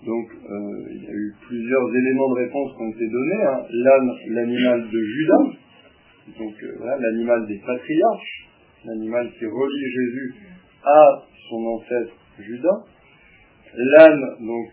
Donc 0.06 0.28
euh, 0.32 0.96
il 0.96 1.04
y 1.04 1.08
a 1.08 1.14
eu 1.14 1.34
plusieurs 1.48 1.96
éléments 1.96 2.30
de 2.30 2.40
réponse 2.40 2.72
qui 2.72 2.82
ont 2.82 2.92
été 2.92 3.08
donnés. 3.12 3.44
Hein. 3.44 3.60
L'âne, 3.72 4.12
l'animal 4.30 4.90
de 4.90 5.00
Judas, 5.04 5.46
donc 6.40 6.56
euh, 6.64 6.98
l'animal 6.98 7.46
des 7.46 7.60
patriarches, 7.60 8.48
l'animal 8.86 9.30
qui 9.38 9.46
relie 9.46 9.92
Jésus 9.92 10.36
à 10.86 11.24
son 11.50 11.66
ancêtre 11.76 12.14
Judas 12.40 12.86
l'âne, 13.76 14.22
donc 14.42 14.68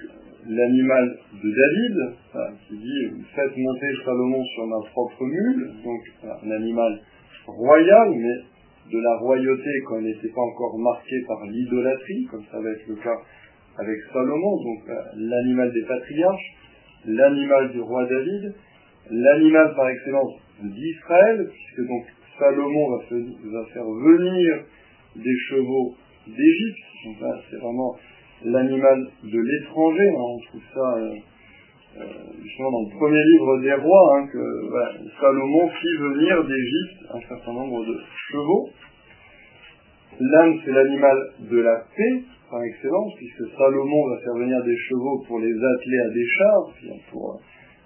l'animal 0.49 1.19
de 1.43 1.51
David, 1.51 2.51
qui 2.67 2.77
dit 2.77 3.25
faites 3.35 3.57
monter 3.57 3.87
Salomon 4.05 4.43
sur 4.45 4.67
ma 4.67 4.81
propre 4.91 5.25
mule, 5.25 5.71
donc 5.85 6.01
un 6.25 6.51
animal 6.51 7.01
royal, 7.47 8.11
mais 8.11 8.43
de 8.91 8.99
la 8.99 9.17
royauté 9.19 9.71
quand 9.87 9.99
il 9.99 10.07
n'était 10.07 10.29
pas 10.29 10.41
encore 10.41 10.79
marqué 10.79 11.17
par 11.27 11.45
l'idolâtrie, 11.45 12.27
comme 12.31 12.45
ça 12.51 12.61
va 12.61 12.71
être 12.71 12.87
le 12.89 12.97
cas 12.97 13.19
avec 13.79 13.99
Salomon, 14.13 14.63
donc 14.63 14.83
l'animal 15.17 15.73
des 15.73 15.83
patriarches, 15.83 16.55
l'animal 17.07 17.71
du 17.73 17.81
roi 17.81 18.07
David, 18.07 18.55
l'animal 19.11 19.75
par 19.75 19.89
excellence 19.89 20.33
d'Israël, 20.63 21.49
puisque 21.51 21.89
donc 21.89 22.05
Salomon 22.39 22.91
va, 22.91 23.65
faire 23.73 23.85
venir 23.85 24.65
des 25.17 25.39
chevaux 25.49 25.95
d'Égypte, 26.27 26.85
donc 27.05 27.17
c'est 27.51 27.57
vraiment 27.57 27.97
l'animal 28.45 29.07
de 29.23 29.39
l'étranger. 29.39 30.09
Hein, 30.09 30.21
on 30.21 30.39
trouve 30.49 30.63
ça 30.75 30.95
euh, 30.99 31.15
euh, 31.99 32.05
justement 32.43 32.71
dans 32.73 32.83
le 32.83 32.97
premier 32.97 33.25
livre 33.25 33.59
des 33.61 33.75
rois, 33.75 34.19
hein, 34.19 34.27
que 34.33 35.11
Salomon 35.21 35.69
fit 35.69 35.97
venir 36.01 36.45
d'Égypte 36.45 37.15
un 37.15 37.21
certain 37.29 37.53
nombre 37.53 37.85
de 37.85 37.97
chevaux. 38.31 38.69
L'âne, 40.21 40.59
c'est 40.65 40.73
l'animal 40.73 41.19
de 41.51 41.61
la 41.61 41.77
paix, 41.97 42.23
par 42.51 42.63
excellence, 42.63 43.13
puisque 43.17 43.57
Salomon 43.57 44.09
va 44.09 44.19
faire 44.19 44.35
venir 44.35 44.63
des 44.65 44.77
chevaux 44.77 45.23
pour 45.27 45.39
les 45.39 45.53
atteler 45.53 45.99
à 46.07 46.09
des 46.11 46.27
chars, 46.27 46.73
pour 47.11 47.35
euh, 47.35 47.39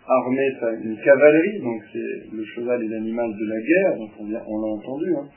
armer 0.07 0.49
une 0.83 0.97
cavalerie, 0.97 1.61
donc 1.61 1.83
c'est 1.93 2.33
le 2.33 2.45
cheval 2.45 2.83
et 2.83 2.89
l'animal 2.89 3.31
de 3.31 3.47
la 3.47 3.61
guerre, 3.61 3.99
donc 3.99 4.11
on, 4.19 4.31
l'a 4.31 4.69
entendu. 4.69 5.15
Hein 5.17 5.29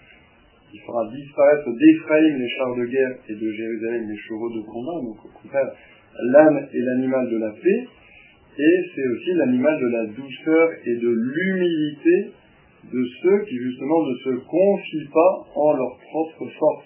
il 0.75 0.81
fera 0.81 1.07
disparaître 1.07 1.71
d'Éphraïm 1.71 2.37
les 2.37 2.49
chars 2.49 2.75
de 2.75 2.85
guerre 2.85 3.15
et 3.29 3.35
de 3.35 3.49
Jérusalem 3.49 4.09
les 4.09 4.17
chevaux 4.17 4.49
de 4.49 4.61
combat. 4.67 4.99
Donc 5.07 5.23
au 5.23 5.31
contraire, 5.41 5.71
l'âme 6.31 6.67
est 6.73 6.79
l'animal 6.79 7.29
de 7.29 7.37
la 7.37 7.51
paix, 7.51 7.87
et 8.59 8.75
c'est 8.93 9.07
aussi 9.07 9.33
l'animal 9.35 9.79
de 9.79 9.87
la 9.87 10.05
douceur 10.07 10.69
et 10.85 10.95
de 10.95 11.09
l'humilité 11.09 12.31
de 12.91 13.03
ceux 13.21 13.45
qui 13.45 13.55
justement 13.55 14.05
ne 14.05 14.15
se 14.15 14.29
confient 14.45 15.09
pas 15.13 15.45
en 15.55 15.73
leur 15.77 15.97
propre 15.97 16.45
force. 16.59 16.85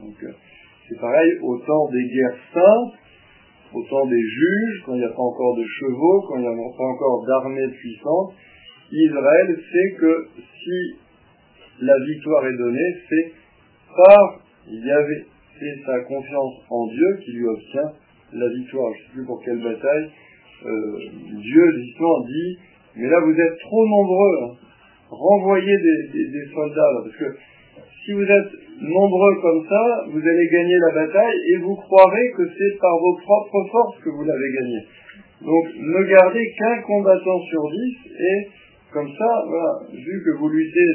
Donc 0.00 0.16
euh, 0.22 0.32
c'est 0.88 0.98
pareil 0.98 1.38
au 1.42 1.58
temps 1.58 1.90
des 1.92 2.04
guerres 2.08 2.38
saintes, 2.54 2.94
au 3.74 3.82
temps 3.82 4.06
des 4.06 4.22
juges, 4.22 4.82
quand 4.86 4.94
il 4.94 5.00
n'y 5.00 5.04
a 5.04 5.12
pas 5.12 5.22
encore 5.22 5.56
de 5.58 5.64
chevaux, 5.64 6.22
quand 6.28 6.36
il 6.36 6.42
n'y 6.42 6.48
a 6.48 6.56
pas 6.78 6.84
encore 6.84 7.26
d'armées 7.26 7.68
puissantes, 7.68 8.32
Israël 8.90 9.58
sait 9.72 10.00
que 10.00 10.28
si 10.62 11.03
la 11.80 11.94
victoire 12.06 12.46
est 12.46 12.56
donnée, 12.56 12.94
c'est 13.08 13.32
par 13.96 14.40
Yahvé. 14.68 15.26
C'est 15.58 15.86
sa 15.86 16.00
confiance 16.00 16.54
en 16.68 16.86
Dieu 16.88 17.18
qui 17.24 17.32
lui 17.32 17.46
obtient 17.46 17.92
la 18.32 18.48
victoire. 18.48 18.92
Je 18.92 18.98
ne 18.98 19.04
sais 19.04 19.12
plus 19.14 19.24
pour 19.24 19.42
quelle 19.44 19.62
bataille. 19.62 20.10
Euh, 20.66 20.98
Dieu, 21.40 21.72
justement, 21.76 22.20
dit, 22.26 22.58
mais 22.96 23.08
là 23.08 23.20
vous 23.20 23.34
êtes 23.34 23.58
trop 23.58 23.86
nombreux, 23.86 24.36
hein. 24.42 24.50
renvoyez 25.10 25.76
des, 26.12 26.46
soldats, 26.54 26.90
parce 27.02 27.16
que 27.16 27.36
si 28.04 28.12
vous 28.12 28.22
êtes 28.22 28.52
nombreux 28.80 29.34
comme 29.42 29.66
ça, 29.68 30.04
vous 30.10 30.20
allez 30.20 30.48
gagner 30.52 30.78
la 30.78 31.06
bataille 31.06 31.38
et 31.52 31.56
vous 31.58 31.74
croirez 31.74 32.30
que 32.36 32.48
c'est 32.56 32.78
par 32.78 32.96
vos 32.98 33.16
propres 33.16 33.66
forces 33.70 33.98
que 34.04 34.10
vous 34.10 34.22
l'avez 34.22 34.52
gagnée. 34.60 34.86
Donc 35.42 35.66
ne 35.76 36.02
gardez 36.08 36.52
qu'un 36.58 36.82
combattant 36.82 37.40
sur 37.50 37.70
dix 37.70 37.96
et 38.18 38.48
comme 38.92 39.10
ça, 39.18 39.44
voilà, 39.48 39.80
vu 39.92 40.22
que 40.24 40.38
vous 40.38 40.48
luttez 40.48 40.86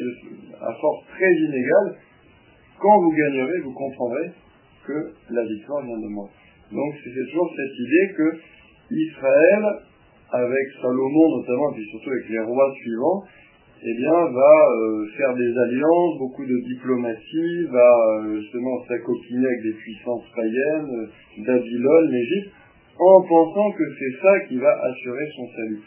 à 0.61 0.73
force 0.73 1.05
très 1.15 1.31
inégale, 1.31 1.95
quand 2.79 3.01
vous 3.01 3.11
gagnerez, 3.11 3.59
vous 3.63 3.73
comprendrez 3.73 4.31
que 4.85 5.13
la 5.29 5.43
victoire 5.45 5.83
vient 5.85 5.99
de 5.99 6.07
moi. 6.07 6.29
Donc 6.71 6.93
c'est 7.03 7.11
toujours 7.11 7.51
cette 7.55 7.79
idée 7.79 8.13
que 8.15 8.37
Israël, 8.91 9.63
avec 10.31 10.67
Salomon 10.81 11.37
notamment, 11.37 11.71
et 11.71 11.75
puis 11.75 11.89
surtout 11.91 12.09
avec 12.09 12.29
les 12.29 12.39
rois 12.39 12.73
suivants, 12.81 13.23
eh 13.81 13.95
bien, 13.95 14.11
va 14.11 14.67
euh, 14.75 15.05
faire 15.15 15.33
des 15.35 15.57
alliances, 15.57 16.19
beaucoup 16.19 16.45
de 16.45 16.59
diplomatie, 16.67 17.63
va 17.71 17.91
euh, 18.19 18.41
justement 18.41 18.83
s'accopiner 18.85 19.45
avec 19.45 19.63
des 19.63 19.73
puissances 19.73 20.25
païennes, 20.35 20.89
euh, 20.91 21.45
Babylone, 21.47 22.11
l'Égypte, 22.11 22.51
en 22.99 23.21
pensant 23.21 23.71
que 23.71 23.83
c'est 23.97 24.21
ça 24.21 24.39
qui 24.47 24.57
va 24.57 24.71
assurer 24.83 25.25
son 25.33 25.47
salut. 25.55 25.81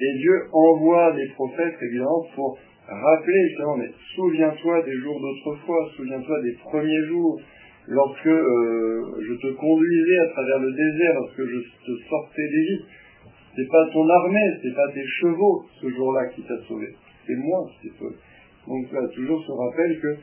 Et 0.00 0.18
Dieu 0.18 0.34
envoie 0.52 1.12
des 1.12 1.26
prophètes, 1.28 1.76
évidemment, 1.80 2.26
pour 2.34 2.58
rappeler, 2.88 3.48
justement, 3.48 3.76
mais 3.76 3.90
souviens-toi 4.14 4.82
des 4.82 4.96
jours 4.98 5.20
d'autrefois, 5.20 5.90
souviens-toi 5.96 6.42
des 6.42 6.52
premiers 6.64 7.04
jours, 7.06 7.40
lorsque 7.86 8.28
je 8.28 9.34
te 9.40 9.52
conduisais 9.54 10.18
à 10.20 10.28
travers 10.28 10.58
le 10.60 10.72
désert, 10.72 11.14
lorsque 11.14 11.44
je 11.44 11.58
te 11.86 12.08
sortais 12.08 12.48
d'Égypte. 12.48 12.86
C'est 13.56 13.68
pas 13.68 13.88
ton 13.92 14.08
armée, 14.08 14.50
c'est 14.62 14.74
pas 14.74 14.88
tes 14.92 15.04
chevaux, 15.20 15.64
ce 15.80 15.88
jour-là, 15.90 16.26
qui 16.28 16.42
t'a 16.42 16.58
sauvé 16.68 16.94
c'est 17.28 17.36
moi. 17.36 17.60
Donc 18.66 18.92
là, 18.92 19.06
toujours 19.14 19.44
se 19.44 19.52
rappelle 19.52 20.00
que 20.00 20.16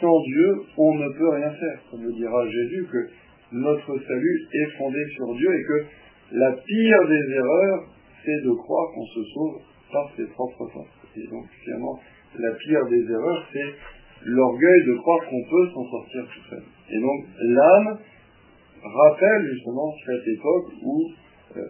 sans 0.00 0.20
Dieu, 0.22 0.62
on 0.78 0.94
ne 0.94 1.08
peut 1.18 1.28
rien 1.30 1.50
faire. 1.50 1.80
Comme 1.90 2.04
le 2.04 2.12
dira 2.12 2.48
Jésus, 2.48 2.86
que 2.90 3.08
notre 3.52 3.98
salut 3.98 4.48
est 4.52 4.78
fondé 4.78 4.98
sur 5.14 5.34
Dieu 5.34 5.54
et 5.54 5.62
que 5.64 5.84
la 6.32 6.52
pire 6.52 7.08
des 7.08 7.34
erreurs, 7.34 7.84
c'est 8.24 8.44
de 8.44 8.52
croire 8.52 8.92
qu'on 8.94 9.06
se 9.06 9.24
sauve 9.34 9.60
par 9.92 10.10
ses 10.16 10.26
propres 10.26 10.68
forces. 10.72 11.01
Et 11.16 11.26
donc, 11.28 11.44
finalement, 11.64 12.00
la 12.38 12.50
pire 12.52 12.86
des 12.86 13.02
erreurs, 13.10 13.46
c'est 13.52 13.74
l'orgueil 14.24 14.84
de 14.86 14.94
croire 14.98 15.20
qu'on 15.28 15.50
peut 15.50 15.68
s'en 15.74 15.90
sortir 15.90 16.24
tout 16.34 16.50
seul. 16.50 16.62
Et 16.90 17.00
donc, 17.00 17.24
l'âme 17.40 17.98
rappelle 18.82 19.50
justement 19.52 19.92
cette 20.06 20.26
époque 20.26 20.72
où 20.82 21.10
euh, 21.56 21.68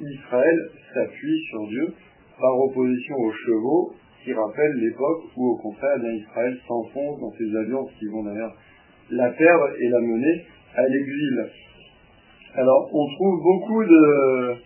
Israël 0.00 0.70
s'appuie 0.94 1.40
sur 1.50 1.66
Dieu 1.68 1.94
par 2.38 2.58
opposition 2.60 3.16
aux 3.16 3.32
chevaux, 3.32 3.94
qui 4.22 4.32
rappellent 4.32 4.76
l'époque 4.76 5.22
où, 5.36 5.52
au 5.52 5.56
contraire, 5.56 5.96
Israël 6.02 6.58
s'enfonce 6.66 7.20
dans 7.20 7.32
ces 7.38 7.56
alliances 7.56 7.90
qui 7.98 8.06
vont 8.06 8.24
d'ailleurs 8.24 8.54
la 9.10 9.30
perdre 9.30 9.68
et 9.78 9.88
la 9.88 10.00
mener 10.00 10.44
à 10.74 10.82
l'exil. 10.82 11.46
Alors, 12.54 12.90
on 12.92 13.06
trouve 13.14 13.42
beaucoup 13.42 13.84
de, 13.84 14.56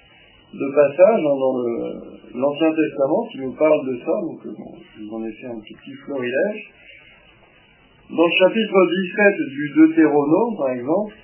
de 0.53 0.74
passages 0.74 1.22
dans 1.22 2.40
l'Ancien 2.40 2.70
Testament 2.70 3.26
qui 3.30 3.38
nous 3.40 3.53
parlent 3.55 3.86
de 3.86 3.98
ça, 3.98 4.12
donc 4.22 4.46
bon, 4.46 4.72
je 4.96 5.05
vous 5.05 5.14
en 5.14 5.24
ai 5.24 5.32
fait 5.32 5.46
un 5.46 5.61
petit 5.61 5.92
florilège. 6.05 6.72
Dans 8.11 8.26
le 8.26 8.32
chapitre 8.38 8.78
17 9.14 9.34
du 9.51 9.72
Deutéronome, 9.76 10.57
par 10.59 10.70
exemple, 10.70 11.14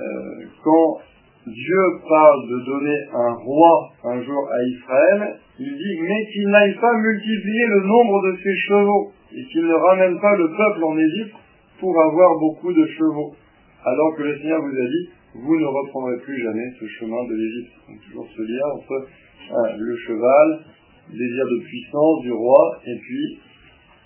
euh, 0.00 0.46
quand 0.64 0.98
Dieu 1.46 1.82
parle 2.08 2.48
de 2.48 2.66
donner 2.66 2.98
un 3.14 3.34
roi 3.34 3.90
un 4.02 4.22
jour 4.22 4.48
à 4.50 4.62
Israël, 4.66 5.38
il 5.60 5.72
dit 5.72 6.00
mais 6.02 6.26
qu'il 6.32 6.48
n'aille 6.48 6.74
pas 6.74 6.92
multiplier 6.92 7.66
le 7.66 7.80
nombre 7.86 8.26
de 8.26 8.36
ses 8.42 8.56
chevaux 8.66 9.12
et 9.32 9.44
qu'il 9.44 9.64
ne 9.64 9.74
ramène 9.74 10.18
pas 10.20 10.36
le 10.36 10.48
peuple 10.48 10.84
en 10.84 10.98
Égypte 10.98 11.36
pour 11.78 11.94
avoir 12.02 12.36
beaucoup 12.40 12.72
de 12.72 12.84
chevaux. 12.86 13.36
Alors 13.84 14.16
que 14.16 14.22
le 14.24 14.36
Seigneur 14.38 14.60
vous 14.60 14.76
a 14.76 14.86
dit, 14.88 15.10
vous 15.42 15.56
ne 15.56 15.66
reprendrez 15.66 16.16
plus 16.24 16.42
jamais 16.42 16.68
ce 16.80 16.86
chemin 16.98 17.22
de 17.24 17.34
l'Égypte. 17.34 17.72
Toujours 18.08 18.28
ce 18.36 18.42
lien 18.42 18.66
entre 18.74 19.08
hein, 19.52 19.76
le 19.78 19.96
cheval, 19.96 20.64
le 21.10 21.18
désir 21.18 21.44
de 21.44 21.64
puissance 21.64 22.22
du 22.22 22.32
roi 22.32 22.80
et 22.86 22.98
puis 22.98 23.38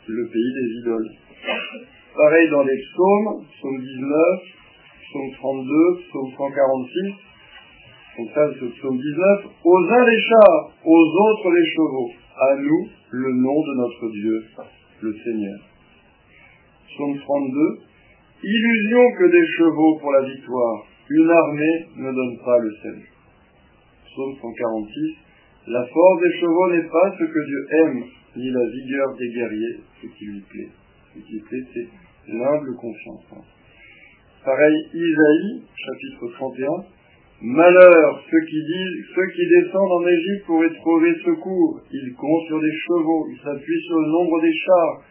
le 0.09 0.27
pays 0.27 0.53
des 0.55 0.69
idoles. 0.81 1.11
Pareil 2.17 2.51
dans 2.51 2.63
les 2.65 2.77
psaumes, 2.77 3.45
psaume 3.47 3.81
19, 3.81 4.19
psaume 5.09 5.31
32, 5.39 6.01
psaume 6.09 6.31
146, 6.37 7.15
donc 8.19 8.29
ça, 8.35 8.43
c'est 8.53 8.71
psaume 8.77 8.99
19. 8.99 9.47
Aux 9.65 9.79
uns 9.79 10.11
les 10.11 10.21
chars, 10.21 10.71
aux 10.85 11.07
autres 11.07 11.51
les 11.51 11.67
chevaux. 11.71 12.11
À 12.37 12.57
nous, 12.57 12.89
le 13.11 13.33
nom 13.33 13.61
de 13.61 13.77
notre 13.77 14.13
Dieu, 14.13 14.45
le 15.03 15.15
Seigneur. 15.25 15.59
Psaume 16.89 17.19
32. 17.19 17.79
Illusion 18.43 19.05
que 19.19 19.31
des 19.31 19.47
chevaux 19.57 19.99
pour 20.01 20.13
la 20.13 20.23
victoire. 20.23 20.87
Une 21.13 21.29
armée 21.29 21.87
ne 21.97 22.13
donne 22.13 22.39
pas 22.45 22.57
le 22.61 22.71
salut. 22.83 23.11
Psaume 24.07 24.33
146. 24.41 25.17
La 25.67 25.85
force 25.85 26.23
des 26.23 26.39
chevaux 26.39 26.71
n'est 26.71 26.89
pas 26.89 27.17
ce 27.19 27.25
que 27.25 27.47
Dieu 27.47 27.67
aime, 27.83 28.05
ni 28.37 28.49
la 28.49 28.65
vigueur 28.71 29.17
des 29.19 29.29
guerriers, 29.35 29.81
ce 30.01 30.07
qui 30.07 30.25
lui 30.27 30.41
plaît. 30.49 30.71
Ce 31.13 31.19
qui 31.19 31.33
lui 31.33 31.41
plaît, 31.41 31.67
c'est 31.75 31.89
l'humble 32.33 32.77
confiance. 32.77 33.27
Pareil, 34.45 34.77
Isaïe, 34.95 35.63
chapitre 35.75 36.33
31. 36.39 36.69
Malheur, 37.43 38.23
ceux 38.31 38.47
qui 38.47 38.63
disent, 38.63 39.07
ceux 39.13 39.27
qui 39.35 39.49
descendent 39.49 39.91
en 39.91 40.07
Égypte 40.07 40.47
pour 40.47 40.65
y 40.65 40.73
trouver 40.77 41.13
secours. 41.25 41.81
Ils 41.91 42.15
comptent 42.15 42.47
sur 42.47 42.61
des 42.61 42.77
chevaux, 42.87 43.27
ils 43.33 43.41
s'appuient 43.43 43.87
sur 43.89 43.99
le 43.99 44.07
nombre 44.13 44.41
des 44.43 44.53
chars, 44.53 45.03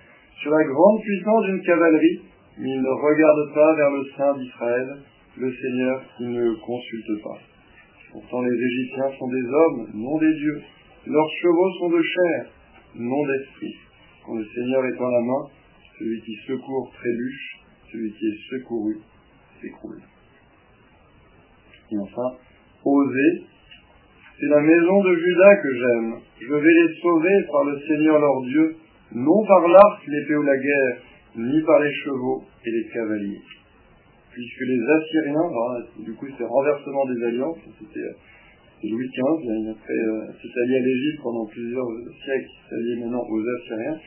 sur 0.41 0.51
la 0.51 0.63
grande 0.63 1.01
puissance 1.01 1.43
d'une 1.43 1.61
cavalerie, 1.61 2.21
mais 2.57 2.69
ils 2.69 2.81
ne 2.81 2.87
regardent 2.87 3.53
pas 3.53 3.75
vers 3.75 3.91
le 3.91 4.05
sein 4.15 4.37
d'Israël, 4.37 4.87
le 5.39 5.53
Seigneur, 5.53 6.03
ne 6.19 6.53
consultent 6.55 7.23
pas. 7.23 7.39
Pourtant 8.11 8.41
les 8.41 8.55
Égyptiens 8.55 9.17
sont 9.17 9.27
des 9.27 9.45
hommes, 9.45 9.87
non 9.93 10.17
des 10.17 10.33
dieux. 10.33 10.61
Leurs 11.05 11.31
chevaux 11.41 11.71
sont 11.79 11.89
de 11.89 12.01
chair, 12.01 12.45
non 12.95 13.25
d'esprit. 13.25 13.75
Quand 14.25 14.35
le 14.35 14.45
Seigneur 14.45 14.85
est 14.85 14.99
en 14.99 15.09
la 15.09 15.21
main, 15.21 15.47
celui 15.97 16.21
qui 16.21 16.35
secourt 16.45 16.91
trébuche, 16.93 17.59
celui 17.91 18.11
qui 18.11 18.25
est 18.25 18.49
secouru 18.49 18.97
s'écroule. 19.61 20.01
Et 21.91 21.97
enfin, 21.97 22.37
oser. 22.83 23.43
C'est 24.39 24.47
la 24.47 24.61
maison 24.61 25.03
de 25.03 25.15
Judas 25.15 25.55
que 25.55 25.73
j'aime. 25.73 26.15
Je 26.41 26.53
vais 26.53 26.73
les 26.73 26.95
sauver 27.01 27.45
par 27.51 27.63
le 27.63 27.79
Seigneur 27.87 28.19
leur 28.19 28.41
Dieu, 28.43 28.75
non 29.13 29.45
par 29.45 29.67
l'arc, 29.67 30.07
l'épée 30.07 30.35
ou 30.35 30.43
la 30.43 30.57
guerre, 30.57 30.97
ni 31.35 31.61
par 31.63 31.79
les 31.79 31.93
chevaux 31.93 32.43
et 32.65 32.71
les 32.71 32.87
cavaliers. 32.93 33.41
Puisque 34.39 34.69
les 34.71 34.79
Assyriens, 34.87 35.51
du 35.99 36.13
coup 36.15 36.27
c'est 36.37 36.45
renversement 36.45 37.03
des 37.11 37.25
alliances, 37.25 37.59
c'était 37.75 38.07
Louis 38.87 39.09
XV, 39.11 39.43
il 39.43 39.67
a 39.67 39.75
fait, 39.75 40.03
s'est 40.39 40.59
allié 40.63 40.75
à 40.77 40.79
l'Égypte 40.79 41.19
pendant 41.21 41.45
plusieurs 41.45 41.87
siècles, 42.23 42.47
il 42.47 42.69
s'allié 42.69 42.95
maintenant 43.03 43.27
aux 43.27 43.43
Assyriens. 43.43 43.99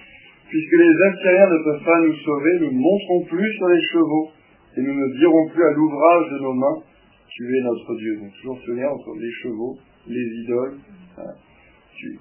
Puisque 0.48 0.72
les 0.72 1.02
Assyriens 1.04 1.50
ne 1.52 1.64
peuvent 1.64 1.84
pas 1.84 2.00
nous 2.00 2.16
sauver, 2.16 2.60
nous 2.60 2.72
ne 2.72 2.80
monterons 2.80 3.24
plus 3.28 3.52
sur 3.58 3.68
les 3.68 3.82
chevaux, 3.92 4.30
et 4.78 4.80
nous 4.80 4.94
ne 4.94 5.18
dirons 5.18 5.48
plus 5.52 5.64
à 5.64 5.72
l'ouvrage 5.72 6.32
de 6.32 6.38
nos 6.38 6.54
mains, 6.54 6.82
tu 7.28 7.44
es 7.54 7.60
notre 7.60 7.94
Dieu. 7.96 8.16
Donc 8.16 8.32
toujours 8.40 8.58
ce 8.64 8.70
lien 8.72 8.88
entre 8.88 9.14
les 9.20 9.32
chevaux, 9.42 9.76
les 10.06 10.26
idoles. 10.44 10.78
Hein. 11.18 11.34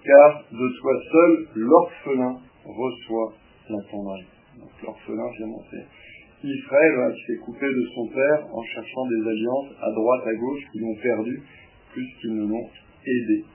car 0.03 0.43
de 0.51 0.79
toi 0.81 0.93
seul, 1.13 1.47
l'orphelin 1.55 2.35
reçoit 2.65 3.33
la 3.69 3.79
tendresse. 3.89 4.27
Donc 4.59 4.69
l'orphelin, 4.83 5.31
finalement, 5.37 5.63
c'est 5.71 5.85
Israël 6.43 7.13
qui 7.15 7.31
s'est 7.31 7.39
coupé 7.39 7.67
de 7.67 7.85
son 7.95 8.07
père 8.07 8.47
en 8.51 8.63
cherchant 8.63 9.05
des 9.07 9.29
alliances 9.29 9.69
à 9.81 9.91
droite, 9.91 10.27
à 10.27 10.33
gauche, 10.33 10.63
qui 10.71 10.79
l'ont 10.79 10.95
perdu, 10.95 11.41
plus 11.93 12.07
qu'ils 12.19 12.35
ne 12.35 12.47
l'ont 12.47 12.69
aidé. 13.05 13.45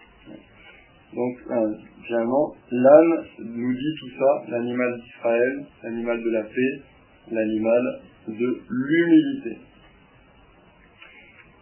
Donc, 1.15 1.37
hein, 1.51 1.73
finalement, 2.07 2.55
l'âne 2.71 3.25
nous 3.39 3.73
dit 3.73 3.95
tout 4.01 4.11
ça, 4.19 4.51
l'animal 4.51 5.01
d'Israël, 5.01 5.67
l'animal 5.83 6.23
de 6.23 6.31
la 6.31 6.43
paix, 6.43 6.83
l'animal 7.31 8.01
de 8.29 8.61
l'humilité. 8.69 9.59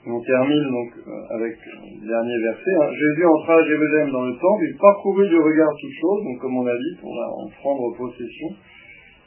On 0.06 0.20
termine 0.20 0.64
donc 0.68 0.92
euh, 1.00 1.34
avec 1.34 1.56
le 1.64 2.06
dernier 2.06 2.38
verset. 2.42 2.74
Hein. 2.76 2.92
Jésus 2.92 3.24
entra 3.24 3.56
à 3.56 3.64
Jérusalem 3.64 4.10
dans 4.12 4.26
le 4.26 4.32
temple, 4.32 4.64
il 4.68 4.76
parcourut 4.76 5.28
du 5.28 5.38
regard 5.38 5.72
toutes 5.80 5.98
choses, 5.98 6.24
donc 6.24 6.40
comme 6.40 6.56
on 6.58 6.66
a 6.66 6.76
dit, 6.76 7.00
va 7.00 7.32
en 7.32 7.48
prendre 7.48 7.96
possession. 7.96 8.48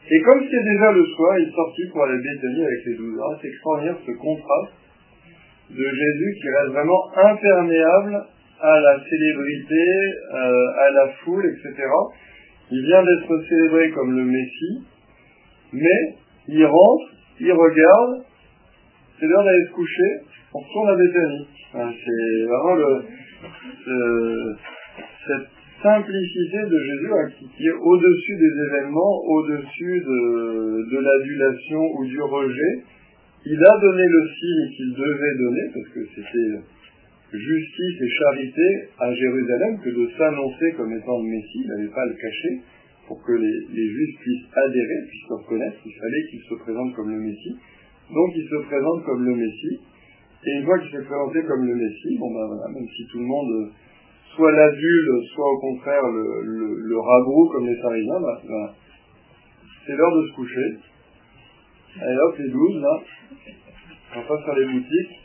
Et 0.09 0.21
comme 0.21 0.41
c'était 0.43 0.63
déjà 0.63 0.91
le 0.91 1.05
soir, 1.05 1.37
il 1.37 1.51
sortit 1.51 1.87
pour 1.91 2.03
aller 2.03 2.17
Béthanie 2.17 2.65
avec 2.65 2.85
les 2.85 2.95
douze. 2.95 3.19
ans. 3.19 3.37
c'est 3.41 3.47
extraordinaire 3.49 3.97
ce 4.05 4.11
contraste 4.11 4.73
de 5.69 5.83
Jésus 5.83 6.35
qui 6.41 6.49
reste 6.49 6.71
vraiment 6.71 7.11
imperméable 7.17 8.25
à 8.61 8.79
la 8.79 8.99
célébrité, 9.03 9.85
euh, 10.33 10.87
à 10.87 10.91
la 10.91 11.09
foule, 11.23 11.45
etc. 11.45 11.87
Il 12.71 12.85
vient 12.85 13.03
d'être 13.03 13.43
célébré 13.49 13.91
comme 13.91 14.15
le 14.15 14.23
Messie, 14.23 14.83
mais 15.73 16.15
il 16.47 16.65
rentre, 16.65 17.11
il 17.39 17.51
regarde, 17.51 18.23
c'est 19.19 19.27
l'heure 19.27 19.43
d'aller 19.43 19.65
se 19.65 19.71
coucher, 19.71 20.21
on 20.53 20.59
retourne 20.59 20.89
à 20.89 20.95
Bethany. 20.95 21.47
c'est 21.73 22.45
vraiment 22.45 22.75
le, 22.75 24.55
cette 25.27 25.56
simplicité 25.81 26.57
de 26.65 26.79
Jésus 26.79 27.11
hein, 27.11 27.29
qui, 27.57 27.67
est 27.67 27.79
au-dessus 27.79 28.35
des 28.35 28.53
événements, 28.67 29.21
au-dessus 29.25 30.01
de, 30.01 30.97
l'adulation 30.97 31.81
ou 31.97 32.05
du 32.05 32.21
rejet. 32.21 32.83
Il 33.45 33.63
a 33.63 33.79
donné 33.79 34.03
le 34.03 34.27
signe 34.27 34.75
qu'il 34.75 34.93
devait 34.93 35.35
donner, 35.37 35.65
parce 35.73 35.89
que 35.89 36.01
c'était 36.15 36.59
justice 37.31 38.01
et 38.01 38.09
charité 38.09 38.67
à 38.99 39.13
Jérusalem 39.13 39.79
que 39.83 39.89
de 39.89 40.09
s'annoncer 40.17 40.71
comme 40.77 40.91
étant 40.93 41.21
le 41.21 41.29
Messie, 41.29 41.61
il 41.63 41.67
n'avait 41.67 41.93
pas 41.93 42.01
à 42.01 42.07
le 42.07 42.15
cacher, 42.15 42.61
pour 43.07 43.23
que 43.23 43.31
les, 43.31 43.57
les 43.73 43.87
Juifs 43.87 44.19
puissent 44.19 44.47
adhérer, 44.51 44.99
puissent 45.07 45.29
le 45.29 45.35
reconnaître, 45.35 45.77
il 45.85 45.93
fallait 45.93 46.23
qu'il 46.29 46.41
se 46.41 46.55
présente 46.55 46.93
comme 46.95 47.09
le 47.09 47.19
Messie. 47.19 47.55
Donc 48.13 48.31
il 48.35 48.47
se 48.47 48.67
présente 48.67 49.03
comme 49.05 49.23
le 49.23 49.35
Messie, 49.35 49.79
et 50.45 50.51
une 50.59 50.65
fois 50.65 50.79
qu'il 50.79 50.91
s'est 50.91 51.05
présenté 51.05 51.43
comme 51.43 51.65
le 51.65 51.75
Messie, 51.75 52.17
bon 52.19 52.31
ben 52.33 52.47
voilà, 52.47 52.67
même 52.73 52.87
si 52.95 53.05
tout 53.07 53.19
le 53.19 53.25
monde 53.25 53.71
soit 54.37 54.51
l'adulte, 54.51 55.25
soit 55.33 55.51
au 55.51 55.59
contraire 55.59 56.03
le, 56.03 56.85
le, 56.85 57.51
comme 57.51 57.65
les 57.65 57.81
pharisiens, 57.81 58.21
bah, 58.21 58.73
c'est 59.85 59.95
l'heure 59.95 60.15
de 60.15 60.27
se 60.27 60.35
coucher. 60.35 60.77
Allez 61.99 62.17
hop, 62.19 62.37
les 62.37 62.49
douze, 62.49 62.81
là, 62.81 63.01
on 64.15 64.21
passe 64.27 64.45
faire 64.45 64.55
les 64.55 64.65
boutiques, 64.65 65.19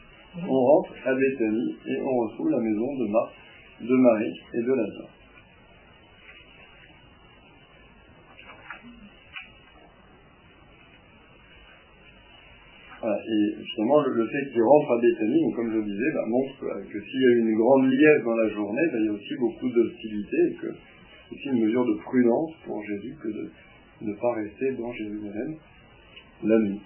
on 0.48 0.60
rentre 0.64 0.92
à 1.04 1.14
Bethanie 1.14 1.76
et 1.86 2.00
on 2.00 2.16
retrouve 2.24 2.50
la 2.50 2.60
maison 2.60 2.96
de 2.96 3.06
Marc, 3.10 3.32
de 3.82 3.94
Marie 3.94 4.40
et 4.54 4.62
de 4.62 4.72
Lazare. 4.72 5.21
Et 13.32 13.64
finalement, 13.74 14.00
le, 14.02 14.26
fait 14.26 14.52
qu'il 14.52 14.62
rentre 14.62 14.90
à 14.92 15.00
Bethanie, 15.00 15.52
comme 15.54 15.72
je 15.72 15.80
disais, 15.80 16.10
bah, 16.12 16.26
montre 16.28 16.84
que, 16.90 17.00
s'il 17.00 17.20
y 17.20 17.26
a 17.26 17.38
une 17.38 17.54
grande 17.56 17.90
liesse 17.90 18.24
dans 18.24 18.36
la 18.36 18.48
journée, 18.48 18.86
bah, 18.92 18.98
il 18.98 19.06
y 19.06 19.08
a 19.08 19.12
aussi 19.12 19.34
beaucoup 19.40 19.70
d'hostilité 19.70 20.36
et 20.50 20.54
que 20.54 20.66
c'est 20.68 21.34
aussi 21.34 21.48
une 21.48 21.64
mesure 21.64 21.86
de 21.86 21.94
prudence 22.02 22.52
pour 22.66 22.82
Jésus 22.84 23.16
que 23.22 23.28
de 23.28 23.50
ne 24.02 24.12
pas 24.14 24.34
rester 24.34 24.72
dans 24.72 24.92
Jérusalem 24.92 25.56
la 26.44 26.58
nuit. 26.58 26.80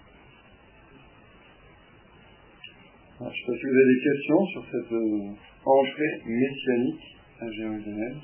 je 3.19 3.25
ne 3.25 3.31
sais 3.31 3.47
pas 3.47 3.57
si 3.57 3.63
vous 3.65 3.77
avez 3.77 3.95
des 3.95 4.03
questions 4.05 4.47
sur 4.53 4.65
cette 4.71 4.93
euh, 4.93 5.31
entrée 5.65 6.21
messianique 6.27 7.17
à 7.41 7.51
Jérusalem. 7.51 8.21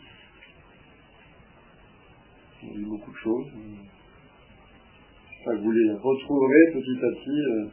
Y 2.63 2.71
a 2.71 2.79
eu 2.79 2.85
beaucoup 2.85 3.11
de 3.11 3.17
choses. 3.17 3.47
vous 5.47 5.73
les 5.73 5.93
retrouverez 5.93 6.73
petit 6.73 7.05
à 7.05 7.11
petit 7.11 7.41
euh, 7.41 7.67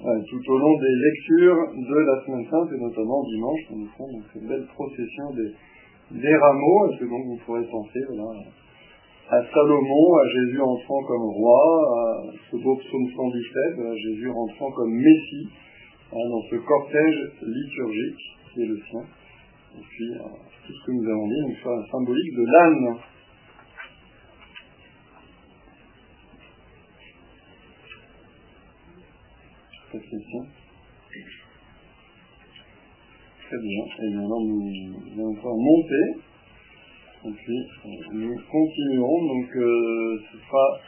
euh, 0.00 0.22
tout 0.30 0.52
au 0.52 0.58
long 0.58 0.78
des 0.78 0.94
lectures 0.94 1.58
de 1.74 1.98
la 2.06 2.24
semaine 2.24 2.46
sainte 2.48 2.70
et 2.72 2.78
notamment 2.78 3.22
dimanche 3.24 3.60
quand 3.68 3.76
nous 3.76 3.88
ferons 3.96 4.22
cette 4.32 4.46
belle 4.46 4.66
procession 4.74 5.34
des, 5.34 6.20
des 6.22 6.36
rameaux 6.36 6.92
et 6.92 6.98
que 6.98 7.04
donc 7.04 7.24
vous 7.26 7.38
pourrez 7.44 7.64
penser 7.66 8.00
à 9.30 9.42
Salomon, 9.52 10.14
à 10.16 10.28
Jésus 10.28 10.60
entrant 10.60 11.02
comme 11.02 11.26
roi, 11.34 11.60
à 11.98 12.32
ce 12.50 12.56
beau 12.56 12.76
psaume 12.76 13.08
117, 13.14 13.78
à 13.86 13.96
Jésus 13.96 14.30
rentrant 14.30 14.70
comme 14.70 14.94
Messie 14.94 15.48
hein, 16.12 16.28
dans 16.30 16.42
ce 16.48 16.56
cortège 16.56 17.32
liturgique 17.42 18.22
qui 18.52 18.62
est 18.62 18.66
le 18.66 18.78
sien. 18.88 19.02
Et 19.76 19.82
puis 19.82 20.12
euh, 20.14 20.28
tout 20.66 20.72
ce 20.72 20.86
que 20.86 20.92
nous 20.92 21.10
avons 21.10 21.28
dit, 21.28 21.40
donc 21.42 21.56
soit 21.60 21.84
symbolique 21.90 22.34
de 22.36 22.44
l'âne. 22.52 22.96
Très 33.48 33.58
bien. 33.58 33.84
Et 34.02 34.14
alors 34.14 34.42
nous 34.42 34.94
allons 35.14 35.30
encore 35.30 35.56
monter. 35.56 36.20
Et 37.24 37.32
puis, 37.32 37.58
nous 38.12 38.36
continuons. 38.50 39.26
Donc, 39.26 39.56
euh, 39.56 40.18
ce 40.30 40.38
sera 40.38 40.80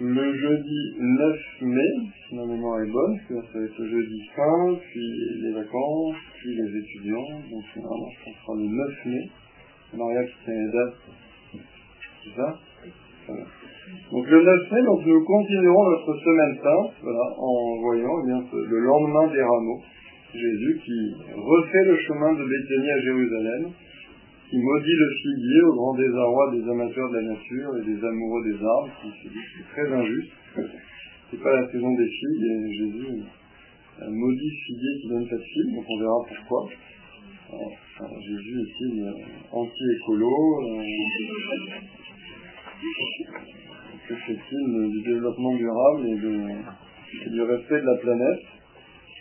le 0.00 0.36
jeudi 0.36 0.94
9 0.98 1.62
mai, 1.62 2.10
si 2.28 2.34
ma 2.34 2.44
mémoire 2.44 2.82
est 2.82 2.90
bonne, 2.90 3.16
parce 3.16 3.28
que 3.28 3.52
ça 3.52 3.58
va 3.58 3.64
être 3.64 3.78
le 3.78 3.88
jeudi 3.88 4.20
fin, 4.34 4.78
puis 4.90 5.10
les 5.42 5.52
vacances, 5.52 6.16
puis 6.34 6.54
les 6.56 6.78
étudiants. 6.78 7.40
Donc, 7.50 7.64
finalement, 7.72 8.10
ce 8.22 8.30
sera 8.32 8.54
le 8.54 8.64
9 8.64 9.06
mai. 9.06 9.30
Maria 9.94 10.24
qui 10.24 10.34
tient 10.44 10.54
les 10.54 10.72
dates. 10.72 10.94
C'est 12.22 12.36
ça 12.36 12.60
Donc, 13.26 14.26
le 14.28 14.42
9 14.42 14.72
mai, 14.72 14.82
donc, 14.82 15.06
nous 15.06 15.24
continuerons 15.24 15.90
notre 15.90 16.14
semaine 16.18 16.56
sainte, 16.62 16.92
en 17.38 17.80
voyant 17.82 18.16
eh 18.22 18.58
le 18.70 18.78
lendemain 18.80 19.26
des 19.32 19.42
rameaux. 19.42 19.82
Jésus 20.34 20.80
qui 20.84 21.14
refait 21.34 21.84
le 21.86 21.96
chemin 21.96 22.32
de 22.34 22.44
Béthanie 22.44 22.90
à 22.90 23.00
Jérusalem 23.00 23.72
qui 24.50 24.58
maudit 24.58 24.94
le 24.94 25.10
figuier 25.22 25.62
au 25.62 25.74
grand 25.74 25.94
désarroi 25.96 26.52
des 26.54 26.62
amateurs 26.70 27.10
de 27.10 27.16
la 27.16 27.22
nature 27.34 27.76
et 27.78 27.84
des 27.84 28.04
amoureux 28.04 28.44
des 28.44 28.64
arbres, 28.64 28.90
qui 29.02 29.08
se 29.10 29.32
dit 29.32 29.44
c'est 29.56 29.68
très 29.74 29.92
injuste. 29.92 30.32
C'est 31.30 31.42
pas 31.42 31.60
la 31.60 31.68
saison 31.72 31.92
des 31.94 32.06
figues, 32.06 32.44
et 32.44 32.72
Jésus 32.74 33.22
a 34.00 34.08
maudit 34.08 34.50
ce 34.50 34.66
figuier 34.66 35.00
qui 35.00 35.08
donne 35.08 35.24
de 35.24 35.38
figues, 35.38 35.74
donc 35.74 35.84
on 35.88 35.98
verra 35.98 36.18
pourquoi. 36.28 36.68
Jésus 38.20 38.60
est-il 38.60 39.02
euh, 39.02 39.12
anti-écolo 39.52 40.30
euh, 40.62 40.82
Que 42.76 44.14
fait-il 44.14 44.90
du 44.90 45.02
développement 45.02 45.54
durable 45.56 46.06
et, 46.06 47.30
du 47.30 47.42
respect 47.42 47.80
de 47.80 47.86
la 47.86 47.96
planète? 47.96 48.42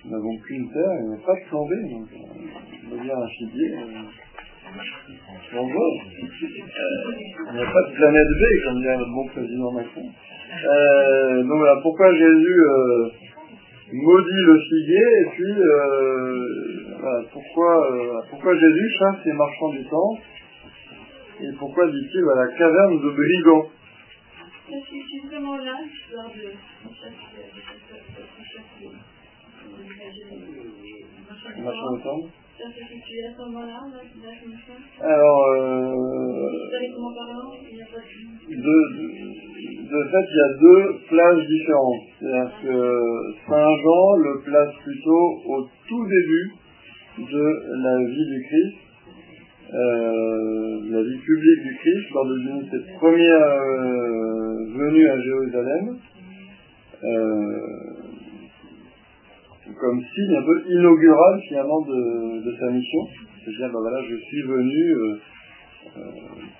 Nous 0.03 0.11
n'avons 0.11 0.37
qu'une 0.45 0.69
terre 0.71 0.91
et 0.91 1.03
on 1.03 1.09
n'a 1.11 1.23
pas 1.25 1.33
de 1.33 1.47
plan 1.47 1.63
donc 1.63 2.07
euh, 2.11 2.17
on 2.85 2.95
va 2.95 3.03
dire 3.03 3.15
un. 3.15 3.27
Bonjour. 5.53 5.81
Euh, 5.81 6.47
il 7.47 7.55
n'y 7.55 7.61
a 7.61 7.71
pas 7.71 7.83
de 7.89 7.95
planète 7.95 8.27
B, 8.27 8.43
comme 8.65 8.79
dit 8.81 8.87
notre 8.87 9.13
bon 9.13 9.27
président 9.27 9.71
Macron. 9.71 10.03
Euh, 10.03 11.43
donc 11.43 11.57
voilà, 11.57 11.79
pourquoi 11.81 12.13
Jésus 12.13 12.61
maudit 13.93 14.43
le 14.47 14.59
figuier, 14.59 15.07
et 15.21 15.27
puis 15.31 15.53
voilà, 16.99 17.23
pourquoi, 17.31 18.21
pourquoi 18.29 18.53
Jésus 18.53 18.89
chasse 18.99 19.25
les 19.25 19.33
marchands 19.33 19.69
du 19.69 19.85
temps, 19.85 20.17
et 21.41 21.51
pourquoi 21.59 21.85
dit-il 21.87 22.23
à 22.33 22.45
la 22.45 22.47
caverne 22.57 22.99
de 22.99 23.09
brigands 23.09 23.69
Parce 24.39 24.83
que 24.83 24.95
c'est 24.95 25.27
vraiment 25.27 25.57
là, 25.57 25.77
de 31.57 31.63
marchand 31.63 31.91
de 31.93 32.01
Alors, 35.01 35.41
euh, 35.47 35.93
de, 38.47 38.75
de 39.83 39.99
fait, 40.11 40.25
il 40.31 40.37
y 40.37 40.41
a 40.41 40.51
deux 40.59 40.83
places 41.09 41.47
différentes. 41.47 42.03
C'est-à-dire 42.19 42.51
que 42.63 42.75
Saint 43.47 43.75
Jean 43.83 44.15
le 44.17 44.41
place 44.43 44.73
plutôt 44.83 45.25
au 45.45 45.67
tout 45.87 46.05
début 46.07 46.47
de 47.17 47.45
la 47.83 47.95
vie 48.05 48.25
du 48.25 48.39
Christ, 48.47 48.84
euh, 49.73 50.79
la 50.91 51.01
vie 51.01 51.17
publique 51.17 51.63
du 51.63 51.75
Christ, 51.77 52.13
lors 52.13 52.25
de 52.27 52.65
cette 52.71 52.95
première 52.97 53.41
euh, 53.41 54.65
venue 54.77 55.09
à 55.09 55.19
Jérusalem. 55.19 55.97
Euh, 57.03 57.57
comme 59.79 59.99
signe 59.99 60.35
un 60.35 60.45
peu 60.45 60.63
inaugural 60.69 61.41
finalement 61.49 61.81
de, 61.81 62.55
sa 62.59 62.71
mission. 62.71 62.99
C'est-à-dire, 63.43 63.73
ben 63.73 63.79
voilà, 63.81 64.01
je 64.07 64.15
suis 64.15 64.41
venu 64.43 64.95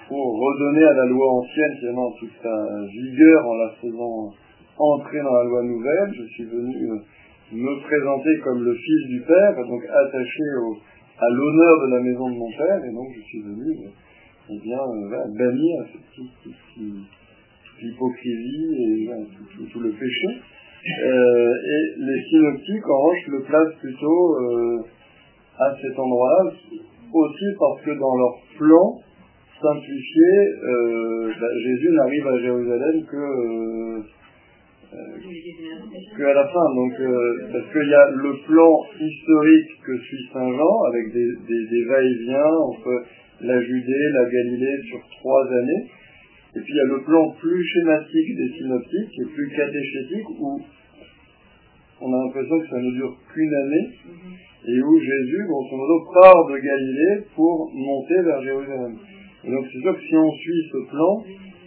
pour 0.07 0.39
redonner 0.39 0.83
à 0.83 0.93
la 0.93 1.05
loi 1.05 1.31
ancienne 1.31 1.77
finalement 1.79 2.11
toute 2.19 2.33
sa 2.41 2.67
vigueur 2.91 3.47
en 3.47 3.55
la 3.55 3.71
faisant 3.81 4.33
entrer 4.77 5.21
dans 5.21 5.33
la 5.33 5.43
loi 5.45 5.63
nouvelle. 5.63 6.13
Je 6.13 6.23
suis 6.33 6.45
venu 6.45 6.99
me 7.51 7.81
présenter 7.83 8.39
comme 8.43 8.63
le 8.63 8.73
fils 8.73 9.07
du 9.07 9.21
Père, 9.21 9.55
donc 9.55 9.81
attaché 9.85 10.43
au, 10.61 10.75
à 11.18 11.30
l'honneur 11.30 11.88
de 11.88 11.95
la 11.95 12.01
maison 12.01 12.30
de 12.30 12.36
mon 12.36 12.51
Père, 12.51 12.84
et 12.84 12.93
donc 12.93 13.07
je 13.16 13.22
suis 13.22 13.41
venu 13.41 13.88
eh 14.49 14.59
bien, 14.59 14.78
bannir 15.38 15.86
toute, 16.16 16.53
l'hypocrisie 17.82 18.76
et 18.82 19.68
tout, 19.72 19.80
le 19.80 19.91
péché. 19.91 20.28
Euh, 20.88 21.53
et 21.66 21.93
les 21.97 22.24
synoptiques, 22.30 22.88
en 22.88 23.01
revanche, 23.01 23.28
le 23.28 23.41
placent 23.41 23.76
plutôt 23.80 24.36
euh, 24.36 24.84
à 25.57 25.76
cet 25.82 25.97
endroit-là, 25.97 26.51
aussi 27.11 27.45
parce 27.59 27.82
que 27.82 27.99
dans 27.99 28.16
leur 28.18 28.36
plan 28.57 28.99
simplifié, 29.61 30.32
euh, 30.63 31.32
bah, 31.39 31.47
Jésus 31.63 31.89
n'arrive 31.91 32.28
à 32.28 32.39
Jérusalem 32.39 33.05
que 33.09 34.03
qu'à 36.17 36.33
la 36.33 36.47
fin. 36.47 36.67
Donc, 36.75 36.93
parce 37.51 37.71
qu'il 37.71 37.89
y 37.89 37.93
a 37.93 38.09
le 38.11 38.33
plan 38.45 38.73
historique 38.99 39.81
que 39.85 39.97
suit 39.99 40.29
Saint 40.33 40.51
Jean, 40.51 40.83
avec 40.93 41.13
des 41.13 41.85
va-et-vient 41.85 42.53
entre 42.69 43.05
la 43.41 43.61
Judée, 43.61 44.09
la 44.13 44.29
Galilée 44.29 44.77
sur 44.89 44.99
trois 45.19 45.45
années. 45.51 45.89
Et 46.55 46.61
puis 46.61 46.71
il 46.71 46.77
y 46.77 46.79
a 46.79 46.97
le 46.97 47.03
plan 47.03 47.31
plus 47.31 47.63
schématique 47.67 48.35
des 48.37 48.49
synoptiques 48.57 49.19
et 49.19 49.33
plus 49.33 49.49
catéchétique 49.49 50.29
où 50.39 50.61
on 52.01 52.13
a 52.13 52.23
l'impression 52.23 52.59
que 52.61 52.69
ça 52.69 52.79
ne 52.79 52.91
dure 52.91 53.17
qu'une 53.33 53.53
année 53.53 53.89
et 54.67 54.81
où 54.81 54.99
Jésus, 54.99 55.45
grosso 55.47 55.75
modo, 55.75 56.05
part 56.13 56.47
de 56.47 56.57
Galilée 56.57 57.25
pour 57.35 57.71
monter 57.73 58.21
vers 58.21 58.41
Jérusalem. 58.41 58.95
Et 59.43 59.51
donc 59.51 59.65
c'est 59.71 59.81
sûr 59.81 59.95
que 59.95 60.01
si 60.01 60.15
on 60.15 60.31
suit 60.31 60.69
ce 60.71 60.89
plan, 60.89 61.23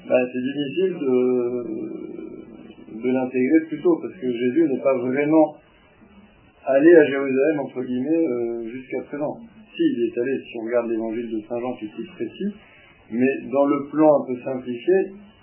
bah, 0.08 0.16
c'est 0.32 0.40
difficile 0.40 0.96
de, 1.00 2.27
de 3.02 3.10
l'intégrer 3.10 3.60
plus 3.68 3.80
tôt 3.80 3.98
parce 4.00 4.14
que 4.14 4.30
Jésus 4.30 4.68
n'est 4.68 4.82
pas 4.82 4.96
vraiment 4.98 5.56
allé 6.66 6.94
à 6.94 7.04
Jérusalem, 7.04 7.60
entre 7.60 7.82
guillemets, 7.82 8.26
euh, 8.26 8.68
jusqu'à 8.68 9.02
présent. 9.02 9.38
Si, 9.74 9.82
il 9.82 10.10
est 10.10 10.18
allé, 10.20 10.38
si 10.42 10.58
on 10.60 10.66
regarde 10.66 10.90
l'évangile 10.90 11.30
de 11.30 11.40
Saint 11.48 11.60
Jean 11.60 11.74
qui 11.76 11.86
est 11.86 11.94
plus 11.94 12.06
précis, 12.16 12.54
mais 13.10 13.30
dans 13.50 13.64
le 13.64 13.88
plan 13.90 14.22
un 14.22 14.26
peu 14.26 14.36
simplifié, 14.42 14.94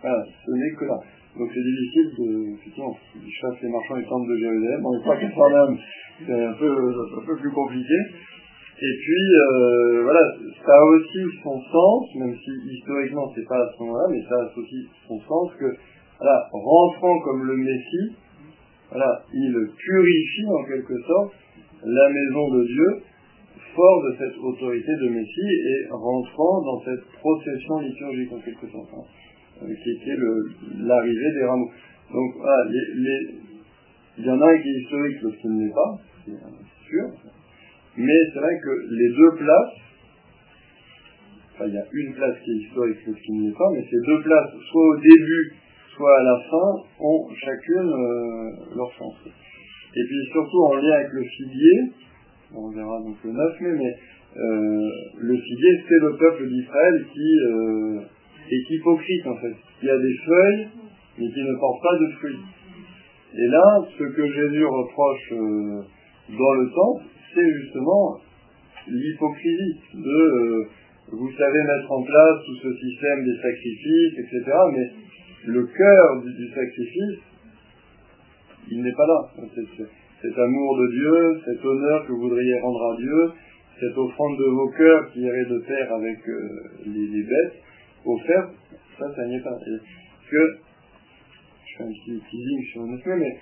ce 0.03 0.51
n'est 0.51 0.75
que 0.77 0.85
là. 0.85 0.99
Donc 1.37 1.49
c'est 1.53 1.63
difficile 1.63 2.11
de, 2.17 2.55
effectivement, 2.55 2.95
ils 3.15 3.63
les 3.63 3.69
marchands 3.69 3.97
du 3.97 4.05
temple 4.05 4.29
de 4.29 4.37
Jérusalem, 4.37 4.81
on 4.85 4.91
n'est 4.95 5.03
pas 5.03 5.17
même, 5.19 5.77
c'est 6.25 6.45
un 6.45 6.53
peu, 6.53 6.71
un 6.71 7.25
peu 7.25 7.35
plus 7.37 7.51
compliqué. 7.51 7.95
Et 8.77 8.93
puis, 8.99 9.35
euh, 9.35 10.03
voilà, 10.03 10.19
ça 10.65 10.73
a 10.75 10.83
aussi 10.83 11.19
son 11.43 11.61
sens, 11.61 12.15
même 12.15 12.35
si 12.35 12.51
historiquement 12.75 13.31
c'est 13.33 13.47
pas 13.47 13.63
à 13.63 13.71
ce 13.71 13.83
moment-là, 13.83 14.07
mais 14.11 14.21
ça 14.27 14.35
a 14.35 14.59
aussi 14.59 14.87
son 15.07 15.19
sens 15.21 15.51
que, 15.57 15.65
voilà, 16.19 16.49
rentrant 16.51 17.19
comme 17.21 17.43
le 17.43 17.57
Messie, 17.57 18.15
voilà, 18.89 19.23
il 19.33 19.69
purifie 19.77 20.47
en 20.47 20.63
quelque 20.65 20.97
sorte 21.01 21.33
la 21.83 22.09
maison 22.09 22.49
de 22.55 22.65
Dieu, 22.65 23.03
fort 23.75 24.03
de 24.03 24.15
cette 24.17 24.37
autorité 24.37 24.91
de 25.01 25.09
Messie 25.09 25.51
et 25.67 25.87
rentrant 25.91 26.61
dans 26.61 26.81
cette 26.85 27.05
procession 27.19 27.79
liturgique 27.79 28.31
en 28.31 28.39
quelque 28.39 28.67
sorte, 28.67 28.89
hein, 28.95 29.03
euh, 29.63 29.75
qui 29.83 29.91
était 29.91 30.17
l'arrivée 30.79 31.33
des 31.33 31.43
rameaux. 31.43 31.71
Donc 32.11 32.35
voilà, 32.37 32.65
il 34.17 34.25
y 34.25 34.29
en 34.29 34.41
a 34.41 34.47
un 34.47 34.57
qui 34.57 34.69
est 34.69 34.81
historique, 34.81 35.21
l'autre 35.21 35.37
qui 35.41 35.47
ne 35.47 35.65
l'est 35.65 35.73
pas, 35.73 35.99
c'est 36.25 36.89
sûr, 36.89 37.09
mais 37.97 38.19
c'est 38.33 38.39
vrai 38.39 38.59
que 38.63 38.95
les 38.95 39.09
deux 39.15 39.35
places, 39.37 39.73
enfin 41.53 41.65
il 41.67 41.73
y 41.73 41.77
a 41.77 41.85
une 41.91 42.13
place 42.13 42.37
qui 42.43 42.51
est 42.51 42.63
historique, 42.63 42.97
l'autre 43.05 43.19
qui 43.19 43.31
ne 43.33 43.47
l'est 43.47 43.57
pas, 43.57 43.69
mais 43.73 43.83
ces 43.83 44.05
deux 44.05 44.21
places, 44.21 44.51
soit 44.71 44.87
au 44.87 44.95
début, 44.97 45.53
soit 45.95 46.19
à 46.19 46.23
la 46.23 46.39
fin, 46.49 46.83
ont 46.99 47.27
chacune 47.33 47.91
euh, 47.91 48.75
leur 48.75 48.91
sens. 48.97 49.15
Et 49.25 50.03
puis 50.03 50.31
surtout 50.31 50.63
en 50.65 50.75
lien 50.75 50.93
avec 50.93 51.11
le 51.11 51.23
figuier, 51.23 51.91
on 52.53 52.69
verra 52.69 52.99
donc 52.99 53.15
le 53.23 53.31
9 53.31 53.61
mai, 53.61 53.71
mais 53.79 53.95
euh, 54.37 54.89
le 55.17 55.37
figuier 55.37 55.83
c'est 55.87 56.01
le 56.01 56.17
peuple 56.17 56.47
d'Israël 56.47 57.05
qui 57.13 57.39
euh, 57.47 57.99
est 58.51 58.75
hypocrite 58.75 59.27
en 59.27 59.35
fait, 59.37 59.55
qui 59.79 59.89
a 59.89 59.97
des 59.97 60.15
feuilles 60.25 60.67
mais 61.17 61.31
qui 61.31 61.41
ne 61.41 61.59
porte 61.59 61.81
pas 61.81 61.97
de 61.97 62.11
fruits. 62.17 62.39
Et 63.37 63.47
là, 63.47 63.85
ce 63.97 64.03
que 64.03 64.27
Jésus 64.27 64.65
reproche 64.65 65.33
dans 66.29 66.53
le 66.53 66.69
temple, 66.69 67.05
c'est 67.33 67.51
justement 67.61 68.17
l'hypocrisie 68.87 69.79
de 69.93 70.67
vous 71.11 71.31
savez 71.37 71.63
mettre 71.63 71.91
en 71.91 72.01
place 72.01 72.37
tout 72.45 72.55
ce 72.63 72.73
système 72.73 73.23
des 73.23 73.35
sacrifices, 73.37 74.13
etc. 74.17 74.51
Mais 74.73 74.91
le 75.47 75.65
cœur 75.65 76.21
du, 76.21 76.47
sacrifice, 76.49 77.19
il 78.69 78.81
n'est 78.81 78.93
pas 78.93 79.05
là. 79.07 79.29
Cet, 80.21 80.37
amour 80.37 80.77
de 80.77 80.87
Dieu, 80.91 81.41
cet 81.45 81.63
honneur 81.63 82.05
que 82.05 82.11
vous 82.11 82.21
voudriez 82.21 82.59
rendre 82.59 82.93
à 82.93 82.97
Dieu, 82.97 83.31
cette 83.79 83.97
offrande 83.97 84.37
de 84.37 84.45
vos 84.45 84.69
cœurs 84.69 85.11
qui 85.11 85.21
irait 85.21 85.45
de 85.45 85.59
pair 85.67 85.93
avec 85.93 86.17
euh, 86.27 86.49
les, 86.85 87.23
bêtes, 87.23 87.61
offerte, 88.05 88.51
ça, 88.97 89.05
ça 89.15 89.25
n'y 89.25 89.35
est 89.35 89.43
pas. 89.43 89.57
que, 90.31 90.57
je 91.65 91.77
fais 91.77 91.83
un 91.83 91.87
petit 91.87 92.21
teasing 92.29 92.63
sur 92.71 92.81
un 92.83 92.95
effet, 92.95 93.15
mais 93.17 93.37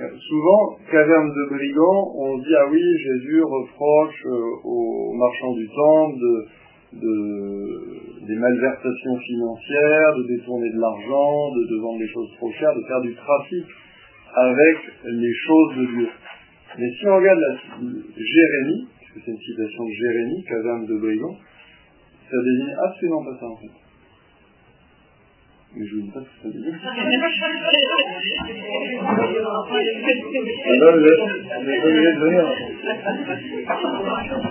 euh, 0.00 0.16
souvent, 0.28 0.78
caverne 0.92 1.30
de 1.30 1.48
brigands, 1.48 2.12
on 2.14 2.38
dit, 2.38 2.54
ah 2.56 2.68
oui, 2.70 2.80
Jésus 2.98 3.42
reproche 3.42 4.26
euh, 4.26 4.68
aux 4.68 5.12
marchands 5.14 5.54
du 5.54 5.66
temple 5.66 6.18
de 6.20 6.46
de, 6.92 8.26
des 8.26 8.36
malversations 8.36 9.16
financières, 9.18 10.14
de 10.16 10.36
détourner 10.36 10.70
de 10.70 10.80
l'argent, 10.80 11.52
de, 11.52 11.66
de 11.68 11.76
vendre 11.82 11.98
des 11.98 12.08
choses 12.08 12.30
trop 12.36 12.50
chères, 12.52 12.74
de 12.74 12.82
faire 12.86 13.00
du 13.02 13.14
trafic 13.14 13.64
avec 14.34 14.76
les 15.04 15.34
choses 15.46 15.76
de 15.76 15.86
Dieu. 15.96 16.08
Mais 16.78 16.90
si 16.98 17.06
on 17.08 17.16
regarde 17.16 17.40
la 17.40 17.56
Jérémie, 18.16 18.86
puisque 19.00 19.24
c'est 19.24 19.32
une 19.32 19.38
citation 19.38 19.84
de 19.84 19.92
Jérémie, 19.92 20.44
caserne 20.44 20.86
de 20.86 20.96
brigands, 20.98 21.38
ça 22.30 22.36
désigne 22.44 22.76
absolument 22.84 23.24
pas 23.24 23.36
ça 23.40 23.46
en 23.46 23.56
fait. 23.56 23.72
Mais 25.76 25.86
je 25.86 25.96
ne 25.96 26.00
dis 26.02 26.10
pas 26.10 26.20
ce 26.20 26.24
que 26.24 26.30
ça 26.42 26.48
désigne. 26.48 26.76
Alors, 30.68 30.96
je, 30.96 31.08
je, 33.36 33.64
je, 34.42 34.48